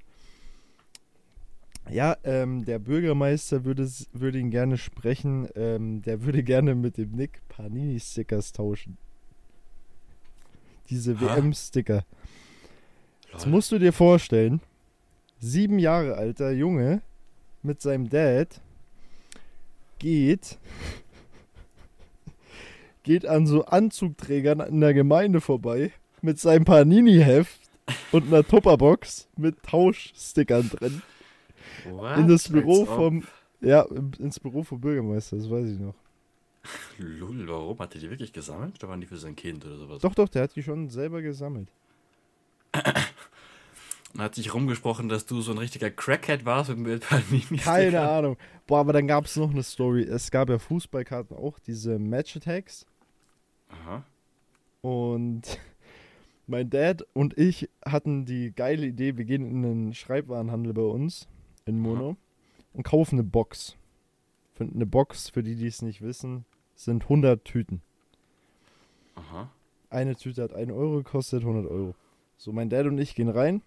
Ja, 1.90 2.18
ähm, 2.24 2.66
der 2.66 2.80
Bürgermeister 2.80 3.64
würde, 3.64 3.90
würde 4.12 4.40
ihn 4.40 4.52
gerne 4.52 4.78
sprechen. 4.78 5.48
Ähm, 5.56 6.02
der 6.02 6.24
würde 6.24 6.44
gerne 6.44 6.76
mit 6.76 6.98
dem 6.98 7.12
Nick 7.12 7.42
Panini-Stickers 7.48 8.52
tauschen. 8.52 8.98
Diese? 10.90 11.20
WM-Sticker. 11.20 12.04
Jetzt 13.32 13.48
musst 13.48 13.72
du 13.72 13.80
dir 13.80 13.94
vorstellen, 13.94 14.62
sieben 15.40 15.80
Jahre 15.80 16.16
alter 16.16 16.52
Junge 16.52 17.02
mit 17.62 17.82
seinem 17.82 18.10
Dad 18.10 18.62
geht, 20.00 20.58
geht 23.04 23.26
an 23.26 23.48
so 23.48 23.66
Anzugträgern 23.66 24.60
in 24.62 24.82
der 24.82 24.94
Gemeinde 24.94 25.42
vorbei 25.42 25.92
mit 26.22 26.40
seinem 26.40 26.66
Panini-Heft 26.66 27.60
und 28.12 28.28
einer 28.28 28.44
Tupperbox 28.46 29.28
mit 29.38 29.62
Tauschstickern 29.64 30.70
drin 30.70 31.02
What? 31.90 32.18
in 32.18 32.28
das 32.28 32.50
Büro 32.50 32.82
ob. 32.84 32.88
vom, 32.88 33.24
ja, 33.62 33.82
ins 34.20 34.40
Büro 34.40 34.64
vom 34.64 34.82
Bürgermeister, 34.82 35.38
das 35.38 35.50
weiß 35.50 35.70
ich 35.70 35.80
noch. 35.80 35.96
Lul, 36.98 37.48
warum? 37.48 37.80
Hat 37.80 37.96
er 37.96 38.02
die 38.02 38.10
wirklich 38.10 38.34
gesammelt? 38.34 38.76
Oder 38.84 38.90
waren 38.90 39.00
die 39.00 39.08
für 39.08 39.18
sein 39.18 39.36
Kind 39.36 39.66
oder 39.66 39.78
sowas? 39.78 40.02
Doch, 40.02 40.14
doch, 40.16 40.28
der 40.28 40.44
hat 40.44 40.56
die 40.56 40.64
schon 40.64 40.90
selber 40.90 41.22
gesammelt. 41.22 41.70
Und 44.14 44.22
hat 44.22 44.36
sich 44.36 44.54
rumgesprochen, 44.54 45.10
dass 45.10 45.26
du 45.26 45.42
so 45.42 45.52
ein 45.52 45.58
richtiger 45.58 45.92
Crackhead 45.92 46.46
warst 46.46 46.70
mit- 46.70 46.80
mit 46.80 47.02
Panini. 47.08 47.58
Keine 47.58 48.02
Ahnung. 48.10 48.38
Boah, 48.66 48.80
aber 48.80 48.94
dann 48.94 49.06
gab 49.08 49.26
es 49.26 49.36
noch 49.36 49.52
eine 49.52 49.64
Story. 49.64 50.02
Es 50.04 50.32
gab 50.32 50.50
ja 50.50 50.58
Fußballkarten 50.60 51.38
auch, 51.38 51.60
diese 51.60 52.00
Match-Attacks. 52.00 52.86
Aha. 53.70 54.04
Und 54.82 55.42
mein 56.48 56.70
Dad 56.70 57.06
und 57.14 57.38
ich 57.38 57.70
hatten 57.86 58.26
die 58.26 58.54
geile 58.56 58.86
Idee, 58.86 59.18
wir 59.18 59.26
gehen 59.26 59.46
in 59.46 59.66
einen 59.66 59.94
Schreibwarenhandel 59.94 60.74
bei 60.74 60.82
uns 60.82 61.28
in 61.66 61.80
Mono 61.80 62.16
und 62.74 62.84
kaufen 62.84 63.16
eine 63.16 63.24
Box. 63.24 63.76
Für 64.54 64.64
eine 64.64 64.86
Box, 64.86 65.30
für 65.30 65.44
die, 65.44 65.56
die 65.56 65.68
es 65.68 65.82
nicht 65.82 66.02
wissen, 66.02 66.46
sind 66.76 67.04
100 67.04 67.44
Tüten. 67.44 67.82
Aha. 69.16 69.52
Eine 69.90 70.16
Tüte 70.16 70.44
hat 70.44 70.54
1 70.54 70.72
Euro 70.72 70.98
gekostet, 70.98 71.42
100 71.42 71.70
Euro. 71.70 71.96
So, 72.38 72.52
mein 72.52 72.70
Dad 72.70 72.86
und 72.86 72.98
ich 72.98 73.16
gehen 73.16 73.30
rein, 73.30 73.62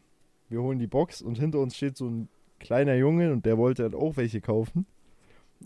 wir 0.49 0.63
holen 0.63 0.79
die 0.79 0.87
Box 0.87 1.23
und 1.23 1.39
hinter 1.39 1.61
uns 1.61 1.77
steht 1.77 1.97
so 1.97 2.09
ein 2.09 2.29
kleiner 2.59 2.95
Junge 2.95 3.33
und 3.33 3.47
der 3.47 3.59
wollte 3.59 3.83
halt 3.83 3.95
auch 3.95 4.17
welche 4.17 4.41
kaufen. 4.41 4.87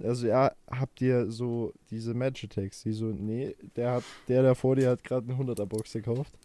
Also, 0.02 0.26
ja, 0.26 0.52
habt 0.68 1.00
ihr 1.00 1.30
so 1.30 1.72
diese 1.90 2.14
Magic 2.14 2.50
Attacks? 2.50 2.82
Die 2.82 2.92
so, 2.92 3.06
nee, 3.06 3.54
der 3.76 3.92
hat, 3.92 4.04
der 4.26 4.42
da 4.42 4.54
vor 4.54 4.74
dir 4.74 4.90
hat 4.90 5.04
gerade 5.04 5.30
eine 5.30 5.40
100er 5.40 5.66
Box 5.66 5.92
gekauft. 5.92 6.36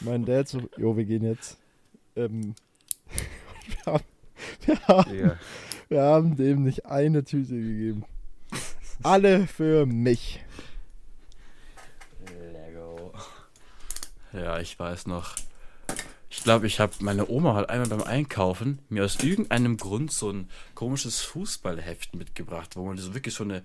Mein 0.00 0.24
Dad 0.24 0.48
so, 0.48 0.60
jo, 0.76 0.96
wir 0.96 1.04
gehen 1.04 1.24
jetzt. 1.24 1.56
Ähm, 2.16 2.54
wir, 3.66 3.92
haben, 3.92 4.04
wir, 4.64 4.80
haben, 4.88 5.18
Ja. 5.18 5.38
wir 5.88 6.02
haben 6.02 6.36
dem 6.36 6.64
nicht 6.64 6.86
eine 6.86 7.24
Tüte 7.24 7.54
gegeben. 7.54 8.04
Alle 9.02 9.46
für 9.46 9.86
mich. 9.86 10.40
Lego. 12.52 13.12
Ja, 14.32 14.58
ich 14.60 14.78
weiß 14.78 15.06
noch. 15.06 15.34
Ich 16.28 16.42
glaube, 16.42 16.66
ich 16.66 16.80
habe 16.80 16.92
meine 17.00 17.28
Oma 17.30 17.54
hat 17.54 17.70
einmal 17.70 17.88
beim 17.88 18.02
Einkaufen 18.02 18.80
mir 18.88 19.04
aus 19.04 19.16
irgendeinem 19.22 19.76
Grund 19.76 20.12
so 20.12 20.30
ein 20.30 20.50
komisches 20.74 21.20
Fußballheft 21.22 22.14
mitgebracht, 22.14 22.76
wo 22.76 22.84
man 22.84 22.98
so 22.98 23.14
wirklich 23.14 23.34
so 23.34 23.44
eine. 23.44 23.62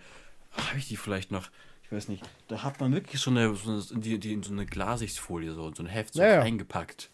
Habe 0.51 0.77
ich 0.77 0.87
die 0.87 0.97
vielleicht 0.97 1.31
noch? 1.31 1.49
Ich 1.91 1.97
weiß 1.97 2.07
nicht. 2.07 2.23
Da 2.47 2.63
hat 2.63 2.79
man 2.79 2.93
wirklich 2.93 3.19
so 3.19 3.31
eine, 3.31 3.53
so 3.53 3.69
eine, 3.69 3.99
die, 3.99 4.17
die 4.17 4.41
so 4.41 4.53
eine 4.53 4.65
Glassichtfolie, 4.65 5.53
so, 5.53 5.73
so 5.75 5.83
ein 5.83 5.87
Heft 5.87 6.13
so 6.13 6.21
Ja, 6.21 6.41
eingepackt. 6.41 7.09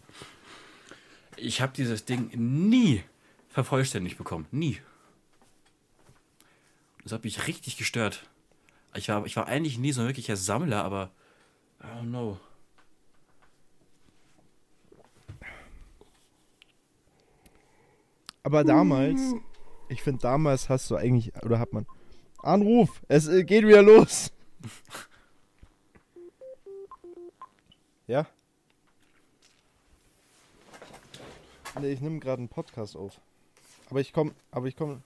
Ich 1.36 1.60
habe 1.60 1.72
dieses 1.74 2.04
Ding 2.04 2.30
nie 2.36 3.02
vervollständigt 3.48 4.16
bekommen. 4.16 4.46
Nie. 4.52 4.78
Das 7.02 7.10
hat 7.10 7.24
mich 7.24 7.48
richtig 7.48 7.76
gestört. 7.76 8.22
Ich 8.94 9.08
war, 9.08 9.26
ich 9.26 9.34
war 9.34 9.48
eigentlich 9.48 9.78
nie 9.78 9.90
so 9.90 10.02
ein 10.02 10.06
wirklicher 10.06 10.36
Sammler, 10.36 10.84
aber 10.84 11.10
I 11.82 11.86
don't 11.86 12.10
know. 12.10 12.38
Aber 18.44 18.62
damals, 18.62 19.20
ich 19.88 20.04
finde, 20.04 20.20
damals 20.20 20.68
hast 20.68 20.88
du 20.88 20.94
eigentlich, 20.94 21.34
oder 21.42 21.58
hat 21.58 21.72
man. 21.72 21.84
Anruf! 22.44 23.02
Es 23.08 23.28
geht 23.28 23.66
wieder 23.66 23.82
los! 23.82 24.30
Ja? 28.06 28.26
Nee, 31.80 31.92
ich 31.92 32.00
nehme 32.00 32.18
gerade 32.18 32.40
einen 32.40 32.48
Podcast 32.48 32.96
auf. 32.96 33.20
Aber 33.90 34.00
ich 34.00 34.12
komm, 34.12 34.34
aber 34.50 34.66
ich 34.66 34.76
komm, 34.76 35.02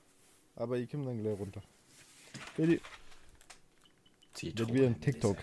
aber 0.57 0.79
ich 0.79 0.91
komm 0.91 1.05
dann 1.05 1.23
gleich 1.23 1.39
runter. 1.39 1.63
Wird 2.57 2.81
wird 4.41 4.75
wieder 4.75 4.87
ein 4.87 5.01
TikTok. 5.01 5.37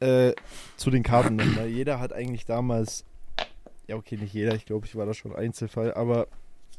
Äh, 0.00 0.34
zu 0.76 0.90
den 0.90 1.02
Karten 1.02 1.36
nochmal. 1.36 1.66
Jeder 1.66 1.98
hat 1.98 2.12
eigentlich 2.12 2.44
damals, 2.46 3.04
ja 3.88 3.96
okay, 3.96 4.16
nicht 4.16 4.32
jeder, 4.32 4.54
ich 4.54 4.64
glaube, 4.64 4.86
ich 4.86 4.94
war 4.94 5.06
da 5.06 5.14
schon 5.14 5.34
Einzelfall, 5.34 5.92
aber 5.94 6.28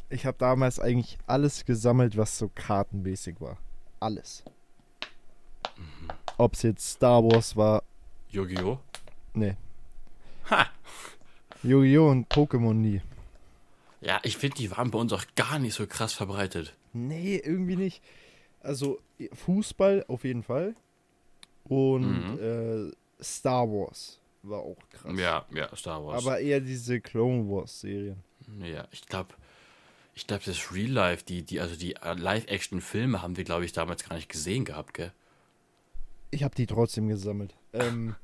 ich 0.10 0.26
habe 0.26 0.38
damals 0.38 0.80
eigentlich 0.80 1.18
alles 1.28 1.66
gesammelt, 1.66 2.16
was 2.16 2.38
so 2.38 2.50
kartenmäßig 2.54 3.42
war. 3.42 3.58
Alles. 4.00 4.44
Ob 6.38 6.54
es 6.54 6.62
jetzt 6.64 6.90
Star 6.90 7.24
Wars 7.24 7.56
war, 7.56 7.84
Yu-Gi-Oh! 8.32 8.80
nee. 9.34 9.56
Ha! 10.50 10.68
Yu-Gi-Oh! 11.64 12.10
und 12.10 12.28
Pokémon 12.30 12.74
nie. 12.74 13.02
Ja, 14.02 14.20
ich 14.24 14.38
finde, 14.38 14.56
die 14.58 14.72
waren 14.72 14.92
bei 14.92 15.00
uns 15.00 15.12
auch 15.12 15.26
gar 15.36 15.60
nicht 15.60 15.74
so 15.74 15.86
krass 15.86 16.14
verbreitet. 16.14 16.74
Nee, 16.94 17.36
irgendwie 17.44 17.76
nicht. 17.76 18.02
Also 18.62 19.00
Fußball 19.34 20.06
auf 20.08 20.24
jeden 20.24 20.44
Fall. 20.44 20.76
Und 21.66 22.34
Mhm. 22.36 22.40
äh, 23.20 23.24
Star 23.24 23.68
Wars 23.68 24.20
war 24.44 24.60
auch 24.60 24.78
krass. 24.92 25.12
Ja, 25.18 25.46
ja, 25.54 25.76
Star 25.76 26.04
Wars. 26.06 26.26
Aber 26.26 26.40
eher 26.40 26.62
diese 26.62 27.02
Clone 27.02 27.50
Wars 27.50 27.82
Serien. 27.82 28.24
ja, 28.64 28.88
ich 28.92 29.06
glaube, 29.06 29.34
ich 30.16 30.26
glaube, 30.28 30.44
das 30.46 30.72
Real 30.74 30.90
Life, 30.92 31.26
die, 31.26 31.44
die, 31.44 31.60
also 31.60 31.76
die 31.76 31.96
äh, 31.98 32.14
Live-Action-Filme 32.14 33.22
haben 33.22 33.36
wir, 33.38 33.44
glaube 33.44 33.66
ich, 33.66 33.74
damals 33.74 34.08
gar 34.08 34.16
nicht 34.16 34.30
gesehen 34.30 34.64
gehabt, 34.66 34.94
gell? 34.94 35.12
Ich 36.32 36.44
habe 36.44 36.56
die 36.56 36.68
trotzdem 36.68 37.08
gesammelt. 37.08 37.56
Ähm, 37.74 38.16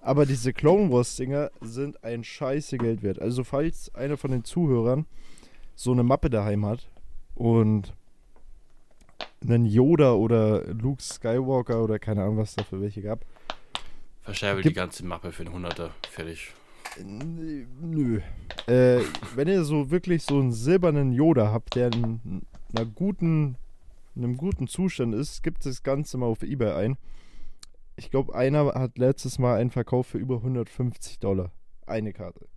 aber 0.00 0.26
diese 0.26 0.52
Clone 0.52 0.90
Wars 0.92 1.16
Dinger 1.16 1.50
sind 1.60 2.04
ein 2.04 2.22
scheiße 2.22 2.78
Geld 2.78 3.02
wert. 3.02 3.20
Also 3.20 3.42
falls 3.42 3.94
einer 3.94 4.16
von 4.16 4.30
den 4.30 4.44
Zuhörern 4.44 5.06
so 5.74 5.92
eine 5.92 6.02
Mappe 6.02 6.30
daheim 6.30 6.64
hat 6.64 6.88
und 7.34 7.92
einen 9.42 9.66
Yoda 9.66 10.12
oder 10.12 10.64
Luke 10.72 11.02
Skywalker 11.02 11.82
oder 11.82 11.98
keine 11.98 12.22
Ahnung, 12.22 12.38
was 12.38 12.54
da 12.54 12.64
für 12.64 12.80
welche 12.80 13.02
gab. 13.02 13.24
Verscherbe 14.22 14.62
die 14.62 14.72
ganze 14.72 15.04
Mappe 15.04 15.32
für 15.32 15.44
den 15.44 15.52
Hunderter. 15.52 15.90
Fertig. 16.10 16.52
Nö. 17.04 18.20
Äh, 18.66 19.00
wenn 19.34 19.48
ihr 19.48 19.64
so 19.64 19.90
wirklich 19.90 20.22
so 20.22 20.38
einen 20.38 20.52
silbernen 20.52 21.12
Yoda 21.12 21.52
habt, 21.52 21.76
der 21.76 21.92
in 21.92 22.42
einer 22.74 22.86
guten, 22.86 23.56
in 24.16 24.24
einem 24.24 24.36
guten 24.36 24.66
Zustand 24.66 25.14
ist, 25.14 25.42
gibt 25.42 25.66
das 25.66 25.82
Ganze 25.82 26.16
mal 26.16 26.26
auf 26.26 26.42
Ebay 26.42 26.72
ein. 26.72 26.96
Ich 27.96 28.10
glaube, 28.10 28.34
einer 28.34 28.66
hat 28.74 28.98
letztes 28.98 29.38
Mal 29.38 29.58
einen 29.58 29.70
Verkauf 29.70 30.06
für 30.06 30.18
über 30.18 30.36
150 30.36 31.18
Dollar. 31.18 31.52
Eine 31.86 32.12
Karte. 32.12 32.48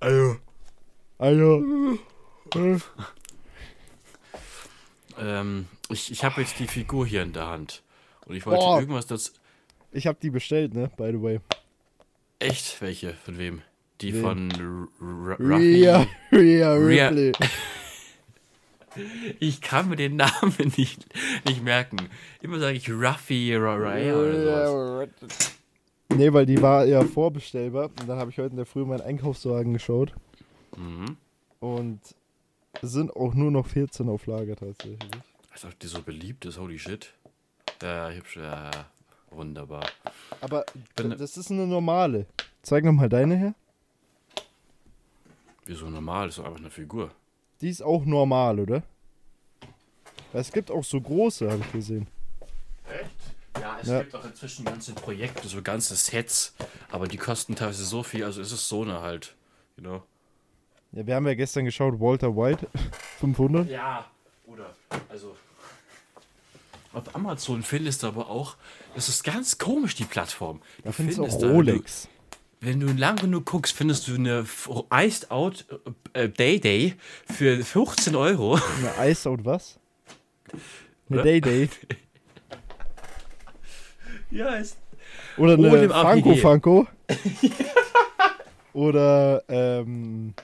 Also. 0.00 0.36
Also. 1.18 1.98
Ähm, 5.18 5.66
ich 5.88 6.10
ich 6.10 6.24
habe 6.24 6.40
jetzt 6.40 6.58
die 6.58 6.66
Figur 6.66 7.06
hier 7.06 7.22
in 7.22 7.32
der 7.32 7.46
Hand. 7.46 7.82
Und 8.26 8.34
ich 8.34 8.46
wollte 8.46 8.60
Boah. 8.60 8.80
irgendwas 8.80 9.06
dazu. 9.06 9.32
Ich 9.92 10.06
habe 10.06 10.18
die 10.20 10.30
bestellt, 10.30 10.74
ne? 10.74 10.90
By 10.96 11.10
the 11.12 11.20
way. 11.20 11.40
Echt? 12.38 12.80
Welche? 12.80 13.14
Von 13.14 13.38
wem? 13.38 13.62
Die 14.00 14.14
Wem? 14.14 14.22
von 14.22 14.50
R- 14.50 14.88
R-. 15.38 15.38
Rhea 15.58 16.06
Rhea- 16.32 16.74
Ripley. 17.08 17.32
Ich 19.38 19.60
kann 19.60 19.88
mir 19.88 19.94
den 19.96 20.16
Namen 20.16 20.52
nicht, 20.76 21.06
nicht 21.46 21.62
merken. 21.62 21.96
Immer 22.42 22.58
sage 22.58 22.76
ich 22.76 22.90
Ruffy 22.90 23.54
Raya 23.54 24.16
oder 24.16 24.66
sowas. 24.68 25.52
Nee, 26.08 26.32
weil 26.32 26.44
die 26.44 26.60
war 26.60 26.84
ja 26.86 27.04
vorbestellbar. 27.04 27.84
Und 28.00 28.08
dann 28.08 28.18
habe 28.18 28.32
ich 28.32 28.38
heute 28.38 28.50
in 28.50 28.56
der 28.56 28.66
Früh 28.66 28.84
meinen 28.84 29.00
Einkaufswagen 29.02 29.72
geschaut. 29.74 30.12
Mhm. 30.76 31.16
Und 31.60 32.00
es 32.82 32.90
sind 32.90 33.14
auch 33.14 33.34
nur 33.34 33.52
noch 33.52 33.68
14 33.68 34.08
auf 34.08 34.26
Lager 34.26 34.56
tatsächlich. 34.56 34.98
Als 35.52 35.64
ob 35.64 35.78
die 35.78 35.86
so 35.86 36.02
beliebt 36.02 36.44
ist, 36.46 36.58
holy 36.58 36.78
shit. 36.78 37.12
Ja, 37.82 38.10
hübsch, 38.10 38.36
ja, 38.38 38.70
wunderbar. 39.30 39.86
Aber 40.40 40.64
das 40.96 41.36
ist 41.36 41.52
eine 41.52 41.66
normale. 41.66 42.26
Zeig 42.62 42.84
nochmal 42.84 43.08
deine 43.08 43.36
her. 43.36 43.54
Wieso 45.70 45.88
normal? 45.88 46.28
Ist 46.28 46.38
doch 46.38 46.44
einfach 46.46 46.58
eine 46.58 46.68
Figur. 46.70 47.12
die 47.60 47.68
ist 47.68 47.80
auch 47.80 48.04
normal, 48.04 48.58
oder? 48.58 48.82
Weil 50.32 50.40
es 50.40 50.50
gibt 50.50 50.68
auch 50.72 50.82
so 50.82 51.00
große, 51.00 51.48
habe 51.48 51.60
ich 51.64 51.70
gesehen. 51.72 52.08
Echt? 52.88 53.60
Ja, 53.60 53.78
es 53.80 53.86
Ja. 53.88 54.00
gibt 54.00 54.14
auch 54.16 54.24
inzwischen 54.24 54.64
ganze 54.64 54.92
Projekte, 54.94 55.46
so 55.46 55.62
ganze 55.62 55.94
Sets, 55.94 56.54
aber 56.90 57.06
die 57.06 57.18
kosten 57.18 57.54
teilweise 57.54 57.84
so 57.84 58.02
viel, 58.02 58.24
also 58.24 58.40
es 58.40 58.50
ist 58.50 58.68
so 58.68 58.82
eine 58.82 59.00
halt, 59.00 59.36
you 59.76 59.82
know. 59.84 60.02
Ja, 60.90 61.06
wir 61.06 61.14
haben 61.14 61.26
ja 61.28 61.34
gestern 61.34 61.64
geschaut, 61.66 62.00
Walter 62.00 62.34
White, 62.36 62.66
500. 63.20 63.68
Ja, 63.70 64.06
oder, 64.46 64.74
also. 65.08 65.36
Auf 66.92 67.14
Amazon 67.14 67.62
findest 67.62 68.02
du 68.02 68.08
aber 68.08 68.28
auch, 68.28 68.56
das 68.96 69.08
ist 69.08 69.22
ganz 69.22 69.56
komisch, 69.58 69.94
die 69.94 70.04
Plattform. 70.04 70.60
Du 70.78 70.82
Da 70.84 70.92
findest 70.92 71.18
du 71.18 71.22
auch 71.24 71.28
da, 71.28 71.34
wenn 71.42 71.48
du- 71.48 71.54
Rolex. 71.54 72.08
Wenn 72.62 72.78
du 72.78 72.88
lang 72.92 73.16
genug 73.16 73.46
guckst, 73.46 73.74
findest 73.74 74.06
du 74.06 74.16
eine 74.16 74.44
Iced 74.92 75.30
Out 75.30 75.64
äh, 76.12 76.28
Day 76.28 76.60
Day 76.60 76.94
für 77.24 77.64
15 77.64 78.14
Euro. 78.14 78.58
Eine 78.98 79.10
Ice 79.10 79.28
Out 79.28 79.44
was? 79.44 79.78
Eine? 81.08 81.22
Day 81.22 81.40
Day. 81.40 81.68
Ja, 84.32 84.54
ist. 84.54 84.78
Oder 85.36 85.54
eine 85.54 85.88
Funko. 85.90 86.36
Funko. 86.36 86.86
Oder 88.72 89.42
ähm, 89.48 90.34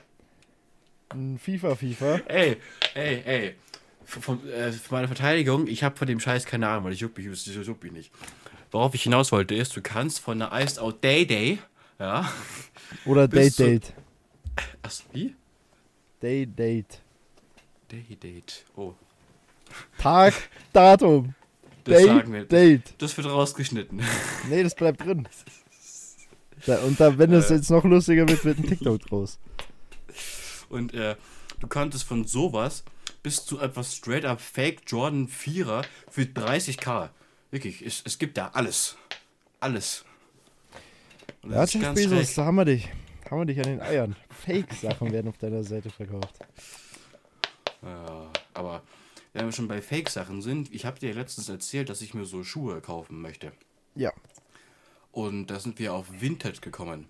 ein 1.09 1.39
FIFA 1.39 1.75
FIFA. 1.75 2.19
Ey, 2.27 2.57
ey, 2.95 3.23
ey. 3.25 3.55
Von, 4.03 4.45
äh, 4.49 4.73
von 4.73 4.97
meiner 4.97 5.07
Verteidigung, 5.07 5.67
ich 5.67 5.83
habe 5.83 5.95
von 5.95 6.05
dem 6.05 6.19
Scheiß 6.19 6.45
keine 6.45 6.67
Ahnung, 6.67 6.83
weil 6.83 6.91
ich 6.91 6.99
juck 6.99 7.17
mich, 7.17 7.27
das 7.29 7.45
juckt 7.45 7.81
mich 7.81 7.93
nicht. 7.93 8.11
Worauf 8.71 8.93
ich 8.93 9.03
hinaus 9.03 9.31
wollte, 9.31 9.55
ist, 9.55 9.73
du 9.77 9.81
kannst 9.81 10.19
von 10.19 10.41
einer 10.41 10.51
Iced 10.61 10.79
Out 10.79 11.01
Day 11.01 11.25
Day, 11.25 11.59
ja. 11.99 12.31
Oder 13.05 13.27
Date 13.27 13.57
Date. 13.59 13.93
Ach, 14.83 14.91
wie? 15.13 15.35
Day 16.21 16.45
Date. 16.45 17.01
Day 17.91 18.15
Date. 18.21 18.65
Oh. 18.75 18.93
Tag, 19.97 20.33
Datum. 20.73 21.33
Das 21.83 21.99
Day 21.99 22.05
sagen 22.05 22.33
wir. 22.33 22.43
Date. 22.43 22.95
Das 22.97 23.15
wird 23.15 23.27
rausgeschnitten. 23.27 24.01
Nee, 24.49 24.61
das 24.61 24.75
bleibt 24.75 25.03
drin. 25.05 25.27
Da, 26.65 26.79
und 26.79 26.99
da, 26.99 27.17
wenn 27.17 27.31
es 27.31 27.49
Äh. 27.49 27.55
jetzt 27.55 27.69
noch 27.69 27.85
lustiger 27.85 28.27
wird, 28.27 28.43
wird 28.43 28.57
ein 28.57 28.63
TikTok 28.67 28.99
draus. 29.03 29.39
Und 30.69 30.93
äh, 30.93 31.15
du 31.61 31.67
konntest 31.67 32.03
von 32.03 32.25
sowas 32.25 32.83
bis 33.23 33.45
zu 33.45 33.59
etwas 33.61 33.95
straight 33.95 34.25
up 34.25 34.41
Fake 34.41 34.81
Jordan 34.87 35.27
4er 35.29 35.85
für 36.09 36.23
30k. 36.23 37.09
Wirklich, 37.51 37.85
es, 37.85 38.01
es 38.03 38.17
gibt 38.17 38.37
da 38.37 38.47
alles. 38.49 38.97
Alles. 39.61 40.03
Und 41.47 41.53
Ja, 41.53 41.63
Jeff 41.63 41.93
Bezos, 41.93 42.35
da 42.35 42.43
haben 42.43 42.55
wir 42.55 42.65
dich. 42.65 42.89
Haben 43.31 43.39
wir 43.39 43.45
dich 43.45 43.57
an 43.59 43.63
den 43.63 43.81
Eiern. 43.81 44.17
Fake-Sachen 44.29 45.13
werden 45.13 45.29
auf 45.29 45.37
deiner 45.37 45.63
Seite 45.63 45.89
verkauft. 45.89 46.35
Ja, 47.81 48.29
aber 48.53 48.83
wenn 49.31 49.45
wir 49.45 49.53
schon 49.53 49.69
bei 49.69 49.81
Fake-Sachen 49.81 50.41
sind, 50.41 50.73
ich 50.73 50.85
habe 50.85 50.99
dir 50.99 51.13
letztens 51.13 51.47
erzählt, 51.47 51.87
dass 51.87 52.01
ich 52.01 52.13
mir 52.13 52.25
so 52.25 52.43
Schuhe 52.43 52.81
kaufen 52.81 53.21
möchte. 53.21 53.53
Ja. 53.95 54.11
Und 55.13 55.47
da 55.47 55.61
sind 55.61 55.79
wir 55.79 55.93
auf 55.93 56.07
Vintage 56.19 56.59
gekommen. 56.59 57.07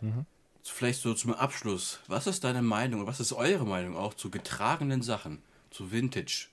Mhm. 0.00 0.26
Vielleicht 0.62 1.00
so 1.00 1.12
zum 1.14 1.32
Abschluss. 1.34 1.98
Was 2.06 2.28
ist 2.28 2.44
deine 2.44 2.62
Meinung, 2.62 3.08
was 3.08 3.18
ist 3.18 3.32
eure 3.32 3.66
Meinung 3.66 3.96
auch 3.96 4.14
zu 4.14 4.30
getragenen 4.30 5.02
Sachen, 5.02 5.42
zu 5.70 5.90
Vintage? 5.90 6.46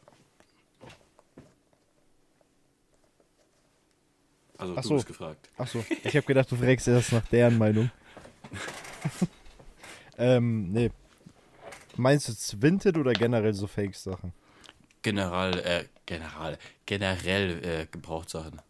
Also 4.60 4.74
Ach 4.78 4.82
du 4.82 4.88
so. 4.90 4.96
bist 4.96 5.08
gefragt. 5.08 5.50
Achso, 5.58 5.84
ich 6.04 6.16
habe 6.16 6.28
gedacht, 6.28 6.52
du 6.52 6.56
fragst 6.58 6.88
erst 6.88 7.14
nach 7.14 7.26
deren 7.28 7.58
Meinung. 7.58 7.90
ähm, 10.18 10.72
nee. 10.74 10.92
Meinst 11.96 12.28
du 12.28 12.34
jetzt 12.34 12.62
Vinted 12.62 12.98
oder 12.98 13.14
generell 13.14 13.54
so 13.54 13.68
Fake-Sachen? 13.68 14.34
General, 15.02 15.58
äh, 15.60 15.86
general, 16.06 16.58
generell 16.86 17.64
äh, 17.66 17.86
Gebrauchtsachen. 17.90 18.62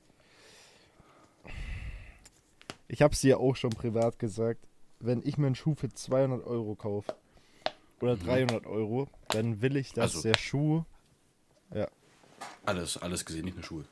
Ich 2.87 3.01
habe 3.01 3.13
es 3.13 3.21
dir 3.21 3.39
auch 3.39 3.55
schon 3.55 3.71
privat 3.71 4.19
gesagt. 4.19 4.59
Wenn 4.99 5.21
ich 5.25 5.37
mir 5.37 5.47
einen 5.47 5.55
Schuh 5.55 5.75
für 5.75 5.89
200 5.89 6.45
Euro 6.45 6.75
kaufe 6.75 7.15
oder 8.01 8.15
300 8.15 8.65
Euro, 8.67 9.07
dann 9.29 9.61
will 9.61 9.75
ich, 9.75 9.93
dass 9.93 10.15
Also- 10.15 10.21
der 10.29 10.37
Schuh 10.37 10.83
Alles, 12.65 12.97
alles 12.97 13.25
gesehen, 13.25 13.45
nicht 13.45 13.55
nur 13.55 13.63
Schuhe. 13.63 13.85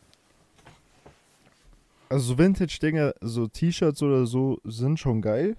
Also 2.10 2.34
so 2.34 2.38
Vintage-Dinge, 2.38 3.16
so 3.22 3.48
T-Shirts 3.48 4.02
oder 4.02 4.26
so, 4.26 4.60
sind 4.64 5.00
schon 5.00 5.22
geil. 5.22 5.58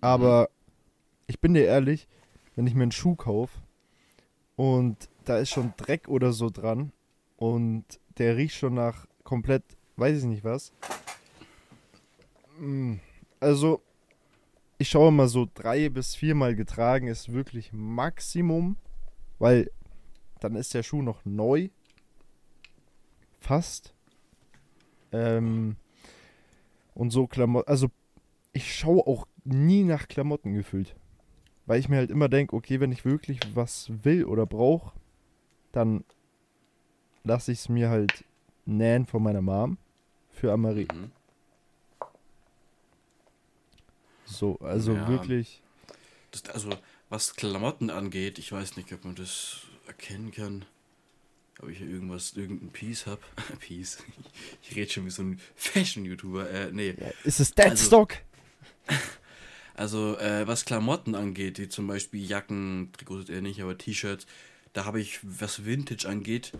Aber 0.00 0.48
ich 1.26 1.40
bin 1.40 1.54
dir 1.54 1.66
ehrlich, 1.66 2.08
wenn 2.56 2.66
ich 2.66 2.74
mir 2.74 2.82
einen 2.82 2.92
Schuh 2.92 3.14
kaufe 3.14 3.60
und 4.56 5.08
da 5.24 5.38
ist 5.38 5.50
schon 5.50 5.72
Dreck 5.76 6.08
oder 6.08 6.32
so 6.32 6.50
dran 6.50 6.92
und 7.36 7.84
der 8.18 8.36
riecht 8.36 8.56
schon 8.56 8.74
nach 8.74 9.06
komplett, 9.22 9.62
weiß 9.96 10.18
ich 10.18 10.24
nicht 10.24 10.44
was. 10.44 10.72
Mm, 12.58 12.96
Also, 13.38 13.80
ich 14.78 14.88
schaue 14.88 15.12
mal 15.12 15.28
so 15.28 15.46
drei 15.54 15.88
bis 15.88 16.14
viermal 16.14 16.56
getragen 16.56 17.06
ist 17.06 17.32
wirklich 17.32 17.72
Maximum, 17.72 18.76
weil 19.38 19.70
dann 20.40 20.56
ist 20.56 20.74
der 20.74 20.82
Schuh 20.82 21.02
noch 21.02 21.24
neu. 21.24 21.68
Fast. 23.40 23.94
Ähm, 25.12 25.76
und 26.94 27.10
so 27.10 27.26
Klamotten. 27.26 27.68
Also, 27.68 27.88
ich 28.52 28.74
schaue 28.74 29.06
auch 29.06 29.26
nie 29.44 29.84
nach 29.84 30.08
Klamotten 30.08 30.54
gefühlt. 30.54 30.94
Weil 31.66 31.78
ich 31.80 31.88
mir 31.88 31.96
halt 31.96 32.10
immer 32.10 32.28
denke, 32.28 32.56
okay, 32.56 32.80
wenn 32.80 32.92
ich 32.92 33.04
wirklich 33.04 33.40
was 33.54 33.90
will 34.02 34.24
oder 34.24 34.46
brauche, 34.46 34.92
dann 35.72 36.04
lasse 37.22 37.52
ich 37.52 37.60
es 37.60 37.68
mir 37.68 37.90
halt 37.90 38.24
nähen 38.64 39.06
von 39.06 39.22
meiner 39.22 39.42
Mom 39.42 39.78
für 40.30 40.52
Amarie. 40.52 40.88
Mhm. 40.92 41.12
So, 44.24 44.58
also 44.60 44.94
Ja. 44.94 45.08
wirklich. 45.08 45.62
Das, 46.30 46.44
also, 46.46 46.70
was 47.08 47.34
Klamotten 47.34 47.90
angeht, 47.90 48.38
ich 48.38 48.52
weiß 48.52 48.76
nicht, 48.76 48.92
ob 48.92 49.04
man 49.04 49.16
das 49.16 49.62
erkennen 49.86 50.30
kann. 50.30 50.64
Ob 51.62 51.68
ich 51.68 51.78
hier 51.78 51.88
irgendwas, 51.88 52.32
irgendein 52.36 52.70
Piece 52.70 53.06
hab. 53.06 53.20
Piece. 53.60 53.98
Ich 54.62 54.76
rede 54.76 54.90
schon 54.90 55.06
wie 55.06 55.10
so 55.10 55.22
ein 55.22 55.40
Fashion-YouTuber. 55.56 56.50
Äh, 56.50 56.72
nee. 56.72 56.94
Ja, 56.98 57.10
ist 57.24 57.40
es 57.40 57.54
Deadstock? 57.54 58.16
Also, 59.80 60.18
äh, 60.18 60.46
was 60.46 60.66
Klamotten 60.66 61.14
angeht, 61.14 61.58
wie 61.58 61.70
zum 61.70 61.86
Beispiel 61.86 62.22
Jacken, 62.22 62.90
Trikots 62.92 63.30
eher 63.30 63.40
nicht, 63.40 63.62
aber 63.62 63.78
T-Shirts, 63.78 64.26
da 64.74 64.84
habe 64.84 65.00
ich, 65.00 65.20
was 65.22 65.64
Vintage 65.64 66.06
angeht, 66.06 66.52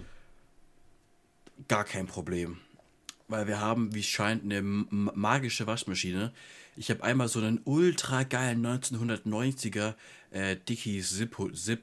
gar 1.69 1.85
kein 1.85 2.07
Problem. 2.07 2.57
Weil 3.29 3.47
wir 3.47 3.61
haben, 3.61 3.95
wie 3.95 4.01
es 4.01 4.07
scheint, 4.07 4.45
eine 4.45 4.63
magische 4.63 5.67
Waschmaschine. 5.67 6.33
Ich 6.77 6.89
habe 6.89 7.05
einmal 7.05 7.29
so 7.29 7.41
einen 7.41 7.61
ultra 7.65 8.23
geilen 8.23 8.65
1990er 8.65 9.97
äh, 10.31 10.57
Dickies 10.57 11.15
Zip, 11.15 11.37
Zip, 11.55 11.83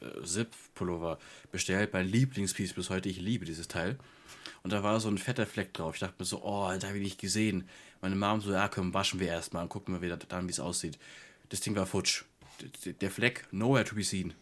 äh, 0.00 0.24
Zip 0.24 0.50
Pullover 0.74 1.18
bestellt. 1.50 1.92
Mein 1.92 2.06
Lieblingspiece 2.06 2.74
bis 2.74 2.90
heute. 2.90 3.08
Ich 3.08 3.20
liebe 3.20 3.44
dieses 3.44 3.68
Teil. 3.68 3.98
Und 4.62 4.72
da 4.72 4.82
war 4.82 5.00
so 5.00 5.08
ein 5.08 5.18
fetter 5.18 5.46
Fleck 5.46 5.72
drauf. 5.74 5.94
Ich 5.94 6.00
dachte 6.00 6.16
mir 6.18 6.24
so, 6.24 6.42
oh, 6.42 6.72
da 6.78 6.86
habe 6.86 6.98
ich 6.98 7.04
nicht 7.04 7.20
gesehen. 7.20 7.68
Meine 8.00 8.16
Mom 8.16 8.40
so, 8.40 8.52
ja, 8.52 8.68
komm, 8.68 8.94
waschen 8.94 9.20
wir 9.20 9.28
erstmal 9.28 9.62
und 9.62 9.68
gucken 9.68 9.94
wir 9.94 10.02
wieder 10.02 10.16
dann, 10.16 10.46
wie 10.46 10.52
es 10.52 10.60
aussieht. 10.60 10.98
Das 11.48 11.60
Ding 11.60 11.74
war 11.76 11.86
futsch. 11.86 12.24
Der 13.00 13.10
Fleck, 13.10 13.46
nowhere 13.52 13.84
to 13.84 13.94
be 13.94 14.02
seen. 14.02 14.34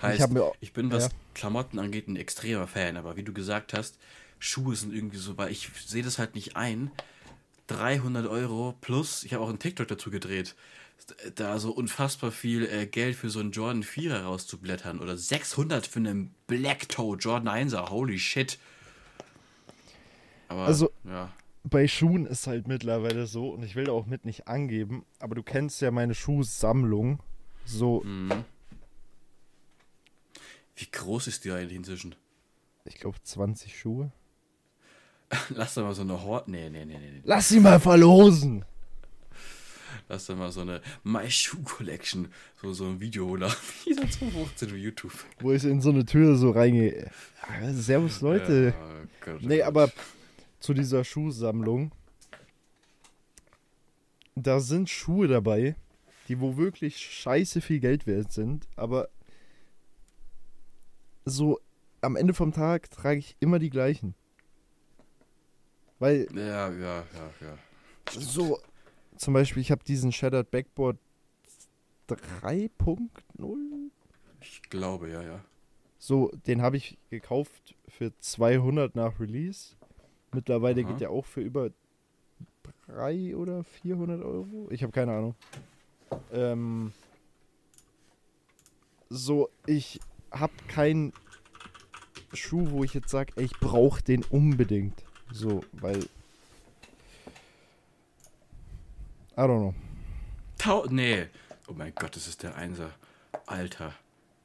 Heißt, 0.00 0.20
hab 0.20 0.30
mir 0.30 0.52
ich 0.60 0.72
bin, 0.72 0.90
was 0.90 1.04
ja. 1.04 1.10
Klamotten 1.34 1.78
angeht, 1.78 2.08
ein 2.08 2.16
extremer 2.16 2.66
Fan. 2.66 2.96
Aber 2.96 3.16
wie 3.16 3.22
du 3.22 3.32
gesagt 3.32 3.72
hast, 3.72 3.98
Schuhe 4.40 4.74
sind 4.74 4.92
irgendwie 4.92 5.18
so, 5.18 5.38
weil 5.38 5.52
ich 5.52 5.70
sehe 5.86 6.02
das 6.02 6.18
halt 6.18 6.34
nicht 6.34 6.56
ein. 6.56 6.90
300 7.68 8.26
Euro 8.26 8.76
plus, 8.80 9.22
ich 9.22 9.32
habe 9.32 9.44
auch 9.44 9.48
einen 9.48 9.60
TikTok 9.60 9.86
dazu 9.86 10.10
gedreht, 10.10 10.56
da 11.34 11.58
so 11.58 11.72
unfassbar 11.72 12.30
viel 12.30 12.66
äh, 12.66 12.86
Geld 12.86 13.16
für 13.16 13.30
so 13.30 13.40
einen 13.40 13.52
Jordan 13.52 13.82
4er 13.82 14.22
rauszublättern 14.22 15.00
oder 15.00 15.16
600 15.16 15.86
für 15.86 15.98
einen 16.00 16.34
Black 16.46 16.88
Toe 16.88 17.16
Jordan 17.16 17.48
1er, 17.68 17.90
holy 17.90 18.18
shit. 18.18 18.58
Aber, 20.48 20.64
Also- 20.66 20.90
ja. 21.04 21.30
Bei 21.64 21.86
Schuhen 21.86 22.26
ist 22.26 22.48
halt 22.48 22.66
mittlerweile 22.66 23.26
so, 23.28 23.50
und 23.50 23.62
ich 23.62 23.76
will 23.76 23.84
da 23.84 23.92
auch 23.92 24.06
mit 24.06 24.24
nicht 24.24 24.48
angeben, 24.48 25.04
aber 25.20 25.36
du 25.36 25.44
kennst 25.44 25.80
ja 25.80 25.92
meine 25.92 26.14
Schuhsammlung. 26.14 27.20
So, 27.64 28.00
Mhm. 28.04 28.44
Wie 30.74 30.90
groß 30.90 31.26
ist 31.28 31.44
die 31.44 31.52
eigentlich 31.52 31.76
inzwischen? 31.76 32.14
ich 32.84 32.96
glaube 32.96 33.16
20 33.22 33.78
Schuhe. 33.78 34.10
Lass 35.50 35.74
da 35.74 35.82
mal 35.82 35.94
so 35.94 36.02
eine 36.02 36.20
Hort. 36.24 36.48
Nee, 36.48 36.68
nee, 36.68 36.84
nee. 36.84 36.98
nee. 36.98 37.20
Lass 37.24 37.48
sie 37.48 37.60
mal 37.60 37.78
verlosen! 37.78 38.64
Lass 40.08 40.26
da 40.26 40.34
mal 40.34 40.50
so 40.52 40.60
eine 40.62 40.80
My 41.04 41.30
Shoe 41.30 41.62
Collection. 41.62 42.28
So, 42.60 42.72
so 42.72 42.86
ein 42.86 43.00
Video 43.00 43.26
hochladen. 43.28 43.56
Wie 43.84 43.94
so 43.94 44.00
2015 44.02 44.68
auf 44.70 44.76
YouTube. 44.76 45.12
Wo 45.40 45.52
ich 45.52 45.64
in 45.64 45.80
so 45.80 45.90
eine 45.90 46.04
Tür 46.04 46.36
so 46.36 46.50
reingehe. 46.50 47.10
Ah, 47.42 47.72
Servus, 47.72 48.20
Leute. 48.20 48.74
Ja, 48.78 49.32
Gott, 49.32 49.42
Nee, 49.42 49.58
Gott. 49.58 49.66
aber 49.66 49.92
zu 50.60 50.74
dieser 50.74 51.04
Schuhsammlung. 51.04 51.92
Da 54.34 54.60
sind 54.60 54.88
Schuhe 54.88 55.28
dabei, 55.28 55.76
die 56.28 56.40
wo 56.40 56.56
wirklich 56.56 56.96
scheiße 56.98 57.60
viel 57.60 57.80
Geld 57.80 58.06
wert 58.06 58.32
sind, 58.32 58.66
aber 58.76 59.08
so 61.24 61.60
am 62.00 62.16
Ende 62.16 62.34
vom 62.34 62.52
Tag 62.52 62.90
trage 62.90 63.18
ich 63.18 63.36
immer 63.40 63.58
die 63.58 63.70
gleichen. 63.70 64.14
Weil 65.98 66.26
Ja, 66.34 66.70
ja, 66.70 66.70
ja, 66.70 67.04
ja. 67.40 67.58
so, 68.10 68.58
zum 69.16 69.34
Beispiel, 69.34 69.62
ich 69.62 69.70
habe 69.70 69.84
diesen 69.84 70.12
Shattered 70.12 70.50
Backboard 70.50 70.98
3.0. 72.08 73.56
Ich 74.40 74.62
glaube, 74.62 75.10
ja, 75.10 75.22
ja. 75.22 75.40
So, 75.98 76.32
den 76.46 76.62
habe 76.62 76.76
ich 76.76 76.98
gekauft 77.10 77.74
für 77.88 78.12
200 78.18 78.96
nach 78.96 79.20
Release. 79.20 79.76
Mittlerweile 80.32 80.82
Aha. 80.82 80.90
geht 80.90 81.00
der 81.00 81.10
auch 81.10 81.24
für 81.24 81.40
über 81.40 81.70
300 82.88 83.36
oder 83.36 83.64
400 83.64 84.22
Euro. 84.22 84.68
Ich 84.70 84.82
habe 84.82 84.92
keine 84.92 85.12
Ahnung. 85.12 85.34
Ähm, 86.32 86.92
so, 89.08 89.48
ich 89.66 90.00
habe 90.30 90.52
keinen 90.68 91.12
Schuh, 92.32 92.70
wo 92.70 92.82
ich 92.82 92.94
jetzt 92.94 93.10
sage, 93.10 93.32
ich 93.40 93.52
brauche 93.60 94.02
den 94.02 94.24
unbedingt. 94.24 95.04
So, 95.30 95.62
weil. 95.72 96.06
I 99.36 99.40
don't 99.40 99.58
know. 99.58 99.74
Tau 100.58 100.86
nee. 100.90 101.26
Oh 101.68 101.72
mein 101.72 101.94
Gott, 101.94 102.14
das 102.16 102.28
ist 102.28 102.42
der 102.42 102.56
Einser. 102.56 102.90
Alter. 103.46 103.94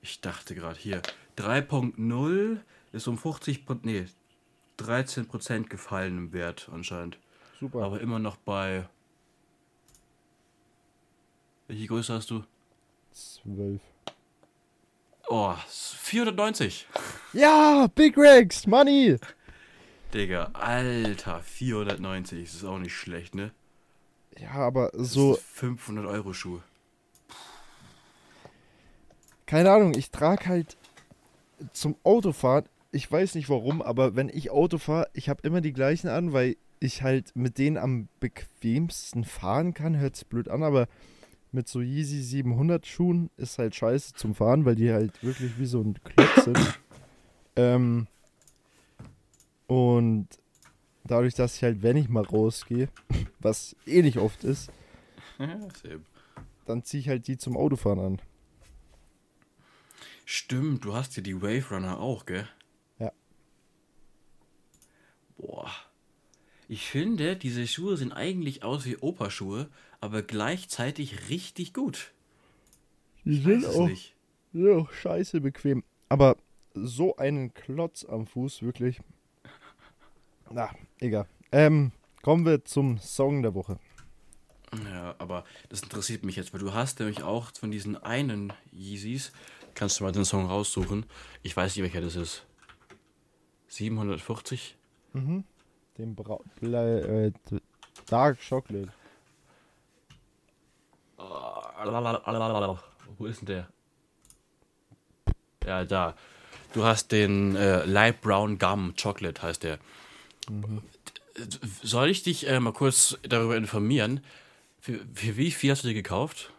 Ich 0.02 0.22
dachte 0.22 0.56
gerade 0.56 0.80
hier. 0.80 1.02
3.0 1.38 2.58
ist 2.94 3.08
um 3.08 3.18
50 3.18 3.66
Prozent. 3.66 3.86
Nee, 3.86 4.06
13 4.78 5.28
Prozent 5.28 5.70
gefallen 5.70 6.18
im 6.18 6.34
Wert 6.34 6.70
anscheinend. 6.72 7.18
Super. 7.60 7.84
Aber 7.84 8.00
immer 8.00 8.20
noch 8.20 8.38
bei. 8.38 8.88
Welche 11.68 11.88
Größe 11.88 12.14
hast 12.14 12.30
du? 12.32 12.44
12. 13.12 13.82
Oh, 15.30 15.54
490. 15.68 16.88
Ja, 17.34 17.88
Big 17.94 18.18
Rex, 18.18 18.66
Money! 18.66 19.18
Digga, 20.14 20.52
Alter, 20.54 21.42
490. 21.42 22.46
Das 22.46 22.56
ist 22.56 22.64
auch 22.64 22.78
nicht 22.78 22.96
schlecht, 22.96 23.36
ne? 23.36 23.52
Ja, 24.40 24.52
aber 24.52 24.92
so, 24.94 25.34
ist 25.34 25.44
500 25.44 26.06
Euro 26.06 26.34
Schuh. 26.34 26.60
keine 29.46 29.72
Ahnung, 29.72 29.94
ich 29.96 30.12
trage 30.12 30.46
halt 30.46 30.78
zum 31.74 31.96
Autofahren, 32.04 32.66
ich 32.92 33.12
weiß 33.12 33.36
nicht 33.36 33.50
warum, 33.50 33.82
aber 33.82 34.16
wenn 34.16 34.30
ich 34.30 34.52
Auto 34.52 34.78
fahre, 34.78 35.08
ich 35.14 35.30
habe 35.30 35.42
immer 35.44 35.62
die 35.62 35.74
gleichen 35.74 36.08
an, 36.08 36.34
weil 36.34 36.56
ich 36.80 37.02
halt 37.02 37.36
mit 37.36 37.58
denen 37.58 37.78
am 37.78 38.08
bequemsten 38.20 39.24
fahren 39.24 39.74
kann. 39.74 39.98
Hört 39.98 40.16
sich 40.16 40.28
blöd 40.28 40.50
an, 40.50 40.64
aber 40.64 40.88
mit 41.52 41.68
so 41.68 41.82
Yeezy 41.82 42.22
700 42.22 42.86
Schuhen 42.86 43.30
ist 43.38 43.58
halt 43.58 43.76
scheiße 43.76 44.14
zum 44.14 44.36
Fahren, 44.36 44.66
weil 44.66 44.76
die 44.76 44.92
halt 44.92 45.24
wirklich 45.24 45.58
wie 45.58 45.66
so 45.66 45.82
ein 45.82 45.98
Klotz 46.04 46.46
sind. 46.46 46.80
ähm, 47.56 48.08
und 49.66 50.28
dadurch, 51.08 51.34
dass 51.34 51.56
ich 51.56 51.64
halt, 51.64 51.82
wenn 51.82 51.98
ich 51.98 52.10
mal 52.10 52.24
rausgehe, 52.24 52.90
was 53.40 53.76
eh 53.86 54.02
nicht 54.02 54.18
oft 54.18 54.44
ist, 54.44 54.72
dann 56.66 56.84
ziehe 56.84 57.02
ich 57.02 57.10
halt 57.10 57.28
die 57.28 57.38
zum 57.38 57.58
Autofahren 57.58 58.00
an. 58.00 58.22
Stimmt, 60.26 60.84
du 60.84 60.94
hast 60.94 61.16
ja 61.16 61.24
die 61.24 61.42
Wave 61.42 61.74
Runner 61.74 62.00
auch, 62.00 62.26
gell? 62.26 62.48
Ja. 63.00 63.14
Boah. 65.38 65.72
Ich 66.68 66.90
finde, 66.90 67.38
diese 67.38 67.66
Schuhe 67.66 67.96
sehen 67.96 68.12
eigentlich 68.12 68.64
aus 68.64 68.86
wie 68.86 68.98
Operschuhe, 68.98 69.70
aber 70.02 70.22
gleichzeitig 70.22 71.30
richtig 71.30 71.74
gut. 71.74 72.12
Die 73.24 73.46
Weiß 73.46 73.64
es 73.64 73.78
nicht. 73.78 74.16
Ja, 74.52 74.86
scheiße 74.92 75.40
bequem. 75.40 75.84
Aber 76.10 76.36
so 76.74 77.16
einen 77.16 77.54
Klotz 77.54 78.04
am 78.04 78.28
Fuß, 78.28 78.64
wirklich. 78.64 79.00
Na, 80.50 80.70
egal. 81.00 81.28
Ähm, 81.52 81.92
kommen 82.22 82.46
wir 82.46 82.64
zum 82.66 82.98
Song 83.00 83.42
der 83.42 83.54
Woche. 83.54 83.80
Ja, 84.86 85.16
aber 85.18 85.46
das 85.70 85.82
interessiert 85.82 86.24
mich 86.24 86.36
jetzt, 86.36 86.54
weil 86.54 86.60
du 86.60 86.74
hast 86.74 87.00
nämlich 87.00 87.24
auch 87.24 87.52
von 87.54 87.72
diesen 87.72 88.02
einen 88.02 88.52
Yeezys, 88.72 89.32
kannst 89.76 90.00
du 90.00 90.04
mal 90.04 90.12
den 90.12 90.26
Song 90.26 90.46
raussuchen. 90.48 91.06
Ich 91.42 91.56
weiß 91.56 91.76
nicht, 91.76 91.84
welcher 91.84 92.02
das 92.02 92.16
ist. 92.16 92.46
740? 93.70 94.76
Mhm. 95.14 95.44
Den 95.98 96.16
Bra 96.16 96.40
Ble 96.60 97.34
äh, 97.52 97.60
Dark 98.08 98.38
Chocolate. 98.48 98.92
Wo 103.18 103.26
ist 103.26 103.42
denn 103.42 103.48
der? 103.48 103.68
Ja, 105.66 105.86
da. 105.86 106.16
Du 106.74 106.84
hast 106.84 107.12
den 107.12 107.56
äh, 107.56 107.86
Light 107.86 108.22
Brown 108.22 108.58
Gum 108.60 108.94
Chocolate, 109.02 109.42
heißt 109.42 109.64
der. 109.64 109.80
Soll 111.84 112.10
ich 112.10 112.24
dich 112.24 112.48
äh, 112.48 112.60
mal 112.60 112.74
kurz 112.74 113.18
darüber 113.24 113.56
informieren? 113.58 114.22
Für, 114.80 115.00
für 115.14 115.38
wie 115.38 115.52
viel 115.52 115.72
hast 115.72 115.84
du 115.84 115.90
dir 115.90 115.94
gekauft? 115.94 116.52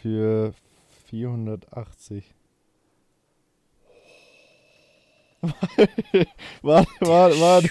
Für 0.00 0.54
480. 1.10 2.24
warte, 6.62 6.90
warte, 7.00 7.40
warte. 7.40 7.70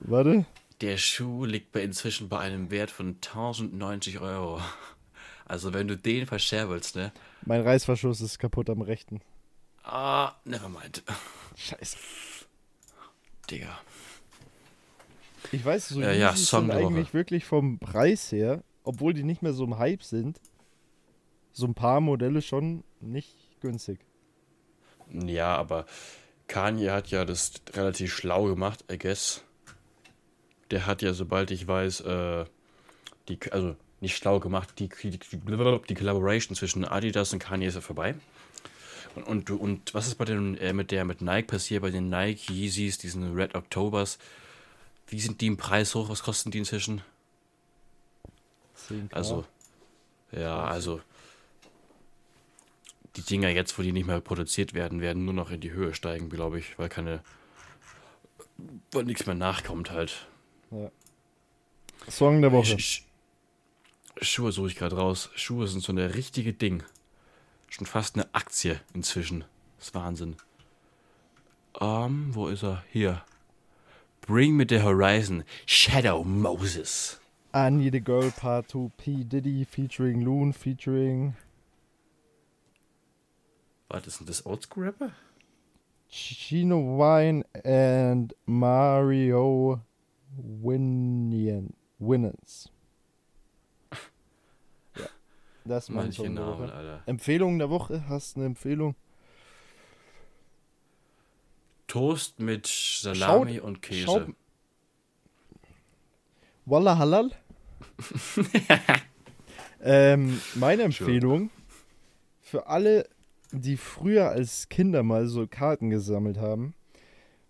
Warte. 0.00 0.46
Der 0.80 0.96
Schuh 0.96 1.44
liegt 1.44 1.72
bei 1.72 1.82
inzwischen 1.82 2.28
bei 2.28 2.38
einem 2.38 2.70
Wert 2.70 2.90
von 2.90 3.16
1090 3.16 4.20
Euro. 4.20 4.60
Also 5.50 5.72
wenn 5.72 5.88
du 5.88 5.96
den 5.96 6.26
verscherbelst, 6.26 6.94
ne? 6.94 7.10
Mein 7.46 7.62
Reißverschluss 7.62 8.20
ist 8.20 8.38
kaputt 8.38 8.68
am 8.68 8.82
rechten. 8.82 9.22
Ah, 9.82 10.34
nevermind. 10.44 11.02
Scheiße. 11.56 11.96
Digga. 13.50 13.78
Ich 15.52 15.64
weiß, 15.64 15.88
so 15.88 16.00
Ja, 16.00 16.12
ja, 16.12 16.34
sind 16.34 16.70
eigentlich 16.70 17.14
wirklich 17.14 17.44
vom 17.44 17.78
Preis 17.78 18.30
her, 18.32 18.62
obwohl 18.84 19.14
die 19.14 19.22
nicht 19.22 19.42
mehr 19.42 19.52
so 19.52 19.64
im 19.64 19.78
Hype 19.78 20.02
sind, 20.02 20.40
so 21.52 21.66
ein 21.66 21.74
paar 21.74 22.00
Modelle 22.00 22.42
schon 22.42 22.84
nicht 23.00 23.34
günstig. 23.60 24.00
Ja, 25.10 25.56
aber 25.56 25.86
Kanye 26.48 26.90
hat 26.90 27.08
ja 27.08 27.24
das 27.24 27.52
relativ 27.72 28.14
schlau 28.14 28.44
gemacht, 28.46 28.84
I 28.90 28.98
guess. 28.98 29.42
Der 30.70 30.86
hat 30.86 31.02
ja, 31.02 31.14
sobald 31.14 31.50
ich 31.50 31.66
weiß, 31.66 32.00
äh, 32.00 32.44
die, 33.28 33.38
also 33.50 33.74
nicht 34.00 34.16
schlau 34.16 34.38
gemacht, 34.38 34.78
die, 34.78 34.88
die, 34.88 35.10
die, 35.10 35.40
die 35.88 35.94
Collaboration 35.94 36.54
zwischen 36.54 36.84
Adidas 36.84 37.32
und 37.32 37.38
Kanye 37.38 37.66
ist 37.66 37.74
ja 37.74 37.80
vorbei. 37.80 38.14
Und, 39.18 39.24
und, 39.24 39.48
du- 39.48 39.56
und 39.56 39.94
was 39.94 40.06
ist 40.06 40.16
bei 40.16 40.24
den, 40.24 40.56
äh, 40.58 40.72
mit 40.72 40.90
der 40.90 41.04
mit 41.04 41.20
Nike 41.20 41.46
passiert, 41.48 41.82
bei 41.82 41.90
den 41.90 42.08
Nike 42.08 42.50
Yeezys, 42.52 42.98
diesen 42.98 43.34
Red 43.34 43.54
Octobers? 43.54 44.18
Wie 45.08 45.20
sind 45.20 45.40
die 45.40 45.46
im 45.46 45.56
Preis 45.56 45.94
hoch? 45.94 46.08
Was 46.08 46.22
kosten 46.22 46.50
die 46.50 46.58
inzwischen? 46.58 47.02
10K. 48.88 49.12
Also, 49.14 49.44
ja, 50.32 50.64
also 50.64 51.00
die 53.16 53.22
Dinger 53.22 53.48
jetzt, 53.48 53.78
wo 53.78 53.82
die 53.82 53.92
nicht 53.92 54.06
mehr 54.06 54.20
produziert 54.20 54.74
werden, 54.74 55.00
werden 55.00 55.24
nur 55.24 55.34
noch 55.34 55.50
in 55.50 55.60
die 55.60 55.72
Höhe 55.72 55.94
steigen, 55.94 56.28
glaube 56.30 56.58
ich, 56.58 56.78
weil 56.78 56.88
keine, 56.88 57.20
weil 58.92 59.04
nichts 59.04 59.26
mehr 59.26 59.34
nachkommt 59.34 59.90
halt. 59.90 60.26
Song 62.08 62.40
der 62.42 62.52
Woche. 62.52 62.74
Sch- 62.76 63.02
Schuhe 64.20 64.52
suche 64.52 64.68
ich 64.68 64.76
gerade 64.76 64.96
raus. 64.96 65.30
Schuhe 65.34 65.66
sind 65.68 65.82
so 65.82 65.92
eine 65.92 66.14
richtige 66.14 66.52
Ding. 66.52 66.82
Schon 67.68 67.86
fast 67.86 68.16
eine 68.16 68.32
Aktie 68.34 68.80
inzwischen. 68.94 69.44
Das 69.76 69.88
ist 69.88 69.94
Wahnsinn. 69.94 70.36
Ähm, 71.80 72.34
wo 72.34 72.48
ist 72.48 72.64
er? 72.64 72.82
Hier. 72.90 73.22
Bring 74.20 74.56
Me 74.56 74.66
the 74.68 74.82
Horizon. 74.82 75.44
Shadow 75.66 76.24
Moses. 76.24 77.20
I 77.54 77.70
Need 77.70 77.94
a 77.94 78.00
Girl 78.00 78.30
Part 78.30 78.68
2 78.68 78.90
P. 78.96 79.24
Diddy 79.24 79.64
featuring 79.64 80.20
Loon 80.20 80.52
featuring 80.52 81.34
Was 83.88 84.06
ist 84.06 84.20
denn 84.20 84.26
das 84.26 84.44
Oldschool-Rapper? 84.44 85.12
Chino 86.10 86.98
Wine 86.98 87.44
and 87.64 88.34
Mario 88.44 89.80
Winian 90.36 91.72
Winans. 91.98 92.70
Das 95.68 95.88
mein 95.90 96.04
Manche 96.06 96.28
Namen, 96.30 96.60
Woche. 96.62 96.72
Alter. 96.72 97.02
Empfehlung 97.06 97.58
der 97.58 97.68
Woche? 97.68 98.04
Hast 98.08 98.34
du 98.36 98.40
eine 98.40 98.46
Empfehlung? 98.46 98.94
Toast 101.86 102.40
mit 102.40 102.66
Salami 102.66 103.60
und 103.60 103.82
Käse. 103.82 104.04
schaut- 104.04 104.34
Walla 106.64 106.98
Halal? 106.98 107.30
ähm, 109.82 110.40
meine 110.54 110.82
Empfehlung 110.82 111.50
für 112.40 112.66
alle, 112.66 113.08
die 113.52 113.76
früher 113.76 114.28
als 114.30 114.68
Kinder 114.68 115.02
mal 115.02 115.26
so 115.26 115.46
Karten 115.46 115.90
gesammelt 115.90 116.38
haben, 116.38 116.74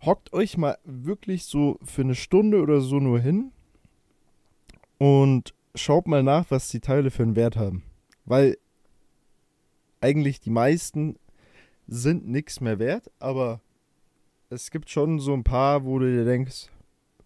hockt 0.04 0.32
euch 0.32 0.56
mal 0.56 0.78
wirklich 0.84 1.44
so 1.44 1.78
für 1.84 2.02
eine 2.02 2.14
Stunde 2.14 2.60
oder 2.62 2.80
so 2.80 2.96
nur 3.00 3.18
hin 3.20 3.50
und 4.98 5.54
schaut 5.74 6.06
mal 6.06 6.22
nach, 6.22 6.46
was 6.50 6.68
die 6.68 6.80
Teile 6.80 7.10
für 7.10 7.22
einen 7.24 7.36
Wert 7.36 7.56
haben. 7.56 7.82
Weil 8.28 8.58
eigentlich 10.00 10.40
die 10.40 10.50
meisten 10.50 11.18
sind 11.86 12.28
nichts 12.28 12.60
mehr 12.60 12.78
wert, 12.78 13.10
aber 13.18 13.60
es 14.50 14.70
gibt 14.70 14.90
schon 14.90 15.18
so 15.18 15.32
ein 15.32 15.44
paar, 15.44 15.84
wo 15.84 15.98
du 15.98 16.06
dir 16.06 16.24
denkst, 16.24 16.68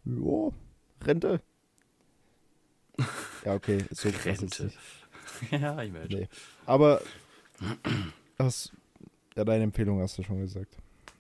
jo, 0.05 0.53
Rente. 1.03 1.41
Ja, 3.45 3.55
okay, 3.55 3.85
so 3.91 4.09
Rente. 4.25 4.71
ja, 5.51 5.83
ich 5.83 5.91
merke. 5.91 6.15
Nee. 6.15 6.29
Aber 6.65 7.03
das, 8.39 8.71
ja, 9.35 9.45
deine 9.45 9.65
Empfehlung 9.65 10.01
hast 10.01 10.17
du 10.19 10.23
schon 10.23 10.39
gesagt. 10.39 10.77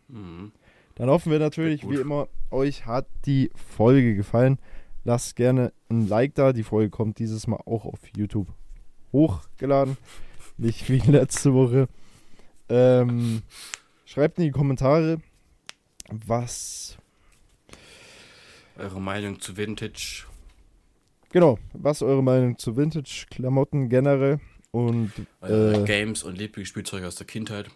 Mhm. 0.06 0.52
Dann 0.94 1.10
hoffen 1.10 1.32
wir 1.32 1.40
natürlich, 1.40 1.88
wie 1.88 1.96
immer, 1.96 2.28
euch 2.52 2.86
hat 2.86 3.08
die 3.26 3.50
Folge 3.56 4.14
gefallen. 4.14 4.60
Lasst 5.02 5.34
gerne 5.34 5.72
ein 5.88 6.06
Like 6.06 6.36
da. 6.36 6.52
Die 6.52 6.62
Folge 6.62 6.90
kommt 6.90 7.18
dieses 7.18 7.48
Mal 7.48 7.60
auch 7.64 7.84
auf 7.84 7.98
YouTube 8.16 8.46
hochgeladen. 9.12 9.96
Nicht 10.58 10.88
wie 10.88 10.98
letzte 10.98 11.54
Woche. 11.54 11.88
Ähm, 12.68 13.42
schreibt 14.04 14.38
in 14.38 14.44
die 14.44 14.50
Kommentare, 14.50 15.20
was, 16.10 16.96
Eure 18.78 19.00
Meinung 19.00 19.40
zu 19.40 19.56
Vintage. 19.56 20.24
genau, 21.30 21.58
was 21.72 22.02
eure 22.02 22.22
Meinung 22.22 22.58
zu 22.58 22.76
Vintage-Klamotten 22.76 23.88
generell 23.88 24.40
und 24.70 25.12
Eure 25.40 25.82
Äh. 25.82 25.84
Games 25.84 26.22
und 26.22 26.38
Lieblingsspielzeug 26.38 27.04
aus 27.04 27.16
der 27.16 27.26
Kindheit. 27.26 27.70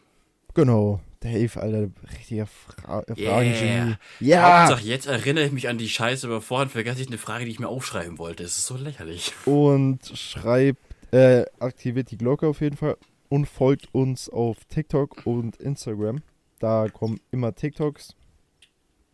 genau, 0.54 1.00
Dave, 1.20 1.60
Alter, 1.60 1.88
richtiger 2.18 2.46
Fra 2.46 3.02
Yeah. 3.16 3.30
Fragengenie. 3.30 3.94
Ja! 4.20 4.60
Hauptsache, 4.68 4.86
jetzt 4.86 5.06
erinnere 5.06 5.44
ich 5.44 5.52
mich 5.52 5.68
an 5.68 5.76
die 5.78 5.88
Scheiße, 5.88 6.26
aber 6.26 6.40
vorhin 6.40 6.68
vergesse 6.70 7.02
ich 7.02 7.08
eine 7.08 7.18
Frage, 7.18 7.44
die 7.44 7.50
ich 7.50 7.58
mir 7.58 7.68
aufschreiben 7.68 8.18
wollte. 8.18 8.44
Es 8.44 8.56
ist 8.58 8.66
so 8.66 8.76
lächerlich. 8.76 9.32
und 9.44 10.00
schreibt, 10.14 10.85
äh, 11.12 11.44
aktiviert 11.58 12.10
die 12.10 12.18
Glocke 12.18 12.46
auf 12.46 12.60
jeden 12.60 12.76
Fall 12.76 12.96
und 13.28 13.46
folgt 13.46 13.92
uns 13.94 14.28
auf 14.28 14.64
TikTok 14.66 15.26
und 15.26 15.56
Instagram. 15.56 16.22
Da 16.58 16.88
kommen 16.88 17.20
immer 17.30 17.54
TikToks. 17.54 18.14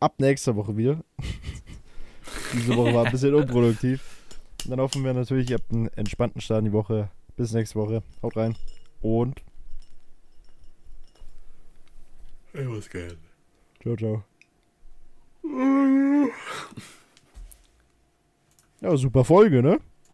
Ab 0.01 0.15
nächster 0.19 0.57
Woche 0.57 0.77
wieder. 0.77 1.03
Diese 2.53 2.77
Woche 2.77 2.95
war 2.95 3.05
ein 3.07 3.13
bisschen 3.13 3.35
unproduktiv. 3.35 4.03
Und 4.65 4.71
dann 4.71 4.81
hoffen 4.81 5.05
wir 5.05 5.13
natürlich, 5.13 5.51
ihr 5.51 5.59
habt 5.59 5.73
einen 5.73 5.89
entspannten 5.89 6.41
Start 6.41 6.61
in 6.61 6.67
die 6.67 6.73
Woche. 6.73 7.11
Bis 7.37 7.53
nächste 7.53 7.79
Woche. 7.79 8.03
Haut 8.23 8.37
rein. 8.37 8.57
Und 9.01 9.43
Ich 12.55 12.65
muss 12.67 12.89
gehen. 12.91 13.17
ciao, 13.83 13.97
ciao. 13.97 14.25
Ja, 18.81 18.97
super 18.97 19.25
Folge, 19.25 19.63
ne? 19.63 19.79